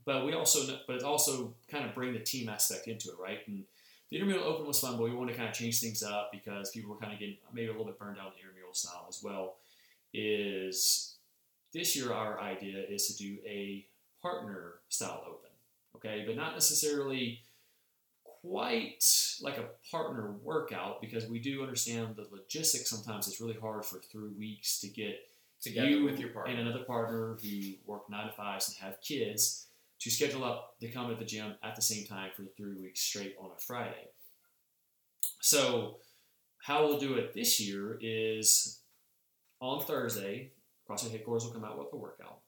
but 0.06 0.26
we 0.26 0.34
also 0.34 0.80
but 0.88 1.04
also 1.04 1.54
kind 1.70 1.86
of 1.86 1.94
bring 1.94 2.14
the 2.14 2.20
team 2.20 2.50
aspect 2.50 2.88
into 2.88 3.10
it, 3.10 3.16
right? 3.22 3.40
And 3.48 3.64
the 4.10 4.18
intramural 4.18 4.46
open 4.46 4.66
was 4.66 4.80
fun, 4.80 4.98
but 4.98 5.04
we 5.04 5.14
want 5.14 5.30
to 5.30 5.36
kind 5.36 5.48
of 5.48 5.54
change 5.54 5.80
things 5.80 6.02
up 6.02 6.32
because 6.32 6.72
people 6.72 6.92
were 6.92 6.98
kind 6.98 7.14
of 7.14 7.20
getting 7.20 7.38
maybe 7.54 7.68
a 7.68 7.72
little 7.72 7.86
bit 7.86 8.00
burned 8.00 8.18
out 8.18 8.28
on 8.28 8.32
the 8.36 8.40
intramural 8.40 8.74
style 8.74 9.06
as 9.08 9.22
well. 9.24 9.58
Is 10.14 11.16
this 11.74 11.96
year 11.96 12.12
our 12.12 12.40
idea 12.40 12.84
is 12.90 13.08
to 13.08 13.18
do 13.18 13.38
a 13.46 13.86
partner 14.22 14.76
style 14.90 15.24
open, 15.28 15.52
okay, 15.96 16.24
but 16.26 16.36
not 16.36 16.54
necessarily 16.54 17.42
quite 18.42 19.04
like 19.42 19.58
a 19.58 19.66
partner 19.92 20.34
workout 20.44 21.02
because 21.02 21.28
we 21.28 21.40
do 21.40 21.62
understand 21.62 22.16
the 22.16 22.28
logistics 22.32 22.90
sometimes 22.90 23.28
it's 23.28 23.42
really 23.42 23.58
hard 23.60 23.86
for 23.86 24.00
three 24.00 24.32
weeks 24.38 24.80
to 24.80 24.88
get 24.88 25.20
together 25.62 25.90
you 25.90 26.04
with 26.06 26.20
your 26.20 26.30
partner. 26.30 26.54
and 26.54 26.62
another 26.62 26.84
partner 26.84 27.38
who 27.42 27.74
work 27.86 28.10
nine 28.10 28.28
to 28.28 28.34
fives 28.34 28.68
and 28.70 28.78
have 28.78 29.02
kids 29.02 29.68
to 30.00 30.10
schedule 30.10 30.44
up 30.44 30.80
to 30.80 30.88
come 30.88 31.10
to 31.10 31.16
the 31.16 31.26
gym 31.26 31.56
at 31.64 31.76
the 31.76 31.82
same 31.82 32.06
time 32.06 32.30
for 32.36 32.44
three 32.58 32.82
weeks 32.82 33.02
straight 33.02 33.36
on 33.40 33.52
a 33.56 33.60
Friday. 33.60 34.08
So, 35.42 35.98
how 36.62 36.86
we'll 36.86 37.00
do 37.00 37.16
it 37.16 37.34
this 37.34 37.60
year 37.60 37.98
is 38.02 38.80
on 39.62 39.82
Thursday, 39.82 40.52
CrossFit 40.90 41.12
headquarters 41.12 41.46
will 41.46 41.52
come 41.52 41.66
out 41.66 41.78
with 41.78 41.94
a 41.94 41.98
workout. 41.98 42.40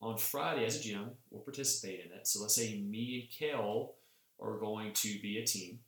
On 0.00 0.16
Friday, 0.16 0.64
as 0.64 0.76
a 0.76 0.82
gym, 0.82 1.10
we'll 1.30 1.42
participate 1.42 2.04
in 2.04 2.12
it. 2.12 2.26
So, 2.26 2.40
let's 2.40 2.54
say 2.54 2.80
me 2.80 3.28
and 3.40 3.50
Kel 3.50 3.95
are 4.40 4.58
going 4.58 4.92
to 4.92 5.18
be 5.20 5.38
a 5.38 5.46
team. 5.46 5.80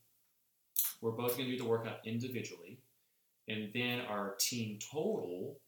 We're 1.01 1.13
both 1.13 1.37
going 1.37 1.49
to 1.49 1.57
do 1.57 1.63
the 1.63 1.69
workout 1.69 1.99
individually. 2.05 2.79
And 3.49 3.71
then 3.73 4.01
our 4.03 4.35
team 4.39 4.79
total 4.93 5.59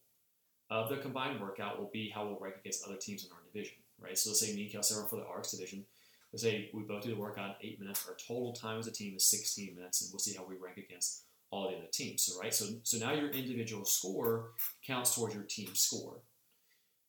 of 0.69 0.89
the 0.89 0.97
combined 0.97 1.41
workout 1.41 1.79
will 1.79 1.89
be 1.91 2.09
how 2.09 2.25
we'll 2.25 2.39
rank 2.39 2.55
against 2.59 2.85
other 2.85 2.95
teams 2.95 3.25
in 3.25 3.31
our 3.31 3.41
division, 3.51 3.77
right? 3.99 4.17
So 4.17 4.29
let's 4.29 4.39
say 4.39 4.53
me 4.55 4.63
and 4.63 4.71
Kelsey 4.71 4.95
are 4.95 5.07
for 5.07 5.17
the 5.17 5.23
RX 5.23 5.51
division. 5.51 5.85
Let's 6.31 6.43
say 6.43 6.69
we 6.73 6.83
both 6.83 7.03
do 7.03 7.09
the 7.09 7.19
workout 7.19 7.57
in 7.59 7.67
eight 7.67 7.79
minutes. 7.79 8.07
Our 8.07 8.15
total 8.15 8.53
time 8.53 8.79
as 8.79 8.87
a 8.87 8.91
team 8.91 9.15
is 9.15 9.25
16 9.25 9.75
minutes, 9.75 10.01
and 10.01 10.11
we'll 10.11 10.19
see 10.19 10.35
how 10.35 10.45
we 10.45 10.55
rank 10.55 10.77
against 10.77 11.23
all 11.49 11.69
the 11.69 11.75
other 11.75 11.87
teams. 11.91 12.23
So 12.23 12.39
right, 12.39 12.53
so 12.53 12.67
so 12.83 12.97
now 12.97 13.11
your 13.11 13.29
individual 13.31 13.83
score 13.83 14.51
counts 14.85 15.13
towards 15.13 15.35
your 15.35 15.43
team 15.43 15.75
score. 15.75 16.21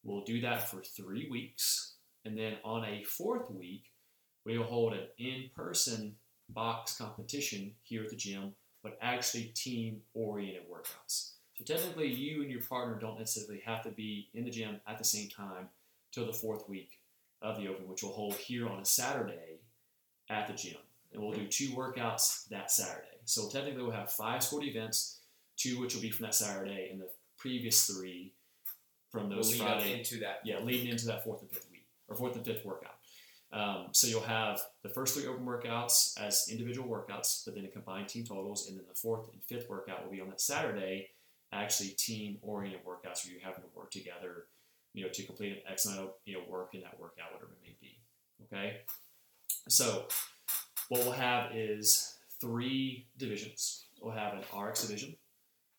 We'll 0.02 0.24
do 0.24 0.40
that 0.40 0.68
for 0.68 0.82
three 0.82 1.28
weeks, 1.30 1.94
and 2.24 2.36
then 2.36 2.54
on 2.64 2.84
a 2.84 3.04
fourth 3.04 3.48
week, 3.50 3.91
we 4.44 4.58
will 4.58 4.66
hold 4.66 4.92
an 4.92 5.06
in-person 5.18 6.16
box 6.48 6.96
competition 6.96 7.72
here 7.82 8.02
at 8.02 8.10
the 8.10 8.16
gym, 8.16 8.52
but 8.82 8.98
actually 9.00 9.52
team-oriented 9.54 10.62
workouts. 10.70 11.32
So 11.54 11.64
technically, 11.64 12.08
you 12.08 12.42
and 12.42 12.50
your 12.50 12.62
partner 12.62 12.98
don't 12.98 13.18
necessarily 13.18 13.62
have 13.64 13.82
to 13.82 13.90
be 13.90 14.28
in 14.34 14.44
the 14.44 14.50
gym 14.50 14.80
at 14.86 14.98
the 14.98 15.04
same 15.04 15.28
time 15.28 15.68
till 16.10 16.26
the 16.26 16.32
fourth 16.32 16.68
week 16.68 16.98
of 17.40 17.56
the 17.56 17.68
Open, 17.68 17.88
which 17.88 18.02
we'll 18.02 18.12
hold 18.12 18.34
here 18.34 18.68
on 18.68 18.80
a 18.80 18.84
Saturday 18.84 19.60
at 20.28 20.46
the 20.46 20.54
gym. 20.54 20.78
And 21.12 21.22
we'll 21.22 21.32
do 21.32 21.46
two 21.46 21.68
workouts 21.70 22.48
that 22.48 22.70
Saturday. 22.70 23.06
So 23.24 23.48
technically, 23.48 23.82
we'll 23.82 23.92
have 23.92 24.10
five 24.10 24.42
scored 24.42 24.64
events, 24.64 25.20
two 25.56 25.78
which 25.80 25.94
will 25.94 26.02
be 26.02 26.10
from 26.10 26.24
that 26.24 26.34
Saturday, 26.34 26.88
and 26.90 27.00
the 27.00 27.08
previous 27.36 27.84
three 27.84 28.32
from 29.10 29.28
those 29.28 29.36
We'll 29.36 29.36
those 29.36 29.52
lead 29.60 29.68
up 29.68 29.80
Friday. 29.82 29.98
into 29.98 30.18
that. 30.20 30.40
Yeah, 30.44 30.60
leading 30.60 30.88
into 30.88 31.06
that 31.06 31.22
fourth 31.22 31.42
and 31.42 31.50
fifth 31.50 31.70
week, 31.70 31.86
or 32.08 32.16
fourth 32.16 32.34
and 32.34 32.44
fifth 32.44 32.64
workout. 32.64 32.91
Um, 33.52 33.88
so 33.92 34.06
you'll 34.06 34.22
have 34.22 34.60
the 34.82 34.88
first 34.88 35.14
three 35.14 35.26
open 35.26 35.44
workouts 35.44 36.18
as 36.18 36.48
individual 36.50 36.88
workouts, 36.88 37.44
but 37.44 37.54
then 37.54 37.64
a 37.66 37.68
combined 37.68 38.08
team 38.08 38.24
totals, 38.24 38.66
and 38.68 38.78
then 38.78 38.86
the 38.88 38.94
fourth 38.94 39.28
and 39.32 39.42
fifth 39.44 39.68
workout 39.68 40.04
will 40.04 40.10
be 40.12 40.20
on 40.22 40.28
that 40.30 40.40
Saturday, 40.40 41.10
actually 41.52 41.90
team-oriented 41.90 42.80
workouts 42.84 43.24
where 43.26 43.34
you're 43.34 43.42
having 43.42 43.62
to 43.62 43.68
work 43.76 43.90
together, 43.90 44.46
you 44.94 45.04
know, 45.04 45.10
to 45.10 45.22
complete 45.24 45.52
an 45.52 45.58
X 45.70 45.84
amount 45.84 46.00
of 46.00 46.10
you 46.24 46.32
know 46.34 46.40
work 46.48 46.74
in 46.74 46.80
that 46.80 46.98
workout, 46.98 47.32
whatever 47.34 47.52
it 47.52 47.58
may 47.62 47.76
be. 47.80 47.98
Okay, 48.44 48.78
so 49.68 50.06
what 50.88 51.02
we'll 51.02 51.12
have 51.12 51.54
is 51.54 52.14
three 52.40 53.06
divisions. 53.18 53.84
We'll 54.00 54.14
have 54.14 54.32
an 54.32 54.44
RX 54.58 54.86
division, 54.86 55.14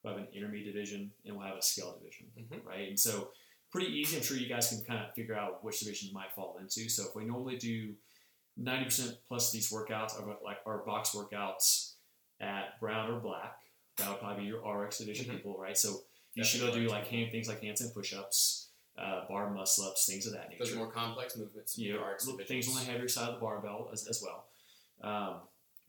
we'll 0.04 0.14
have 0.14 0.22
an 0.22 0.30
intermediate 0.34 0.74
division, 0.74 1.12
and 1.26 1.36
we'll 1.36 1.48
have 1.48 1.58
a 1.58 1.62
scale 1.62 1.98
division, 2.00 2.28
Mhm. 2.38 2.66
right? 2.66 2.88
And 2.88 3.00
so 3.00 3.32
pretty 3.74 3.92
easy. 3.92 4.16
I'm 4.16 4.24
sure 4.24 4.38
you 4.38 4.48
guys 4.48 4.70
can 4.70 4.82
kind 4.86 5.04
of 5.04 5.14
figure 5.16 5.36
out 5.36 5.64
which 5.64 5.80
division 5.80 6.08
you 6.10 6.14
might 6.14 6.32
fall 6.34 6.58
into. 6.62 6.88
So 6.90 7.10
if 7.10 7.16
we 7.16 7.26
normally 7.26 7.58
do 7.58 7.96
90% 8.62 9.18
plus 9.28 9.48
of 9.48 9.54
these 9.54 9.72
workouts, 9.72 10.14
or 10.18 10.38
like 10.46 10.60
our 10.68 10.78
box 10.86 11.10
workouts 11.10 11.94
at 12.40 12.80
brown 12.80 13.10
or 13.12 13.20
black, 13.20 13.58
that 13.98 14.08
would 14.10 14.20
probably 14.20 14.44
be 14.44 14.48
your 14.48 14.62
RX 14.64 15.00
division 15.00 15.26
Mhm. 15.26 15.38
people, 15.38 15.58
right? 15.58 15.76
So 15.78 16.04
you 16.36 16.44
should 16.44 16.62
go 16.62 16.72
do 16.72 16.88
like 16.88 17.08
hand 17.08 17.32
things 17.32 17.48
like 17.48 17.62
handstand 17.62 17.94
push-ups, 17.96 18.70
uh, 18.98 19.28
bar 19.28 19.50
muscle 19.50 19.86
ups, 19.86 20.06
things 20.06 20.28
of 20.28 20.34
that 20.34 20.50
nature 20.50 20.66
Those 20.66 20.76
more 20.76 20.92
complex 20.92 21.36
movements. 21.36 21.76
you 21.78 21.98
RX 22.00 22.28
look- 22.28 22.38
divisions. 22.38 22.66
things 22.68 22.78
on 22.78 22.86
the 22.86 22.92
heavier 22.92 23.08
side 23.08 23.30
of 23.30 23.36
the 23.36 23.42
barbell 23.42 23.90
as, 23.92 24.08
as 24.08 24.22
well. 24.22 24.46
Um, 25.02 25.42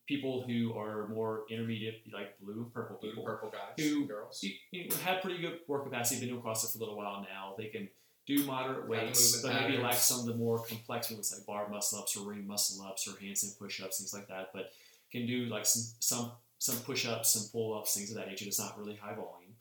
people 0.06 0.42
who 0.46 0.74
are 0.78 1.08
more 1.08 1.44
intermediate, 1.50 2.02
like 2.12 2.38
blue 2.40 2.70
purple 2.74 2.98
Blue 3.00 3.10
people, 3.10 3.24
purple 3.24 3.50
guys, 3.50 3.82
who- 3.84 4.06
girls. 4.06 4.42
you, 4.70 4.88
know, 4.88 4.96
have 5.04 5.22
pretty 5.22 5.40
good 5.40 5.60
work 5.66 5.84
capacity, 5.84 6.20
been 6.20 6.28
doing 6.28 6.42
CrossFit 6.42 6.72
for 6.72 6.78
a 6.78 6.80
little 6.80 6.96
while 6.96 7.22
now. 7.22 7.54
They 7.56 7.66
can 7.68 7.88
do 8.26 8.44
moderate 8.44 8.88
weights, 8.88 9.42
but 9.42 9.52
maybe 9.54 9.74
like 9.74 9.82
patterns. 9.82 9.98
some 10.02 10.20
of 10.20 10.26
the 10.26 10.34
more 10.34 10.62
complex 10.64 11.10
movements 11.10 11.34
like 11.36 11.46
bar 11.46 11.68
muscle 11.68 11.98
ups 11.98 12.16
or 12.16 12.28
ring 12.28 12.46
muscle 12.46 12.84
ups 12.86 13.06
or 13.08 13.12
handstand 13.12 13.58
push 13.58 13.80
ups, 13.82 13.98
things 13.98 14.14
like 14.14 14.28
that. 14.28 14.50
But 14.54 14.72
can 15.12 15.26
do 15.26 15.46
like 15.46 15.66
some 15.66 15.82
some 16.00 16.32
some 16.58 16.76
push 16.78 17.06
ups, 17.06 17.30
some 17.34 17.48
pull 17.52 17.78
ups, 17.78 17.94
things 17.94 18.10
of 18.10 18.16
that 18.16 18.28
nature. 18.28 18.46
It's 18.46 18.58
not 18.58 18.78
really 18.78 18.96
high 18.96 19.14
volume. 19.14 19.52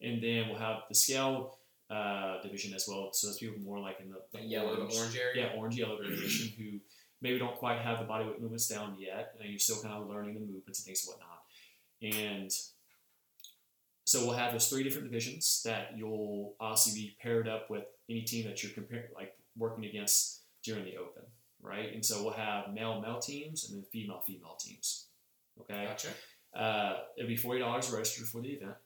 And 0.00 0.22
then 0.22 0.48
we'll 0.48 0.58
have 0.58 0.82
the 0.88 0.94
scale 0.94 1.58
uh, 1.90 2.40
division 2.42 2.72
as 2.74 2.86
well. 2.88 3.10
So 3.12 3.28
those 3.28 3.38
people 3.38 3.58
more 3.60 3.78
like 3.80 3.98
in 4.00 4.10
the, 4.10 4.18
the 4.32 4.38
The 4.38 4.44
yellow, 4.44 4.76
orange- 4.76 4.94
orange 4.96 5.16
area. 5.16 5.50
yeah, 5.52 5.58
orange 5.58 5.76
yellow 5.76 6.00
division 6.00 6.52
who 6.56 6.78
maybe 7.24 7.38
don't 7.38 7.56
quite 7.56 7.80
have 7.80 7.98
the 7.98 8.04
body 8.04 8.26
weight 8.26 8.40
movements 8.40 8.68
down 8.68 8.96
yet, 8.98 9.34
and 9.40 9.48
you're 9.48 9.58
still 9.58 9.80
kind 9.82 9.94
of 9.94 10.08
learning 10.08 10.34
the 10.34 10.40
movements 10.40 10.78
and 10.80 10.86
things 10.86 11.08
and 11.08 11.14
whatnot. 11.14 11.40
And 12.02 12.52
so 14.04 14.26
we'll 14.26 14.36
have 14.36 14.52
those 14.52 14.68
three 14.68 14.84
different 14.84 15.10
divisions 15.10 15.62
that 15.64 15.96
you'll 15.96 16.54
obviously 16.60 16.92
be 17.00 17.16
paired 17.20 17.48
up 17.48 17.70
with 17.70 17.84
any 18.10 18.20
team 18.22 18.46
that 18.46 18.62
you're 18.62 18.72
comparing, 18.72 19.06
like 19.14 19.32
working 19.56 19.86
against 19.86 20.42
during 20.62 20.84
the 20.84 20.98
open, 20.98 21.22
right? 21.62 21.94
And 21.94 22.04
so 22.04 22.22
we'll 22.22 22.34
have 22.34 22.74
male 22.74 23.00
male 23.00 23.18
teams 23.18 23.64
and 23.64 23.78
then 23.78 23.84
female 23.90 24.22
female 24.26 24.58
teams. 24.60 25.06
Okay, 25.62 25.86
Gotcha. 25.86 26.08
uh, 26.54 26.98
it'll 27.16 27.28
be 27.28 27.36
forty 27.36 27.60
dollars 27.60 27.90
registered 27.90 28.26
for 28.26 28.42
the 28.42 28.50
event, 28.50 28.76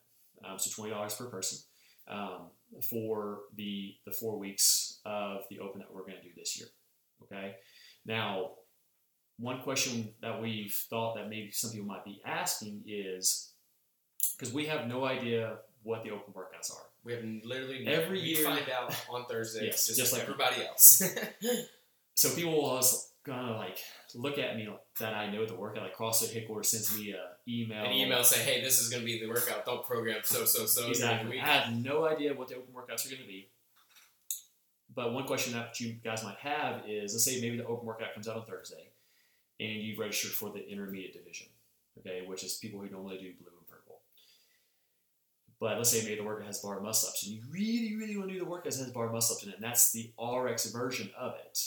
um, 0.45 0.59
so 0.61 0.71
twenty 0.71 0.93
dollars 0.95 1.15
per 1.15 1.25
person 1.27 1.59
um, 2.07 2.51
for 2.89 3.41
the 3.57 3.97
the 4.07 4.13
four 4.13 4.39
weeks 4.39 5.01
of 5.05 5.41
the 5.51 5.59
open 5.59 5.81
that 5.81 5.93
we're 5.93 6.03
going 6.03 6.19
to 6.19 6.23
do 6.23 6.31
this 6.37 6.57
year. 6.57 6.69
Okay, 7.25 7.57
now 8.09 8.51
one 9.39 9.61
question 9.63 10.13
that 10.21 10.43
we've 10.43 10.73
thought 10.91 11.15
that 11.15 11.29
maybe 11.29 11.51
some 11.53 11.71
people 11.71 11.87
might 11.87 12.05
be 12.05 12.21
asking 12.27 12.83
is 12.87 13.53
because 14.37 14.53
we 14.53 14.67
have 14.67 14.89
no 14.89 15.05
idea 15.05 15.59
what 15.85 16.03
the 16.03 16.11
open 16.11 16.35
workouts 16.35 16.73
are. 16.75 16.83
We 17.05 17.13
have 17.13 17.23
literally 17.45 17.87
Every 17.87 18.21
year- 18.21 18.43
find 18.45 18.69
out 18.69 18.93
on 19.09 19.27
Thursdays, 19.27 19.63
Yes, 19.63 19.87
just, 19.87 19.99
just 19.99 20.13
like 20.13 20.23
everybody 20.23 20.65
else. 20.67 21.03
So 22.19 22.35
people 22.35 22.51
will 22.51 22.65
always 22.65 23.13
gonna 23.23 23.57
like 23.57 23.79
look 24.17 24.39
at 24.39 24.57
me 24.57 24.69
that 24.99 25.15
I 25.15 25.31
know 25.31 25.47
the 25.47 25.55
workout. 25.55 25.85
Like 25.85 25.97
CrossFit 25.97 26.35
headquarters 26.35 26.71
sends 26.71 26.99
me 26.99 27.13
a 27.13 27.27
email. 27.47 27.85
An 27.85 27.93
email 27.93 28.25
say, 28.25 28.43
"Hey, 28.43 28.61
this 28.61 28.81
is 28.81 28.89
going 28.89 29.03
to 29.03 29.07
be 29.07 29.21
the 29.21 29.29
workout. 29.29 29.65
Don't 29.65 29.85
program 29.87 30.17
so 30.25 30.45
so 30.45 30.67
so." 30.67 30.89
Exactly. 30.89 31.39
I 31.39 31.47
have 31.47 31.73
no 31.73 32.07
idea 32.09 32.35
what 32.35 32.49
the 32.49 32.57
open 32.57 32.75
workouts 32.75 33.07
are 33.07 33.11
going 33.11 33.23
to 33.23 33.29
be. 33.29 33.49
But 34.95 35.13
one 35.13 35.25
question 35.27 35.53
that 35.53 35.79
you 35.81 35.93
guys 36.03 36.25
might 36.25 36.39
have 36.39 36.83
is, 36.89 37.13
let's 37.13 37.25
say 37.25 37.41
maybe 37.41 37.57
the 37.57 37.67
open 37.67 37.87
workout 37.87 38.15
comes 38.15 38.27
out 38.29 38.37
on 38.37 38.45
Thursday, 38.45 38.89
and 39.61 39.71
you've 39.83 39.99
registered 39.99 40.33
for 40.33 40.51
the 40.51 40.67
intermediate 40.69 41.13
division, 41.13 41.47
okay, 41.99 42.23
which 42.27 42.43
is 42.43 42.55
people 42.55 42.81
who 42.81 42.89
normally 42.89 43.19
do 43.19 43.33
blue 43.39 43.53
and 43.59 43.67
purple. 43.69 44.01
But 45.61 45.77
let's 45.77 45.91
say 45.91 46.03
maybe 46.03 46.17
the 46.17 46.25
workout 46.25 46.47
has 46.47 46.61
bar 46.61 46.81
muscle 46.81 47.11
ups, 47.11 47.25
and 47.27 47.33
you 47.35 47.43
really, 47.51 47.97
really 47.97 48.17
want 48.17 48.29
to 48.29 48.35
do 48.35 48.41
the 48.41 48.47
workout 48.47 48.73
that 48.73 48.79
has 48.79 48.91
bar 48.93 49.11
muscle 49.13 49.35
ups 49.37 49.45
in 49.45 49.51
it, 49.51 49.57
and 49.57 49.65
that's 49.65 49.93
the 49.93 50.11
RX 50.23 50.71
version 50.73 51.11
of 51.19 51.35
it. 51.45 51.59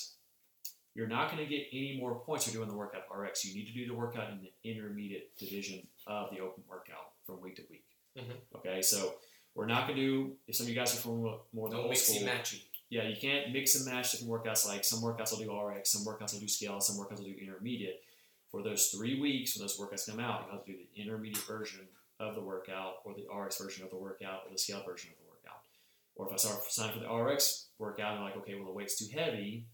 You're 0.94 1.08
not 1.08 1.32
going 1.32 1.42
to 1.44 1.50
get 1.50 1.68
any 1.72 1.98
more 2.02 2.16
points 2.20 2.46
for 2.46 2.52
doing 2.52 2.68
the 2.68 2.76
workout 2.76 3.04
RX. 3.16 3.46
You 3.46 3.56
need 3.56 3.68
to 3.68 3.74
do 3.74 3.88
the 3.88 3.94
workout 3.94 4.30
in 4.30 4.40
the 4.42 4.52
intermediate 4.70 5.38
division 5.38 5.88
of 6.08 6.32
the 6.32 6.40
open 6.42 6.64
workout 6.68 7.12
from 7.26 7.40
week 7.40 7.56
to 7.58 7.64
week. 7.70 7.86
Mhm. 8.18 8.36
Okay, 8.58 8.82
so 8.82 9.16
we're 9.56 9.68
not 9.68 9.88
going 9.88 9.98
to 9.98 10.02
do, 10.06 10.38
if 10.48 10.56
some 10.56 10.66
of 10.66 10.70
you 10.70 10.76
guys 10.76 10.94
are 10.94 10.98
from 11.00 11.40
more 11.54 11.70
than 11.70 11.80
old 11.80 11.96
school, 11.96 12.18
matchy. 12.28 12.64
Yeah, 12.92 13.08
you 13.08 13.16
can't 13.16 13.54
mix 13.54 13.74
and 13.76 13.86
match 13.86 14.12
different 14.12 14.32
workouts. 14.32 14.68
Like 14.68 14.84
some 14.84 15.00
workouts 15.00 15.32
will 15.32 15.40
do 15.40 15.58
RX, 15.58 15.94
some 15.94 16.06
workouts 16.06 16.34
will 16.34 16.42
do 16.42 16.48
scale, 16.50 16.80
some 16.82 16.98
workouts 16.98 17.20
will 17.20 17.26
do 17.26 17.36
intermediate. 17.42 18.02
For 18.52 18.62
those 18.62 18.88
three 18.88 19.20
weeks 19.20 19.56
when 19.56 19.66
those 19.66 19.80
workouts 19.80 20.10
come 20.10 20.20
out, 20.20 20.46
you 20.46 20.52
have 20.52 20.66
to 20.66 20.72
do 20.74 20.78
the 20.78 21.02
intermediate 21.02 21.48
version 21.48 21.88
of 22.20 22.36
the 22.36 22.42
workout, 22.42 22.96
or 23.06 23.16
the 23.16 23.26
RX 23.34 23.58
version 23.60 23.86
of 23.86 23.90
the 23.90 23.96
workout, 23.96 24.42
or 24.46 24.52
the 24.52 24.58
scale 24.58 24.84
version 24.86 25.10
of 25.10 25.18
the 25.18 25.30
workout. 25.30 25.62
Or 26.16 26.28
if 26.28 26.34
I 26.34 26.36
start 26.36 26.70
signing 26.70 26.94
for 26.94 27.00
the 27.00 27.12
RX 27.12 27.68
workout 27.80 28.12
and 28.12 28.20
I'm 28.20 28.26
like, 28.26 28.38
okay, 28.40 28.56
well 28.56 28.66
the 28.66 28.74
weight's 28.74 29.00
too 29.00 29.08
heavy, 29.18 29.66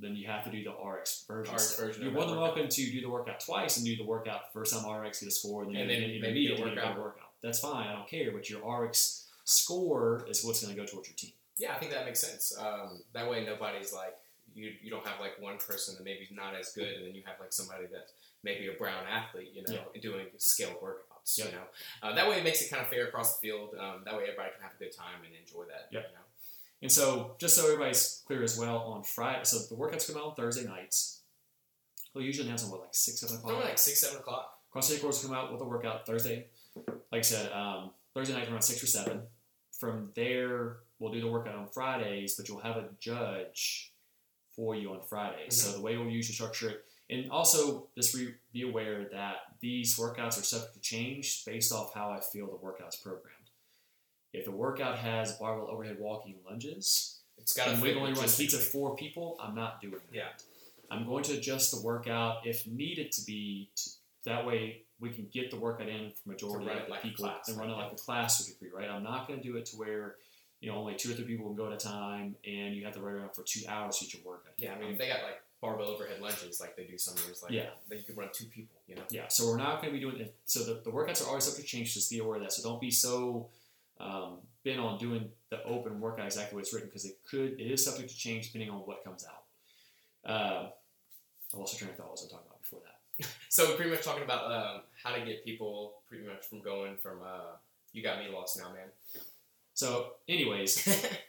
then 0.00 0.16
you 0.16 0.26
have 0.26 0.42
to 0.44 0.50
do 0.50 0.64
the 0.64 0.72
RX 0.72 1.24
version. 1.28 1.54
RX 1.54 1.76
version 1.76 2.02
You're 2.02 2.10
more 2.10 2.22
than 2.22 2.36
workout. 2.36 2.56
welcome 2.56 2.68
to 2.68 2.90
do 2.90 3.00
the 3.00 3.08
workout 3.08 3.38
twice 3.38 3.76
and 3.76 3.86
do 3.86 3.96
the 3.96 4.04
workout 4.04 4.52
first 4.52 4.74
time 4.74 4.84
RX 4.90 5.20
get 5.20 5.28
a 5.28 5.30
score, 5.30 5.62
and 5.62 5.72
then, 5.72 5.82
And 5.82 5.90
then 5.90 6.00
get 6.00 6.20
maybe 6.22 6.48
intermediate 6.48 6.56
get 6.56 6.66
a 6.66 6.68
and 6.68 6.76
then 6.76 6.84
you 6.84 6.90
get 6.90 6.98
a 6.98 7.00
workout. 7.00 7.30
That's 7.40 7.60
fine. 7.60 7.86
I 7.86 7.92
don't 7.92 8.08
care. 8.08 8.32
But 8.32 8.50
your 8.50 8.60
RX 8.68 9.28
score 9.44 10.26
is 10.28 10.44
what's 10.44 10.60
going 10.60 10.74
to 10.74 10.80
go 10.80 10.84
towards 10.84 11.08
your 11.08 11.14
team. 11.14 11.30
Yeah, 11.58 11.74
I 11.74 11.78
think 11.78 11.92
that 11.92 12.04
makes 12.04 12.20
sense. 12.20 12.56
Um, 12.58 13.02
that 13.12 13.28
way, 13.28 13.44
nobody's 13.44 13.92
like 13.92 14.16
you. 14.54 14.72
You 14.82 14.90
don't 14.90 15.06
have 15.06 15.20
like 15.20 15.40
one 15.40 15.56
person 15.58 15.94
that 15.96 16.04
maybe 16.04 16.28
not 16.32 16.54
as 16.54 16.72
good, 16.72 16.92
and 16.94 17.06
then 17.06 17.14
you 17.14 17.22
have 17.26 17.36
like 17.40 17.52
somebody 17.52 17.84
that's 17.90 18.12
maybe 18.42 18.68
a 18.68 18.72
brown 18.72 19.04
athlete, 19.10 19.52
you 19.54 19.62
know, 19.62 19.72
Yeah. 19.94 20.00
doing 20.00 20.26
scaled 20.36 20.80
workouts. 20.80 21.38
Yep. 21.38 21.46
You 21.48 21.52
know, 21.56 21.64
uh, 22.02 22.14
that 22.14 22.28
way 22.28 22.38
it 22.38 22.44
makes 22.44 22.62
it 22.62 22.70
kind 22.70 22.82
of 22.82 22.88
fair 22.88 23.06
across 23.08 23.36
the 23.38 23.40
field. 23.48 23.74
Um, 23.78 24.02
that 24.04 24.14
way, 24.16 24.24
everybody 24.24 24.50
can 24.52 24.62
have 24.62 24.72
a 24.74 24.78
good 24.78 24.92
time 24.92 25.24
and 25.24 25.34
enjoy 25.34 25.64
that. 25.64 25.88
Yep. 25.90 26.06
You 26.10 26.14
know? 26.14 26.22
And 26.82 26.92
so, 26.92 27.34
just 27.38 27.56
so 27.56 27.64
everybody's 27.64 28.22
clear 28.26 28.42
as 28.42 28.58
well, 28.58 28.78
on 28.78 29.02
Friday, 29.02 29.40
so 29.44 29.58
the 29.60 29.74
workouts 29.74 30.06
come 30.06 30.16
out 30.20 30.28
on 30.28 30.34
Thursday 30.34 30.64
nights. 30.68 31.20
They'll 32.12 32.22
usually 32.22 32.46
announce 32.46 32.64
on 32.64 32.70
what, 32.70 32.80
like 32.80 32.94
six, 32.94 33.20
seven 33.20 33.36
o'clock. 33.36 33.50
Probably 33.52 33.68
like 33.70 33.78
six, 33.78 34.00
seven 34.00 34.18
o'clock. 34.18 34.58
CrossFit 34.74 35.00
course 35.00 35.24
come 35.24 35.34
out 35.34 35.50
with 35.52 35.60
a 35.62 35.64
workout 35.64 36.04
Thursday. 36.06 36.46
Like 37.10 37.18
I 37.18 37.20
said, 37.22 37.50
um, 37.52 37.90
Thursday 38.14 38.34
night 38.34 38.48
around 38.48 38.62
six 38.62 38.82
or 38.82 38.86
seven. 38.86 39.22
From 39.72 40.10
there, 40.14 40.78
we'll 40.98 41.12
do 41.12 41.20
the 41.20 41.28
workout 41.28 41.54
on 41.54 41.68
Fridays, 41.68 42.34
but 42.36 42.48
you'll 42.48 42.60
have 42.60 42.76
a 42.76 42.88
judge 42.98 43.92
for 44.54 44.74
you 44.74 44.92
on 44.92 45.00
Fridays. 45.02 45.54
So 45.54 45.68
mm-hmm. 45.68 45.78
the 45.78 45.84
way 45.84 45.96
we'll 45.96 46.08
usually 46.08 46.34
structure 46.34 46.70
it, 46.70 46.84
and 47.10 47.30
also 47.30 47.88
just 47.96 48.14
re- 48.14 48.34
be 48.52 48.62
aware 48.62 49.08
that 49.12 49.36
these 49.60 49.96
workouts 49.96 50.38
are 50.40 50.44
subject 50.44 50.74
to 50.74 50.80
change 50.80 51.44
based 51.44 51.72
off 51.72 51.94
how 51.94 52.10
I 52.10 52.20
feel 52.20 52.46
the 52.46 52.56
workout's 52.56 52.96
programmed. 52.96 53.32
If 54.32 54.44
the 54.44 54.50
workout 54.50 54.98
has 54.98 55.32
barbell 55.32 55.68
overhead 55.70 55.98
walking 55.98 56.36
lunges, 56.48 57.20
It's 57.38 57.52
got 57.52 57.64
to 57.64 57.70
and 57.70 57.82
fit. 57.82 57.94
we 57.94 57.98
only 57.98 58.10
with 58.10 58.18
run 58.18 58.26
just- 58.26 58.40
heats 58.40 58.54
of 58.54 58.62
four 58.62 58.96
people, 58.96 59.36
I'm 59.40 59.54
not 59.54 59.80
doing 59.80 59.94
that. 59.94 60.14
Yeah. 60.14 60.28
I'm 60.90 61.04
going 61.06 61.24
to 61.24 61.34
adjust 61.34 61.72
the 61.72 61.80
workout 61.80 62.46
if 62.46 62.66
needed 62.66 63.12
to 63.12 63.24
be. 63.24 63.70
To, 63.74 63.90
that 64.26 64.46
way, 64.46 64.82
we 65.00 65.10
can 65.10 65.26
get 65.32 65.50
the 65.50 65.56
workout 65.56 65.88
in 65.88 66.10
for 66.10 66.30
majority 66.30 66.68
of 66.68 66.86
the 66.86 66.90
like 66.90 67.02
people 67.02 67.24
class, 67.26 67.48
and 67.48 67.56
run 67.56 67.70
it 67.70 67.74
like 67.74 67.92
a 67.92 67.96
class 67.96 68.38
to 68.38 68.50
a 68.50 68.54
degree, 68.54 68.70
right? 68.74 68.88
I'm 68.88 69.02
not 69.02 69.28
going 69.28 69.40
to 69.40 69.44
do 69.46 69.56
it 69.56 69.66
to 69.66 69.76
where 69.76 70.16
you 70.60 70.70
know 70.70 70.78
only 70.78 70.94
two 70.94 71.10
or 71.10 71.14
three 71.14 71.24
people 71.24 71.46
can 71.46 71.54
go 71.56 71.66
at 71.66 71.72
a 71.72 71.76
time, 71.76 72.36
and 72.46 72.74
you 72.74 72.84
have 72.84 72.94
to 72.94 73.00
run 73.00 73.14
around 73.14 73.34
for 73.34 73.42
two 73.42 73.60
hours 73.68 74.00
each 74.02 74.16
workout. 74.24 74.52
Yeah, 74.58 74.74
I 74.74 74.78
mean, 74.80 74.92
if 74.92 74.98
they 74.98 75.08
got 75.08 75.22
like 75.22 75.40
barbell 75.60 75.86
overhead 75.88 76.20
lunges, 76.20 76.60
like 76.60 76.76
they 76.76 76.84
do 76.84 76.98
some 76.98 77.14
years, 77.26 77.42
like 77.42 77.52
Yeah. 77.52 77.70
that 77.88 77.96
you 77.98 78.04
could 78.04 78.16
run 78.16 78.28
two 78.32 78.46
people. 78.46 78.76
You 78.86 78.96
know. 78.96 79.02
Yeah, 79.10 79.28
so 79.28 79.46
we're 79.46 79.56
not 79.56 79.80
going 79.82 79.92
to 79.92 79.98
be 79.98 80.04
doing 80.04 80.20
it. 80.20 80.34
So 80.44 80.60
the, 80.64 80.80
the 80.84 80.90
workouts 80.90 81.22
are 81.24 81.28
always 81.28 81.44
subject 81.44 81.66
to 81.68 81.76
change. 81.76 81.94
Just 81.94 82.10
be 82.10 82.18
aware 82.18 82.36
of 82.36 82.42
that. 82.42 82.52
So 82.52 82.62
don't 82.68 82.80
be 82.80 82.90
so 82.90 83.48
um, 83.98 84.38
bent 84.64 84.78
on 84.80 84.98
doing 84.98 85.28
the 85.50 85.62
open 85.64 86.00
workout 86.00 86.26
exactly 86.26 86.54
what 86.56 86.60
it's 86.64 86.72
written 86.74 86.88
because 86.88 87.04
it 87.06 87.18
could 87.28 87.58
it 87.60 87.70
is 87.70 87.84
subject 87.84 88.10
to 88.10 88.16
change 88.16 88.46
depending 88.48 88.70
on 88.70 88.78
what 88.80 89.02
comes 89.04 89.24
out. 89.24 90.30
Uh, 90.30 90.68
I 91.54 91.56
lost 91.58 91.78
train 91.78 91.90
of 91.90 91.96
thought. 91.96 92.06
What 92.06 92.12
was 92.12 92.26
I 92.28 92.34
talking 92.34 92.46
about 92.48 92.60
before 92.62 92.80
that? 92.84 93.26
So 93.48 93.70
we're 93.70 93.76
pretty 93.76 93.90
much 93.92 94.02
talking 94.04 94.22
about 94.24 94.52
um, 94.52 94.80
how 95.02 95.14
to 95.14 95.24
get 95.24 95.42
people 95.44 95.94
pretty 96.08 96.26
much 96.26 96.44
from 96.44 96.60
going 96.60 96.96
from 96.98 97.20
uh, 97.24 97.56
you 97.92 98.02
got 98.02 98.18
me 98.18 98.26
lost 98.30 98.58
now, 98.58 98.70
man. 98.74 98.88
So, 99.76 100.12
anyways, 100.26 100.82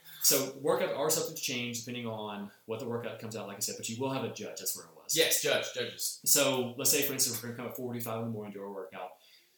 so 0.23 0.37
workouts 0.63 0.97
are 0.97 1.09
subject 1.09 1.37
to 1.37 1.43
change 1.43 1.81
depending 1.81 2.07
on 2.07 2.49
what 2.65 2.79
the 2.79 2.87
workout 2.87 3.19
comes 3.19 3.35
out. 3.35 3.45
Like 3.47 3.57
I 3.57 3.59
said, 3.59 3.75
but 3.77 3.89
you 3.89 4.01
will 4.01 4.09
have 4.09 4.23
a 4.23 4.29
judge. 4.33 4.59
That's 4.59 4.75
where 4.75 4.85
it 4.85 4.91
was. 4.95 5.15
yes, 5.17 5.41
judge, 5.43 5.65
judges. 5.75 6.21
So 6.25 6.73
let's 6.77 6.89
say, 6.89 7.01
for 7.01 7.11
instance, 7.13 7.43
we're 7.43 7.49
going 7.49 7.57
to 7.57 7.63
come 7.63 7.69
at 7.71 7.75
45 7.77 8.19
in 8.19 8.23
the 8.25 8.29
morning 8.31 8.53
to 8.53 8.61
our 8.61 8.71
workout. 8.71 9.09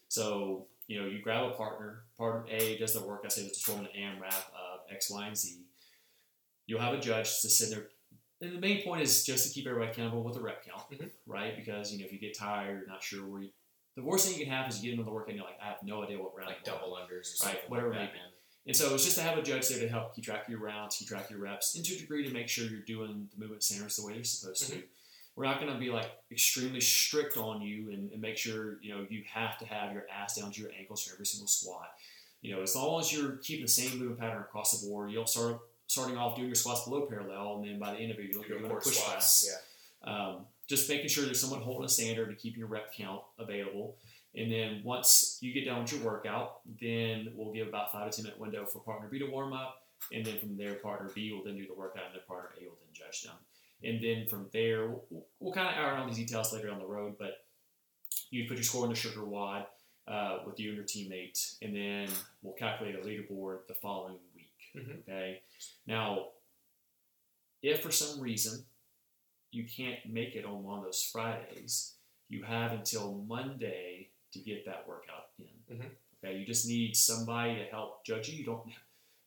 So, 0.07 0.65
you 0.87 0.99
know, 0.99 1.07
you 1.07 1.21
grab 1.21 1.45
a 1.45 1.51
partner. 1.51 2.01
Partner 2.17 2.51
A 2.51 2.79
does 2.79 2.93
the 2.95 3.05
workout, 3.05 3.31
say 3.31 3.43
it's 3.43 3.61
a 3.61 3.63
12 3.63 3.81
minute 3.81 3.95
AMRAP 3.95 4.33
of 4.33 4.79
X, 4.91 5.11
Y, 5.11 5.27
and 5.27 5.37
Z. 5.37 5.59
You'll 6.65 6.81
have 6.81 6.95
a 6.95 6.99
judge 6.99 7.41
to 7.41 7.49
sit 7.49 7.69
there. 7.69 7.89
And 8.41 8.55
the 8.55 8.59
main 8.59 8.83
point 8.83 9.01
is 9.03 9.23
just 9.23 9.47
to 9.47 9.53
keep 9.53 9.67
everybody 9.67 9.91
accountable 9.91 10.23
with 10.23 10.33
the 10.33 10.41
rep 10.41 10.65
count, 10.65 10.89
Mhm. 10.89 11.11
right? 11.27 11.55
Because, 11.55 11.91
you 11.93 11.99
know, 11.99 12.05
if 12.05 12.11
you 12.11 12.17
get 12.19 12.35
tired, 12.35 12.79
you're 12.79 12.87
not 12.87 13.03
sure 13.03 13.23
where 13.27 13.41
you. 13.43 13.49
The 13.95 14.03
worst 14.03 14.27
thing 14.27 14.39
you 14.39 14.45
can 14.45 14.53
have 14.53 14.67
is 14.69 14.77
you 14.81 14.89
get 14.89 14.93
into 14.97 15.03
the 15.03 15.11
workout 15.11 15.29
and 15.29 15.37
you're 15.37 15.45
like, 15.45 15.59
I 15.61 15.65
have 15.67 15.83
no 15.83 16.03
idea 16.03 16.17
what 16.17 16.35
round 16.35 16.47
Like 16.47 16.63
double 16.63 16.97
unders 16.97 17.43
or 17.43 17.47
Right, 17.49 17.69
whatever 17.69 17.89
like 17.89 17.97
it 17.97 17.99
that, 17.99 18.13
may 18.13 18.19
man. 18.19 18.29
And 18.67 18.75
so 18.75 18.93
it's 18.93 19.03
just 19.03 19.17
to 19.17 19.23
have 19.23 19.37
a 19.37 19.41
judge 19.41 19.67
there 19.69 19.79
to 19.79 19.87
help 19.87 20.15
keep 20.15 20.25
track 20.25 20.43
of 20.43 20.49
your 20.49 20.59
rounds, 20.59 20.97
keep 20.97 21.07
track 21.07 21.25
of 21.25 21.31
your 21.31 21.39
reps, 21.39 21.75
and 21.75 21.83
to 21.85 21.95
a 21.95 21.97
degree 21.97 22.27
to 22.27 22.33
make 22.33 22.47
sure 22.47 22.65
you're 22.65 22.81
doing 22.81 23.27
the 23.33 23.39
movement 23.39 23.63
centers 23.63 23.95
the 23.95 24.05
way 24.05 24.13
you're 24.13 24.23
supposed 24.23 24.71
to. 24.71 24.83
We're 25.35 25.45
not 25.45 25.59
going 25.59 25.71
to 25.71 25.79
be 25.79 25.89
like 25.89 26.11
extremely 26.31 26.81
strict 26.81 27.37
on 27.37 27.61
you 27.61 27.91
and, 27.91 28.11
and 28.11 28.21
make 28.21 28.37
sure 28.37 28.77
you 28.81 28.93
know 28.93 29.05
you 29.09 29.23
have 29.33 29.57
to 29.59 29.65
have 29.65 29.93
your 29.93 30.03
ass 30.13 30.35
down 30.35 30.51
to 30.51 30.61
your 30.61 30.71
ankles 30.77 31.03
for 31.03 31.13
every 31.13 31.25
single 31.25 31.47
squat. 31.47 31.89
You 32.41 32.55
know, 32.55 32.61
as 32.61 32.75
long 32.75 32.99
as 32.99 33.11
you're 33.11 33.37
keeping 33.37 33.65
the 33.65 33.71
same 33.71 33.97
movement 33.97 34.19
pattern 34.19 34.41
across 34.41 34.79
the 34.79 34.87
board, 34.87 35.11
you'll 35.11 35.25
start 35.25 35.59
starting 35.87 36.17
off 36.17 36.35
doing 36.35 36.47
your 36.47 36.55
squats 36.55 36.83
below 36.83 37.01
parallel, 37.01 37.55
and 37.55 37.65
then 37.65 37.79
by 37.79 37.93
the 37.93 37.99
end 37.99 38.11
of 38.11 38.19
it, 38.19 38.25
you're 38.25 38.45
Your 38.45 38.59
doing 38.59 38.71
a 38.71 38.75
push 38.75 38.97
squats. 38.97 39.49
Yeah. 40.05 40.13
Um, 40.13 40.45
just 40.67 40.87
making 40.87 41.09
sure 41.09 41.25
there's 41.25 41.41
someone 41.41 41.61
holding 41.61 41.85
a 41.85 41.89
standard 41.89 42.29
to 42.29 42.35
keep 42.35 42.55
your 42.55 42.67
rep 42.67 42.93
count 42.93 43.21
available. 43.39 43.95
And 44.35 44.51
then 44.51 44.81
once 44.83 45.37
you 45.41 45.53
get 45.53 45.65
done 45.65 45.81
with 45.81 45.91
your 45.91 46.01
workout, 46.01 46.59
then 46.79 47.31
we'll 47.35 47.53
give 47.53 47.67
about 47.67 47.91
five 47.91 48.11
to 48.11 48.15
ten 48.15 48.23
minute 48.25 48.39
window 48.39 48.65
for 48.65 48.79
partner 48.79 49.07
B 49.09 49.19
to 49.19 49.25
warm 49.25 49.53
up, 49.53 49.83
and 50.13 50.25
then 50.25 50.37
from 50.37 50.55
there, 50.55 50.75
partner 50.75 51.09
B 51.13 51.31
will 51.31 51.43
then 51.43 51.57
do 51.57 51.65
the 51.67 51.73
workout, 51.73 52.05
and 52.05 52.13
then 52.13 52.21
partner 52.27 52.51
A 52.61 52.65
will 52.65 52.77
then 52.79 52.93
judge 52.93 53.23
them. 53.23 53.35
And 53.83 54.03
then 54.03 54.27
from 54.27 54.47
there, 54.53 54.89
we'll, 54.89 55.25
we'll 55.39 55.53
kind 55.53 55.67
of 55.67 55.73
iron 55.83 55.99
out 56.01 56.07
these 56.07 56.17
details 56.17 56.53
later 56.53 56.67
down 56.67 56.79
the 56.79 56.85
road, 56.85 57.15
but 57.17 57.45
you 58.29 58.47
put 58.47 58.57
your 58.57 58.63
score 58.63 58.85
in 58.85 58.91
the 58.91 58.97
SugarWOD 58.97 59.65
uh, 60.07 60.37
with 60.45 60.59
you 60.59 60.69
and 60.69 60.77
your 60.77 60.85
teammate, 60.85 61.55
and 61.61 61.75
then 61.75 62.07
we'll 62.43 62.53
calculate 62.53 62.95
a 62.95 62.99
leaderboard 62.99 63.65
the 63.67 63.73
following 63.73 64.17
week. 64.35 64.51
Mhm. 64.75 64.99
Okay. 64.99 65.41
Now, 65.87 66.27
if 67.63 67.81
for 67.81 67.91
some 67.91 68.19
reason 68.19 68.65
you 69.51 69.65
can't 69.65 70.05
make 70.07 70.35
it 70.35 70.45
on 70.45 70.63
one 70.63 70.77
of 70.79 70.85
those 70.85 71.03
Fridays, 71.11 71.95
you 72.27 72.43
have 72.43 72.71
until 72.73 73.25
Monday 73.27 74.09
to 74.33 74.39
get 74.39 74.65
that 74.65 74.87
workout 74.87 75.29
in. 75.39 75.77
Mhm. 75.77 75.89
Okay, 76.23 76.37
you 76.37 76.45
just 76.45 76.67
need 76.67 76.95
somebody 76.95 77.55
to 77.55 77.65
help 77.65 78.03
judge 78.05 78.29
you. 78.29 78.37
You 78.37 78.45
don't. 78.45 78.71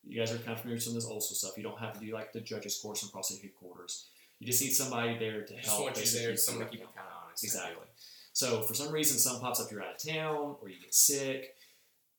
You 0.04 0.18
guys 0.18 0.32
are 0.32 0.38
kind 0.38 0.52
of 0.52 0.60
familiar 0.60 0.76
with 0.76 0.82
some 0.82 0.92
of 0.92 1.02
this 1.02 1.04
old 1.06 1.22
school 1.22 1.36
stuff. 1.36 1.56
You 1.56 1.62
don't 1.62 1.78
have 1.78 1.94
to 1.94 2.00
do 2.00 2.12
like 2.12 2.32
the 2.32 2.40
judges 2.40 2.78
course 2.78 3.02
in 3.02 3.08
CrossFit 3.08 3.40
headquarters. 3.40 4.06
You 4.40 4.46
just 4.46 4.60
need 4.60 4.72
somebody 4.72 5.16
there 5.18 5.44
to 5.44 5.54
help. 5.54 5.82
want 5.82 5.96
you 5.96 6.04
there, 6.18 6.30
keep 6.30 6.38
someone 6.38 6.64
to 6.66 6.70
keep 6.70 6.80
kind 6.80 7.06
of 7.06 7.24
honest. 7.24 7.44
Exactly. 7.44 7.86
So 8.32 8.62
for 8.62 8.74
some 8.74 8.92
reason, 8.92 9.18
some 9.18 9.40
pops 9.40 9.60
up 9.60 9.70
you're 9.70 9.82
out 9.82 9.94
of 9.94 10.02
town 10.02 10.56
or 10.60 10.68
you 10.68 10.80
get 10.80 10.92
sick, 10.92 11.56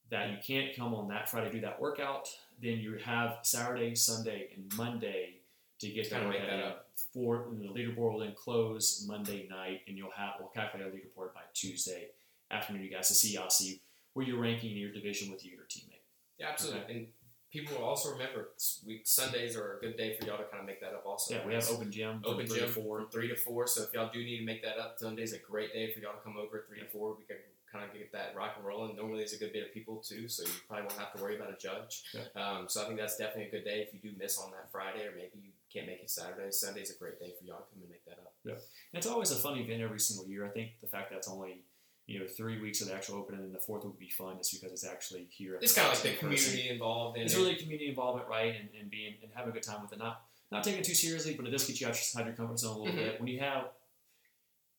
that 0.10 0.30
you 0.32 0.38
can't 0.46 0.76
come 0.76 0.94
on 0.94 1.10
that 1.10 1.28
Friday 1.30 1.52
do 1.52 1.60
that 1.62 1.82
workout. 1.82 2.30
Then 2.62 2.80
you 2.80 2.98
have 3.00 3.40
Saturday, 3.42 3.96
Sunday, 3.96 4.50
and 4.56 4.72
Monday 4.78 5.42
to 5.80 5.90
get 5.90 6.10
make 6.12 6.24
workout 6.24 6.48
that 6.48 6.64
up. 6.64 6.90
For 7.14 7.48
and 7.48 7.62
the 7.62 7.68
leaderboard 7.68 8.14
will 8.14 8.20
then 8.20 8.34
close 8.36 9.06
Monday 9.08 9.48
night, 9.50 9.82
and 9.88 9.98
you'll 9.98 10.12
have 10.12 10.36
we'll 10.40 10.50
calculate 10.50 10.88
our 10.88 10.94
leaderboard 10.94 11.34
by 11.34 11.42
Tuesday 11.54 12.10
afternoon. 12.54 12.84
You 12.84 12.90
guys 12.90 13.08
to 13.10 13.14
see 13.14 13.34
y'all 13.34 13.50
see 13.50 13.82
where 14.14 14.26
you're 14.26 14.40
ranking 14.40 14.72
in 14.72 14.78
your 14.78 14.92
division 14.92 15.32
with 15.32 15.44
you 15.46 15.52
and 15.52 15.58
your 15.60 15.66
teammate. 15.68 16.02
Yeah, 16.38 16.50
absolutely. 16.50 16.94
And 16.96 17.08
people 17.52 17.78
will 17.78 17.86
also 17.86 18.12
remember 18.12 18.50
week 18.86 19.02
Sundays 19.06 19.56
are 19.56 19.78
a 19.78 19.80
good 19.80 19.98
day 19.98 20.16
for 20.20 20.26
y'all 20.26 20.38
to 20.38 20.44
kind 20.46 20.60
of 20.62 20.66
make 20.66 20.82
that 20.82 20.94
up. 20.94 21.04
Also, 21.06 21.36
Yeah, 21.36 21.46
we 21.46 21.54
have 21.54 21.68
open 21.70 21.92
gym. 21.92 22.22
open 22.26 22.46
three 22.48 22.60
to 22.60 22.66
gym 22.66 22.74
four. 22.74 23.08
three 23.12 23.28
to 23.28 23.36
four. 23.36 23.68
So 23.68 23.84
if 23.84 23.94
y'all 23.94 24.10
do 24.12 24.20
need 24.24 24.40
to 24.40 24.46
make 24.46 24.64
that 24.64 24.78
up, 24.78 24.98
Sunday's 24.98 25.34
a 25.34 25.40
great 25.40 25.74
day 25.74 25.92
for 25.94 26.00
y'all 26.00 26.14
to 26.14 26.22
come 26.24 26.38
over 26.38 26.66
three 26.68 26.80
to 26.80 26.86
four. 26.86 27.16
We 27.18 27.24
can 27.26 27.38
kind 27.72 27.86
of 27.90 27.94
get 27.98 28.12
that 28.12 28.36
rock 28.36 28.54
and 28.58 28.66
rolling. 28.66 28.96
Normally, 28.96 29.18
there's 29.20 29.34
a 29.34 29.38
good 29.40 29.52
bit 29.52 29.66
of 29.66 29.74
people 29.74 29.98
too, 29.98 30.28
so 30.30 30.44
you 30.44 30.50
probably 30.68 30.84
won't 30.84 31.00
have 31.00 31.12
to 31.16 31.22
worry 31.22 31.36
about 31.38 31.50
a 31.52 31.58
judge. 31.58 32.04
Yeah. 32.14 32.22
Um, 32.40 32.70
so 32.70 32.84
I 32.84 32.86
think 32.86 33.00
that's 33.00 33.18
definitely 33.18 33.48
a 33.48 33.52
good 33.52 33.66
day 33.66 33.82
if 33.82 33.94
you 33.94 34.00
do 34.00 34.16
miss 34.18 34.38
on 34.40 34.52
that 34.52 34.72
Friday, 34.72 35.06
or 35.06 35.12
maybe 35.16 35.42
you 35.42 35.50
can't 35.74 35.88
make 35.88 36.02
it 36.02 36.10
Saturday. 36.12 36.52
Sunday's 36.52 36.92
a 36.96 37.00
great 37.00 37.20
day 37.20 37.34
for 37.40 37.46
y'all 37.46 37.58
to 37.58 37.64
come 37.74 37.82
and 37.82 37.90
make 37.90 38.06
that 38.06 38.20
up. 38.22 38.34
And 38.46 38.58
it's 38.94 39.08
always 39.08 39.32
a 39.32 39.36
fun 39.36 39.58
event 39.58 39.82
every 39.82 40.00
single 40.00 40.28
year. 40.28 40.46
I 40.46 40.50
think 40.50 40.72
the 40.82 40.88
fact 40.88 41.10
that 41.10 41.18
it's 41.18 41.28
only 41.30 41.64
you 42.06 42.20
know 42.20 42.26
three 42.28 42.62
weeks 42.62 42.82
of 42.82 42.88
the 42.90 42.94
actual 42.94 43.16
open 43.16 43.36
and 43.36 43.44
then 43.46 43.52
the 43.54 43.60
fourth 43.60 43.84
would 43.86 43.98
be 43.98 44.10
fun 44.10 44.38
just 44.38 44.52
because 44.54 44.72
it's 44.74 44.86
actually 44.86 45.26
here. 45.30 45.58
It's 45.62 45.74
kind 45.74 45.88
of 45.88 45.94
like 45.94 46.04
the 46.04 46.10
in 46.10 46.16
person. 46.16 46.30
community 46.52 46.70
involved 46.70 47.18
in 47.18 47.24
It's 47.24 47.34
it. 47.34 47.38
really 47.38 47.56
community 47.56 47.88
involvement, 47.90 48.28
right? 48.28 48.54
And, 48.60 48.70
and 48.80 48.90
being 48.92 49.14
and 49.22 49.32
having 49.34 49.52
a 49.52 49.54
good 49.54 49.64
time 49.64 49.82
with 49.82 49.94
it. 49.94 50.00
Not 50.00 50.22
not 50.52 50.64
taking 50.64 50.82
it 50.82 50.86
too 50.86 50.94
seriously, 50.94 51.34
but 51.36 51.48
it 51.48 51.52
does 51.52 51.66
get 51.66 51.80
you 51.82 51.88
outside 51.88 52.26
your 52.26 52.36
comfort 52.36 52.60
zone 52.60 52.76
a 52.76 52.80
little 52.80 52.94
Mhm. 52.94 53.04
bit. 53.06 53.20
When 53.20 53.28
you 53.28 53.40
have 53.40 53.70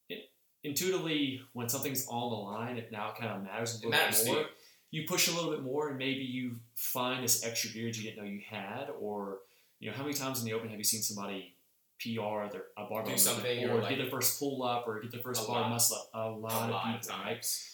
it, 0.09 0.31
intuitively, 0.63 1.41
when 1.53 1.69
something's 1.69 2.07
on 2.09 2.31
the 2.31 2.37
line, 2.37 2.77
it 2.77 2.93
now 2.93 3.13
kind 3.19 3.33
of 3.33 3.43
matters 3.43 3.73
a 3.75 3.77
It 3.79 3.85
little 3.87 3.91
matters 3.91 4.23
bit 4.23 4.27
more. 4.33 4.41
you. 4.43 4.47
You 5.03 5.09
push 5.09 5.27
a 5.29 5.33
little 5.33 5.51
bit 5.51 5.63
more, 5.63 5.89
and 5.89 5.99
maybe 5.99 6.21
you 6.23 6.61
find 6.77 7.25
this 7.25 7.43
extra 7.45 7.71
gear 7.71 7.87
that 7.89 7.97
you 7.97 8.05
didn't 8.05 8.19
know 8.19 8.31
you 8.31 8.43
had, 8.49 8.91
or 9.01 9.41
you 9.81 9.91
know, 9.91 9.97
how 9.97 10.03
many 10.05 10.15
times 10.15 10.39
in 10.39 10.45
the 10.45 10.53
open 10.53 10.69
have 10.69 10.79
you 10.79 10.85
seen 10.85 11.03
somebody 11.03 11.54
PR 12.05 12.51
their 12.53 12.65
a 12.77 12.87
barbell 12.89 13.13
Do 13.13 13.17
something, 13.19 13.69
or, 13.69 13.81
or 13.81 13.89
get 13.89 13.99
the 13.99 14.11
first 14.11 14.39
pull 14.39 14.63
up, 14.63 14.87
or 14.87 15.01
get 15.01 15.11
the 15.11 15.19
first 15.19 15.47
bar 15.47 15.63
lot. 15.63 15.71
muscle 15.71 15.97
up? 15.97 16.11
A 16.15 16.31
lot, 16.31 16.53
a 16.53 16.65
of 16.65 16.71
lot 16.71 16.95
of 16.95 17.01
people, 17.03 17.17
right? 17.19 17.27
times. 17.35 17.71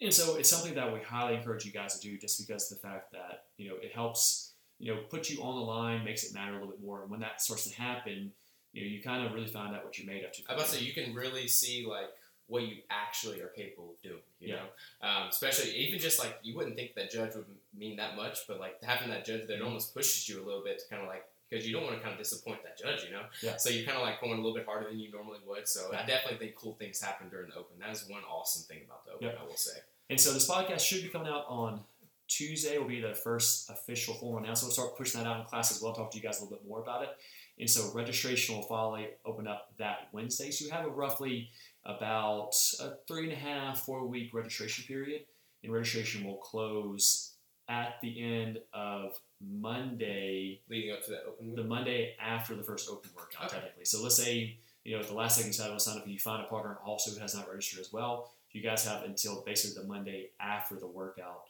And 0.00 0.12
so 0.12 0.36
it's 0.36 0.48
something 0.50 0.74
that 0.74 0.92
we 0.92 1.00
highly 1.00 1.36
encourage 1.36 1.64
you 1.64 1.72
guys 1.72 1.98
to 1.98 2.08
do 2.08 2.18
just 2.18 2.38
because 2.46 2.70
of 2.70 2.78
the 2.80 2.86
fact 2.86 3.12
that, 3.12 3.44
you 3.56 3.68
know, 3.68 3.76
it 3.82 3.92
helps, 3.94 4.52
you 4.78 4.94
know, 4.94 5.00
put 5.08 5.30
you 5.30 5.42
on 5.42 5.54
the 5.56 5.62
line, 5.62 6.04
makes 6.04 6.24
it 6.24 6.34
matter 6.34 6.52
a 6.52 6.54
little 6.54 6.68
bit 6.68 6.82
more. 6.82 7.02
And 7.02 7.10
when 7.10 7.20
that 7.20 7.40
starts 7.40 7.66
to 7.68 7.74
happen, 7.80 8.32
you 8.72 8.82
know, 8.82 8.88
you 8.88 9.02
kind 9.02 9.24
of 9.26 9.32
really 9.32 9.46
find 9.46 9.74
out 9.74 9.84
what 9.84 9.96
you're 9.98 10.06
made 10.06 10.22
of. 10.24 10.32
I 10.48 10.52
about 10.52 10.66
to 10.66 10.72
say 10.72 10.80
you 10.82 10.92
can 10.92 11.14
really 11.14 11.48
see 11.48 11.86
like 11.88 12.10
what 12.46 12.62
you 12.64 12.76
actually 12.90 13.40
are 13.40 13.48
capable 13.48 13.92
of 13.92 14.02
doing. 14.02 14.20
You 14.38 14.48
Yeah. 14.48 14.54
know, 15.02 15.08
um, 15.08 15.28
especially 15.30 15.70
even 15.76 15.98
just 15.98 16.18
like 16.18 16.38
you 16.42 16.54
wouldn't 16.54 16.76
think 16.76 16.94
that 16.96 17.10
judge 17.10 17.34
would 17.34 17.46
mean 17.74 17.96
that 17.96 18.16
much, 18.16 18.40
but 18.46 18.60
like 18.60 18.82
having 18.82 19.08
that 19.08 19.24
judge 19.24 19.46
that 19.48 19.58
Mhm. 19.60 19.64
almost 19.64 19.94
pushes 19.94 20.28
you 20.28 20.42
a 20.42 20.44
little 20.44 20.62
bit 20.62 20.78
to 20.78 20.84
kind 20.90 21.00
of 21.02 21.08
like 21.08 21.24
because 21.48 21.66
you 21.66 21.72
don't 21.72 21.84
want 21.84 21.96
to 21.96 22.02
kind 22.02 22.12
of 22.12 22.18
disappoint 22.18 22.62
that 22.64 22.78
judge, 22.78 23.04
you 23.04 23.12
know. 23.12 23.22
Yeah. 23.42 23.56
So 23.56 23.70
you're 23.70 23.84
kind 23.84 23.96
of 23.96 24.02
like 24.02 24.20
going 24.20 24.34
a 24.34 24.36
little 24.36 24.54
bit 24.54 24.66
harder 24.66 24.88
than 24.88 24.98
you 24.98 25.10
normally 25.12 25.38
would. 25.46 25.68
So 25.68 25.88
Yeah. 25.92 26.00
I 26.02 26.06
definitely 26.06 26.38
think 26.38 26.56
cool 26.56 26.74
things 26.74 27.00
happen 27.00 27.28
during 27.28 27.50
the 27.50 27.56
open. 27.56 27.78
That 27.78 27.90
is 27.90 28.08
one 28.08 28.22
awesome 28.24 28.62
thing 28.64 28.84
about 28.84 29.04
the 29.06 29.12
open. 29.12 29.38
I 29.40 29.44
will 29.44 29.56
say. 29.56 29.78
And 30.10 30.20
so 30.20 30.32
this 30.32 30.48
podcast 30.48 30.80
should 30.80 31.02
be 31.02 31.08
coming 31.08 31.28
out 31.28 31.44
on 31.48 31.80
Tuesday. 32.28 32.78
Will 32.78 32.86
be 32.88 33.00
the 33.00 33.14
first 33.14 33.70
official 33.70 34.14
formal 34.14 34.42
announcement. 34.42 34.70
We'll 34.76 34.84
start 34.84 34.96
pushing 34.98 35.22
that 35.22 35.28
out 35.28 35.40
in 35.40 35.46
class 35.46 35.70
as 35.70 35.82
well. 35.82 35.92
Talk 35.92 36.10
to 36.12 36.16
you 36.16 36.22
guys 36.22 36.40
a 36.40 36.44
little 36.44 36.58
bit 36.58 36.66
more 36.68 36.80
about 36.80 37.02
it. 37.02 37.10
And 37.58 37.70
so 37.70 37.90
registration 37.94 38.54
will 38.54 38.62
follow 38.62 39.02
open 39.24 39.46
up 39.46 39.72
that 39.78 40.08
Wednesday. 40.12 40.50
So 40.50 40.64
you 40.64 40.70
have 40.72 40.84
a 40.84 40.90
roughly 40.90 41.50
about 41.84 42.54
a 42.80 42.94
three 43.08 43.24
and 43.24 43.32
a 43.32 43.36
half, 43.36 43.80
four 43.80 44.06
week 44.06 44.34
registration 44.34 44.84
period. 44.86 45.22
And 45.62 45.72
registration 45.72 46.24
will 46.24 46.36
close 46.36 47.32
at 47.68 47.94
the 48.02 48.22
end 48.22 48.58
of 48.72 49.12
Monday, 49.40 50.60
Leading 50.68 50.92
up 50.92 51.04
to 51.04 51.10
that 51.12 51.24
open 51.28 51.54
the. 51.54 51.64
Monday 51.64 52.14
after 52.20 52.54
the 52.54 52.62
first 52.62 52.88
open 52.90 53.10
workout, 53.16 53.46
Okay. 53.46 53.56
technically. 53.56 53.84
So 53.84 54.02
let's 54.02 54.16
say, 54.16 54.56
you 54.84 54.94
know, 54.94 55.00
at 55.00 55.08
the 55.08 55.14
last 55.14 55.36
second 55.36 55.48
you 55.48 55.52
decide 55.52 55.68
to 55.72 55.80
sign 55.80 55.96
up 55.98 56.04
and 56.04 56.12
you 56.12 56.18
find 56.18 56.44
a 56.44 56.48
partner 56.48 56.78
also 56.84 57.10
who 57.10 57.20
has 57.20 57.34
not 57.34 57.48
registered 57.50 57.80
as 57.80 57.92
well. 57.92 58.32
You 58.52 58.62
guys 58.62 58.84
have 58.86 59.02
until 59.02 59.42
basically 59.44 59.82
the 59.82 59.88
Monday 59.88 60.30
after 60.40 60.76
the 60.76 60.86
workout, 60.86 61.48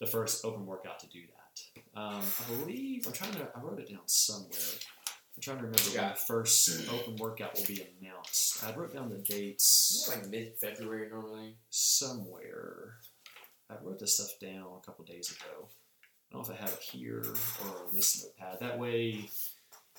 the 0.00 0.06
first 0.06 0.44
open 0.44 0.64
workout 0.66 0.98
to 1.00 1.08
do 1.08 1.20
that. 1.26 1.82
Um, 2.00 2.22
I 2.22 2.54
believe, 2.54 3.06
I'm 3.06 3.12
trying 3.12 3.32
to, 3.32 3.48
I 3.54 3.60
wrote 3.60 3.78
it 3.80 3.90
down 3.90 4.00
somewhere. 4.06 4.50
I'm 5.36 5.42
trying 5.42 5.58
to 5.58 5.64
remember 5.64 5.82
when 5.84 5.94
Yeah. 5.94 6.12
the 6.12 6.18
first 6.18 6.88
open 6.90 7.16
workout 7.16 7.54
will 7.56 7.66
be 7.66 7.86
announced. 8.00 8.64
I 8.64 8.74
wrote 8.74 8.92
down 8.94 9.10
the 9.10 9.18
dates 9.18 10.08
like 10.08 10.26
mid 10.28 10.56
February 10.58 11.08
normally. 11.10 11.56
somewhere. 11.70 12.94
I 13.68 13.74
wrote 13.82 13.98
this 13.98 14.14
stuff 14.14 14.38
down 14.40 14.78
a 14.78 14.86
couple 14.86 15.04
days 15.04 15.30
ago. 15.30 15.68
I 16.30 16.34
don't 16.34 16.46
know 16.48 16.54
if 16.54 16.60
I 16.60 16.62
have 16.64 16.72
it 16.72 16.80
here 16.82 17.22
or 17.64 17.86
on 17.86 17.94
this 17.94 18.22
notepad. 18.22 18.58
That 18.60 18.78
way, 18.78 19.28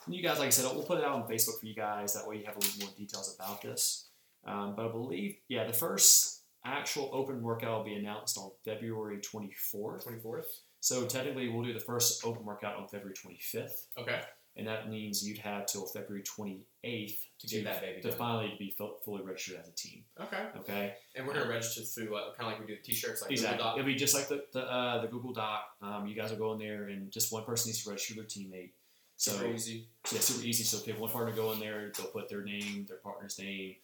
you 0.07 0.21
guys, 0.23 0.39
like 0.39 0.47
I 0.47 0.51
said, 0.51 0.65
we'll 0.73 0.83
put 0.85 0.99
it 0.99 1.05
out 1.05 1.15
on 1.15 1.23
Facebook 1.27 1.59
for 1.59 1.65
you 1.65 1.75
guys. 1.75 2.13
That 2.13 2.27
way, 2.27 2.37
you 2.37 2.45
have 2.45 2.55
a 2.55 2.59
little 2.59 2.85
more 2.85 2.95
details 2.97 3.35
about 3.37 3.61
this. 3.61 4.07
Um, 4.45 4.73
but 4.75 4.85
I 4.87 4.91
believe, 4.91 5.37
yeah, 5.47 5.65
the 5.65 5.73
first 5.73 6.41
actual 6.65 7.09
open 7.13 7.41
workout 7.41 7.77
will 7.79 7.85
be 7.85 7.95
announced 7.95 8.37
on 8.37 8.51
February 8.65 9.17
24th. 9.19 10.03
Twenty 10.03 10.19
fourth. 10.19 10.47
So 10.79 11.05
technically, 11.05 11.49
we'll 11.49 11.63
do 11.63 11.73
the 11.73 11.79
first 11.79 12.23
open 12.25 12.45
workout 12.45 12.75
on 12.75 12.87
February 12.87 13.15
25th, 13.15 13.87
Okay. 13.97 14.21
And 14.57 14.67
that 14.67 14.89
means 14.89 15.25
you'd 15.27 15.37
have 15.37 15.65
till 15.67 15.85
February 15.85 16.23
28th 16.23 17.15
To 17.39 17.47
get 17.47 17.63
that 17.65 17.81
baby 17.81 18.01
to 18.01 18.09
done. 18.09 18.17
finally 18.17 18.55
be 18.57 18.71
fu- 18.77 18.95
fully 19.05 19.23
registered 19.23 19.59
as 19.61 19.67
a 19.69 19.71
team. 19.71 20.03
Okay. 20.19 20.43
Okay. 20.59 20.93
And 21.15 21.25
we're 21.27 21.33
gonna 21.33 21.49
register 21.49 21.81
through 21.81 22.15
uh, 22.15 22.33
kind 22.33 22.51
of 22.51 22.57
like 22.57 22.59
we 22.59 22.65
do 22.67 22.75
the 22.75 22.81
t-shirts, 22.81 23.21
like 23.21 23.31
Exactly. 23.31 23.57
Google 23.57 23.65
Doc. 23.71 23.77
It'll 23.79 23.85
be 23.87 23.95
just 23.95 24.13
like 24.15 24.27
the 24.27 24.43
the, 24.53 24.61
uh, 24.71 25.01
the 25.01 25.07
Google 25.07 25.33
Doc. 25.33 25.63
Um, 25.81 26.07
you 26.07 26.15
guys 26.15 26.31
will 26.31 26.37
go 26.37 26.53
in 26.53 26.59
there, 26.59 26.85
and 26.89 27.11
just 27.11 27.31
one 27.31 27.43
person 27.45 27.69
needs 27.69 27.83
to 27.83 27.89
register 27.89 28.15
their 28.15 28.23
teammate. 28.25 28.71
So 29.19 29.31
Super 29.31 29.47
easy. 29.53 29.87
yeah, 30.11 30.19
super 30.19 30.45
easy. 30.45 30.63
So 30.63 30.77
if 30.85 30.99
one 30.99 31.09
partner 31.09 31.33
go 31.35 31.51
in 31.53 31.59
there, 31.59 31.91
they'll 31.97 32.05
put 32.07 32.29
their 32.29 32.43
name, 32.43 32.85
their 32.87 32.97
partner's 32.97 33.39
name, 33.39 33.75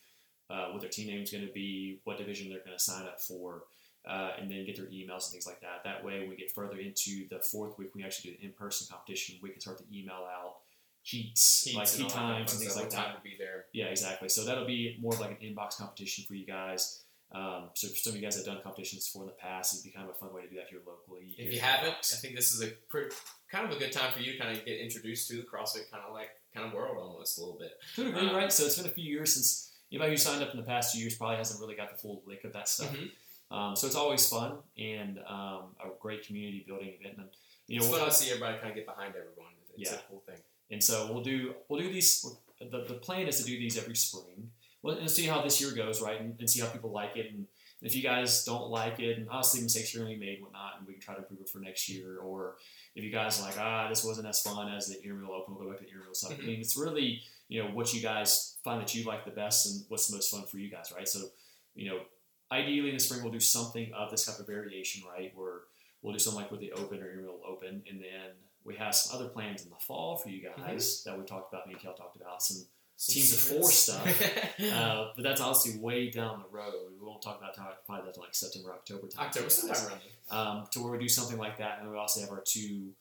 uh, 0.49 0.67
what 0.71 0.81
their 0.81 0.91
team 0.91 1.07
name 1.07 1.23
is 1.23 1.31
going 1.31 1.45
to 1.47 1.51
be, 1.53 1.99
what 2.03 2.17
division 2.19 2.49
they're 2.49 2.59
going 2.63 2.77
to 2.77 2.83
sign 2.83 3.05
up 3.07 3.19
for, 3.19 3.63
uh, 4.07 4.31
and 4.39 4.51
then 4.51 4.63
get 4.63 4.75
their 4.75 4.85
emails 4.85 5.23
and 5.25 5.31
things 5.31 5.47
like 5.47 5.59
that. 5.61 5.83
That 5.85 6.03
way, 6.05 6.19
when 6.19 6.29
we 6.29 6.35
get 6.35 6.51
further 6.51 6.77
into 6.77 7.27
the 7.29 7.39
fourth 7.39 7.79
week, 7.79 7.95
we 7.95 8.03
actually 8.03 8.29
do 8.31 8.37
the 8.37 8.45
in-person 8.45 8.87
competition. 8.91 9.39
We 9.41 9.49
can 9.49 9.59
start 9.59 9.79
to 9.79 9.85
email 9.91 10.13
out 10.31 10.57
heats, 11.03 11.63
Heats 11.65 11.75
like 11.77 11.87
heat 11.89 12.03
all 12.03 12.09
that 12.09 12.15
kind 12.15 12.31
of 12.31 12.37
times 12.37 12.51
and 12.53 12.59
things 12.61 12.75
like 12.75 12.89
that. 12.91 13.15
to 13.17 13.21
be 13.21 13.35
there. 13.37 13.65
Yeah, 13.73 13.85
exactly. 13.85 14.29
So 14.29 14.45
that'll 14.45 14.65
be 14.65 14.97
more 15.01 15.13
of 15.13 15.19
like 15.19 15.31
an 15.31 15.37
inbox 15.47 15.77
competition 15.77 16.23
for 16.27 16.33
you 16.33 16.45
guys. 16.45 17.03
Um, 17.35 17.69
so 17.73 17.87
for 17.87 17.95
some 17.95 18.11
of 18.13 18.17
you 18.17 18.21
guys 18.23 18.35
have 18.35 18.45
done 18.45 18.59
competitions 18.63 19.07
before 19.07 19.23
in 19.23 19.27
the 19.29 19.33
past, 19.41 19.73
it'd 19.73 19.83
be 19.83 19.89
kind 19.91 20.07
of 20.07 20.15
a 20.15 20.17
fun 20.17 20.33
way 20.33 20.43
to 20.43 20.49
do 20.49 20.55
that 20.55 20.67
here 20.69 20.79
locally. 20.85 21.35
If 21.37 21.51
you 21.53 21.59
haven't, 21.59 21.95
I 21.95 22.15
think 22.17 22.35
this 22.35 22.53
is 22.53 22.61
a 22.61 22.67
pretty, 22.89 23.13
kind 23.51 23.65
of 23.69 23.75
a 23.75 23.79
good 23.79 23.91
time 23.91 24.11
for 24.13 24.19
you 24.19 24.33
to 24.33 24.37
kind 24.37 24.55
of 24.55 24.63
get 24.65 24.79
introduced 24.79 25.27
to 25.29 25.37
the 25.37 25.43
CrossFit 25.43 25.89
kind 25.91 26.03
of 26.07 26.13
like 26.13 26.29
kind 26.53 26.67
of 26.67 26.73
world 26.73 26.97
almost 26.99 27.37
a 27.39 27.41
little 27.41 27.57
bit. 27.57 27.71
to 27.95 28.01
a 28.03 28.05
degree, 28.05 28.29
um, 28.29 28.35
right? 28.35 28.51
So 28.53 28.65
it's 28.65 28.77
been 28.77 28.85
a 28.85 28.93
few 28.93 29.03
years 29.03 29.33
since 29.33 29.71
anybody 29.91 30.11
who 30.11 30.17
signed 30.17 30.43
up 30.43 30.51
in 30.51 30.57
the 30.57 30.65
past 30.65 30.93
two 30.93 30.99
years 30.99 31.15
probably 31.15 31.37
hasn't 31.37 31.59
really 31.59 31.75
got 31.75 31.89
the 31.91 31.97
full 31.97 32.21
lick 32.27 32.43
of 32.43 32.53
that 32.53 32.67
stuff. 32.67 32.95
Mhm. 32.95 33.09
Um, 33.49 33.75
so 33.75 33.87
it's 33.87 33.95
always 33.95 34.27
fun 34.29 34.59
and 34.77 35.17
um, 35.27 35.75
a 35.83 35.89
great 35.99 36.25
community 36.27 36.63
building 36.67 36.93
event. 36.99 37.17
And 37.17 37.27
you 37.67 37.79
know, 37.79 37.83
It's 37.85 37.89
we'll 37.91 37.99
fun 37.99 38.09
to 38.09 38.15
see 38.15 38.29
everybody 38.29 38.57
kind 38.57 38.69
of 38.69 38.75
get 38.75 38.85
behind 38.85 39.15
everyone. 39.15 39.53
It's 39.75 39.91
Yeah. 39.91 39.97
a 39.97 40.01
cool 40.09 40.21
thing. 40.27 40.37
And 40.71 40.83
so 40.83 41.11
we'll 41.11 41.23
do 41.23 41.53
we'll 41.69 41.81
do 41.81 41.91
these. 41.91 42.25
The, 42.59 42.85
the 42.87 42.93
plan 42.95 43.27
is 43.27 43.39
to 43.39 43.45
do 43.45 43.57
these 43.57 43.77
every 43.77 43.95
spring. 43.95 44.51
Well, 44.81 44.97
and 44.97 45.09
see 45.09 45.25
how 45.25 45.41
this 45.41 45.61
year 45.61 45.71
goes, 45.71 46.01
right? 46.01 46.19
And, 46.19 46.35
and 46.39 46.49
see 46.49 46.59
how 46.61 46.67
people 46.67 46.91
like 46.91 47.15
it. 47.15 47.31
And 47.31 47.47
if 47.81 47.95
you 47.95 48.01
guys 48.01 48.43
don't 48.43 48.69
like 48.69 48.99
it, 48.99 49.17
and 49.17 49.29
obviously 49.29 49.61
mistakes 49.61 49.93
are 49.95 49.99
going 49.99 50.13
to 50.13 50.19
be 50.19 50.25
made, 50.25 50.35
and 50.35 50.43
whatnot, 50.43 50.73
and 50.77 50.87
we 50.87 50.93
can 50.93 51.01
try 51.01 51.13
to 51.13 51.21
improve 51.21 51.41
it 51.41 51.49
for 51.49 51.59
next 51.59 51.87
year. 51.89 52.19
Or 52.19 52.55
if 52.95 53.03
you 53.03 53.11
guys 53.11 53.39
are 53.39 53.43
like, 53.43 53.57
ah, 53.59 53.87
this 53.89 54.03
wasn't 54.03 54.27
as 54.27 54.41
fun 54.41 54.71
as 54.73 54.87
the 54.87 54.95
intramural 54.97 55.33
open, 55.33 55.55
we'll 55.55 55.65
go 55.65 55.69
back 55.71 55.79
to 55.79 55.83
the 55.83 55.89
intramural 55.89 56.15
stuff. 56.15 56.33
Mhm. 56.33 56.43
I 56.43 56.45
mean, 56.47 56.59
it's 56.59 56.77
really 56.77 57.21
you 57.49 57.61
know 57.61 57.69
what 57.69 57.93
you 57.93 58.01
guys 58.01 58.57
find 58.63 58.81
that 58.81 58.95
you 58.95 59.03
like 59.03 59.25
the 59.25 59.31
best 59.31 59.65
and 59.67 59.85
what's 59.89 60.07
the 60.07 60.15
most 60.15 60.31
fun 60.31 60.45
for 60.45 60.57
you 60.57 60.69
guys, 60.69 60.91
right? 60.95 61.07
So 61.07 61.19
you 61.75 61.89
know, 61.89 61.99
ideally 62.51 62.89
in 62.89 62.95
the 62.95 62.99
spring 62.99 63.21
we'll 63.23 63.31
do 63.31 63.39
something 63.39 63.91
of 63.93 64.11
this 64.11 64.25
type 64.25 64.39
of 64.39 64.47
variation, 64.47 65.03
right? 65.07 65.31
Where 65.35 65.61
we'll 66.01 66.13
do 66.13 66.19
something 66.19 66.41
like 66.41 66.51
with 66.51 66.59
the 66.61 66.71
open 66.73 67.01
or 67.01 67.09
open, 67.75 67.83
and 67.89 67.99
then 68.01 68.31
we 68.63 68.75
have 68.75 68.95
some 68.95 69.19
other 69.19 69.29
plans 69.29 69.63
in 69.63 69.69
the 69.69 69.75
fall 69.79 70.17
for 70.17 70.29
you 70.29 70.41
guys 70.57 71.03
that 71.05 71.17
we 71.17 71.25
talked 71.25 71.53
about. 71.53 71.67
Me 71.67 71.73
and 71.73 71.81
Kel 71.81 71.93
talked 71.93 72.15
about 72.15 72.41
some 72.41 72.65
Some 72.95 73.13
Teams 73.13 73.33
of 73.33 73.39
four 73.39 73.69
uh, 74.71 75.11
but 75.15 75.23
that's 75.23 75.41
honestly 75.41 75.79
way 75.79 76.09
down 76.09 76.39
the 76.39 76.55
road. 76.55 76.93
We 76.99 77.05
won't 77.05 77.21
talk 77.21 77.39
about 77.39 77.57
how 77.57 77.71
probably 77.85 78.05
that's 78.05 78.17
like 78.17 78.33
September, 78.35 78.71
October 78.71 79.07
time. 79.07 79.25
October, 79.27 79.49
for 79.49 79.61
you 79.61 79.67
guys. 79.67 79.77
sometime 79.79 79.99
around. 80.31 80.57
Um, 80.57 80.65
to 80.71 80.79
where 80.81 80.91
we 80.91 80.99
do 80.99 81.09
something 81.09 81.37
like 81.37 81.57
that, 81.57 81.79
and 81.81 81.89
we 81.91 81.97
also 81.97 82.21
have 82.21 82.29
our 82.29 82.43
two 82.45 82.91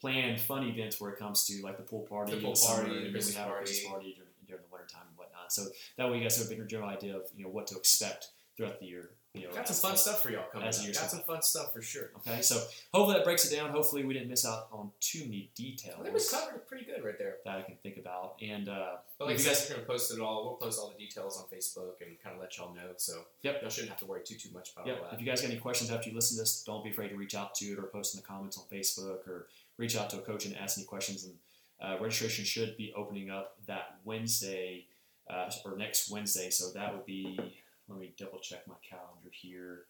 planned 0.00 0.40
fun 0.40 0.64
events 0.66 1.00
where 1.00 1.10
it 1.10 1.18
comes 1.18 1.44
to 1.46 1.62
like 1.62 1.76
the 1.76 1.82
pool 1.82 2.06
party, 2.08 2.34
The 2.34 2.40
pool 2.42 2.54
summer, 2.54 2.82
party, 2.82 2.98
the 3.00 3.06
and 3.06 3.14
then 3.14 3.26
we 3.26 3.32
have 3.34 3.48
our. 3.48 3.58
Christmas 3.58 3.86
party 3.90 4.14
during, 4.16 4.30
during 4.46 4.62
the 4.62 4.68
wintertime 4.72 5.02
and 5.08 5.16
whatnot. 5.16 5.52
So 5.52 5.62
that 5.96 6.10
way 6.10 6.18
you 6.18 6.22
guys 6.22 6.36
have 6.38 6.46
a 6.46 6.50
bigger 6.50 6.64
general 6.66 6.90
idea 6.90 7.16
of 7.16 7.22
you 7.36 7.44
know 7.44 7.50
what 7.50 7.66
to 7.68 7.76
expect 7.76 8.28
throughout 8.56 8.80
the 8.80 8.86
year. 8.86 9.10
You 9.32 9.46
know, 9.46 9.54
Got 9.54 9.68
some 9.68 9.90
fun 9.90 9.96
stuff 9.96 10.22
for 10.22 10.30
y'all 10.30 10.46
coming 10.52 10.66
as 10.66 10.80
up. 10.80 10.86
Got 10.86 11.02
go 11.02 11.06
some 11.08 11.20
fun 11.20 11.42
stuff 11.42 11.72
for 11.72 11.80
sure. 11.80 12.10
Okay, 12.18 12.42
so 12.42 12.56
hopefully 12.92 13.16
that 13.16 13.24
breaks 13.24 13.50
it 13.50 13.54
down. 13.54 13.70
Hopefully 13.70 14.04
we 14.04 14.12
didn't 14.12 14.28
miss 14.28 14.44
out 14.44 14.66
on 14.72 14.90
too 14.98 15.20
many 15.20 15.50
details 15.54 15.94
I 16.00 16.02
think 16.02 16.14
we 16.16 16.20
covered 16.28 16.56
it 16.56 16.66
pretty 16.66 16.84
good 16.84 17.04
right 17.04 17.16
there. 17.16 17.36
that 17.44 17.56
I 17.58 17.62
can 17.62 17.76
think 17.76 17.96
about. 17.96 18.34
And 18.42 18.68
uh, 18.68 18.96
But 19.18 19.28
like 19.28 19.38
you 19.38 19.44
guys 19.44 19.64
are 19.70 19.74
going 19.74 19.82
to 19.82 19.86
post 19.86 20.12
it 20.12 20.18
all. 20.20 20.44
We'll 20.44 20.54
post 20.56 20.80
all 20.80 20.88
the 20.96 20.98
details 20.98 21.38
on 21.38 21.44
Facebook 21.44 22.04
and 22.04 22.20
kind 22.20 22.34
of 22.34 22.40
let 22.42 22.58
y'all 22.58 22.74
know. 22.74 22.90
So 22.96 23.22
Yep. 23.42 23.60
y'all 23.62 23.70
shouldn't 23.70 23.90
have 23.90 24.00
to 24.00 24.06
worry 24.06 24.22
too 24.24 24.34
too 24.34 24.48
much 24.52 24.72
about 24.72 24.88
Yep. 24.88 25.00
all 25.00 25.08
If 25.14 25.20
you 25.20 25.26
guys 25.26 25.40
got 25.42 25.50
any 25.52 25.60
questions 25.60 25.92
after 25.92 26.08
you 26.10 26.14
listen 26.16 26.36
to 26.36 26.42
this, 26.42 26.64
don't 26.64 26.82
be 26.82 26.90
afraid 26.90 27.10
to 27.10 27.16
reach 27.16 27.36
out 27.36 27.54
to 27.56 27.66
it 27.66 27.78
or 27.78 27.82
post 27.84 28.14
in 28.16 28.20
the 28.20 28.26
comments 28.26 28.58
on 28.58 28.64
Facebook 28.64 29.28
or 29.28 29.46
reach 29.76 29.96
out 29.96 30.10
to 30.10 30.18
a 30.18 30.22
coach 30.22 30.44
and 30.44 30.56
ask 30.56 30.76
any 30.76 30.86
questions. 30.86 31.24
And 31.24 31.34
Uh, 31.80 31.96
registration 31.98 32.44
should 32.44 32.76
be 32.76 32.92
opening 32.94 33.30
up 33.30 33.56
that 33.66 34.00
Wednesday 34.04 34.86
uh, 35.30 35.50
or 35.64 35.76
next 35.76 36.10
Wednesday. 36.10 36.50
So 36.50 36.70
that 36.72 36.92
would 36.92 37.06
be, 37.06 37.38
let 37.90 38.00
me 38.00 38.12
double 38.16 38.38
check 38.38 38.66
my 38.66 38.74
calendar 38.88 39.30
here. 39.30 39.82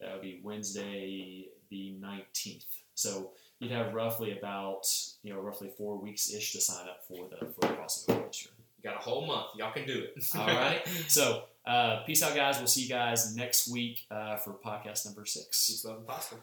That 0.00 0.12
would 0.12 0.22
be 0.22 0.40
Wednesday 0.42 1.48
the 1.70 1.94
19th. 2.00 2.64
So 2.94 3.30
you'd 3.58 3.70
have 3.72 3.94
roughly 3.94 4.36
about, 4.36 4.86
you 5.22 5.32
know, 5.32 5.40
roughly 5.40 5.70
four 5.76 5.96
weeks 5.96 6.32
ish 6.32 6.52
to 6.52 6.60
sign 6.60 6.88
up 6.88 7.04
for 7.08 7.28
the 7.28 7.46
for 7.46 7.60
the 7.60 7.68
crossover 7.68 8.08
year. 8.08 8.50
You 8.82 8.90
got 8.90 8.96
a 8.96 9.02
whole 9.02 9.26
month. 9.26 9.48
Y'all 9.56 9.72
can 9.72 9.86
do 9.86 10.04
it. 10.16 10.30
All 10.34 10.46
right. 10.46 10.86
So 11.08 11.44
uh, 11.66 12.02
peace 12.06 12.22
out, 12.22 12.34
guys. 12.34 12.58
We'll 12.58 12.66
see 12.66 12.82
you 12.82 12.88
guys 12.88 13.34
next 13.36 13.68
week 13.68 14.06
uh, 14.10 14.36
for 14.36 14.52
podcast 14.52 15.04
number 15.06 15.26
six. 15.26 15.66
Peace, 15.68 15.84
love, 15.84 15.98
and 15.98 16.06
possible. 16.06 16.40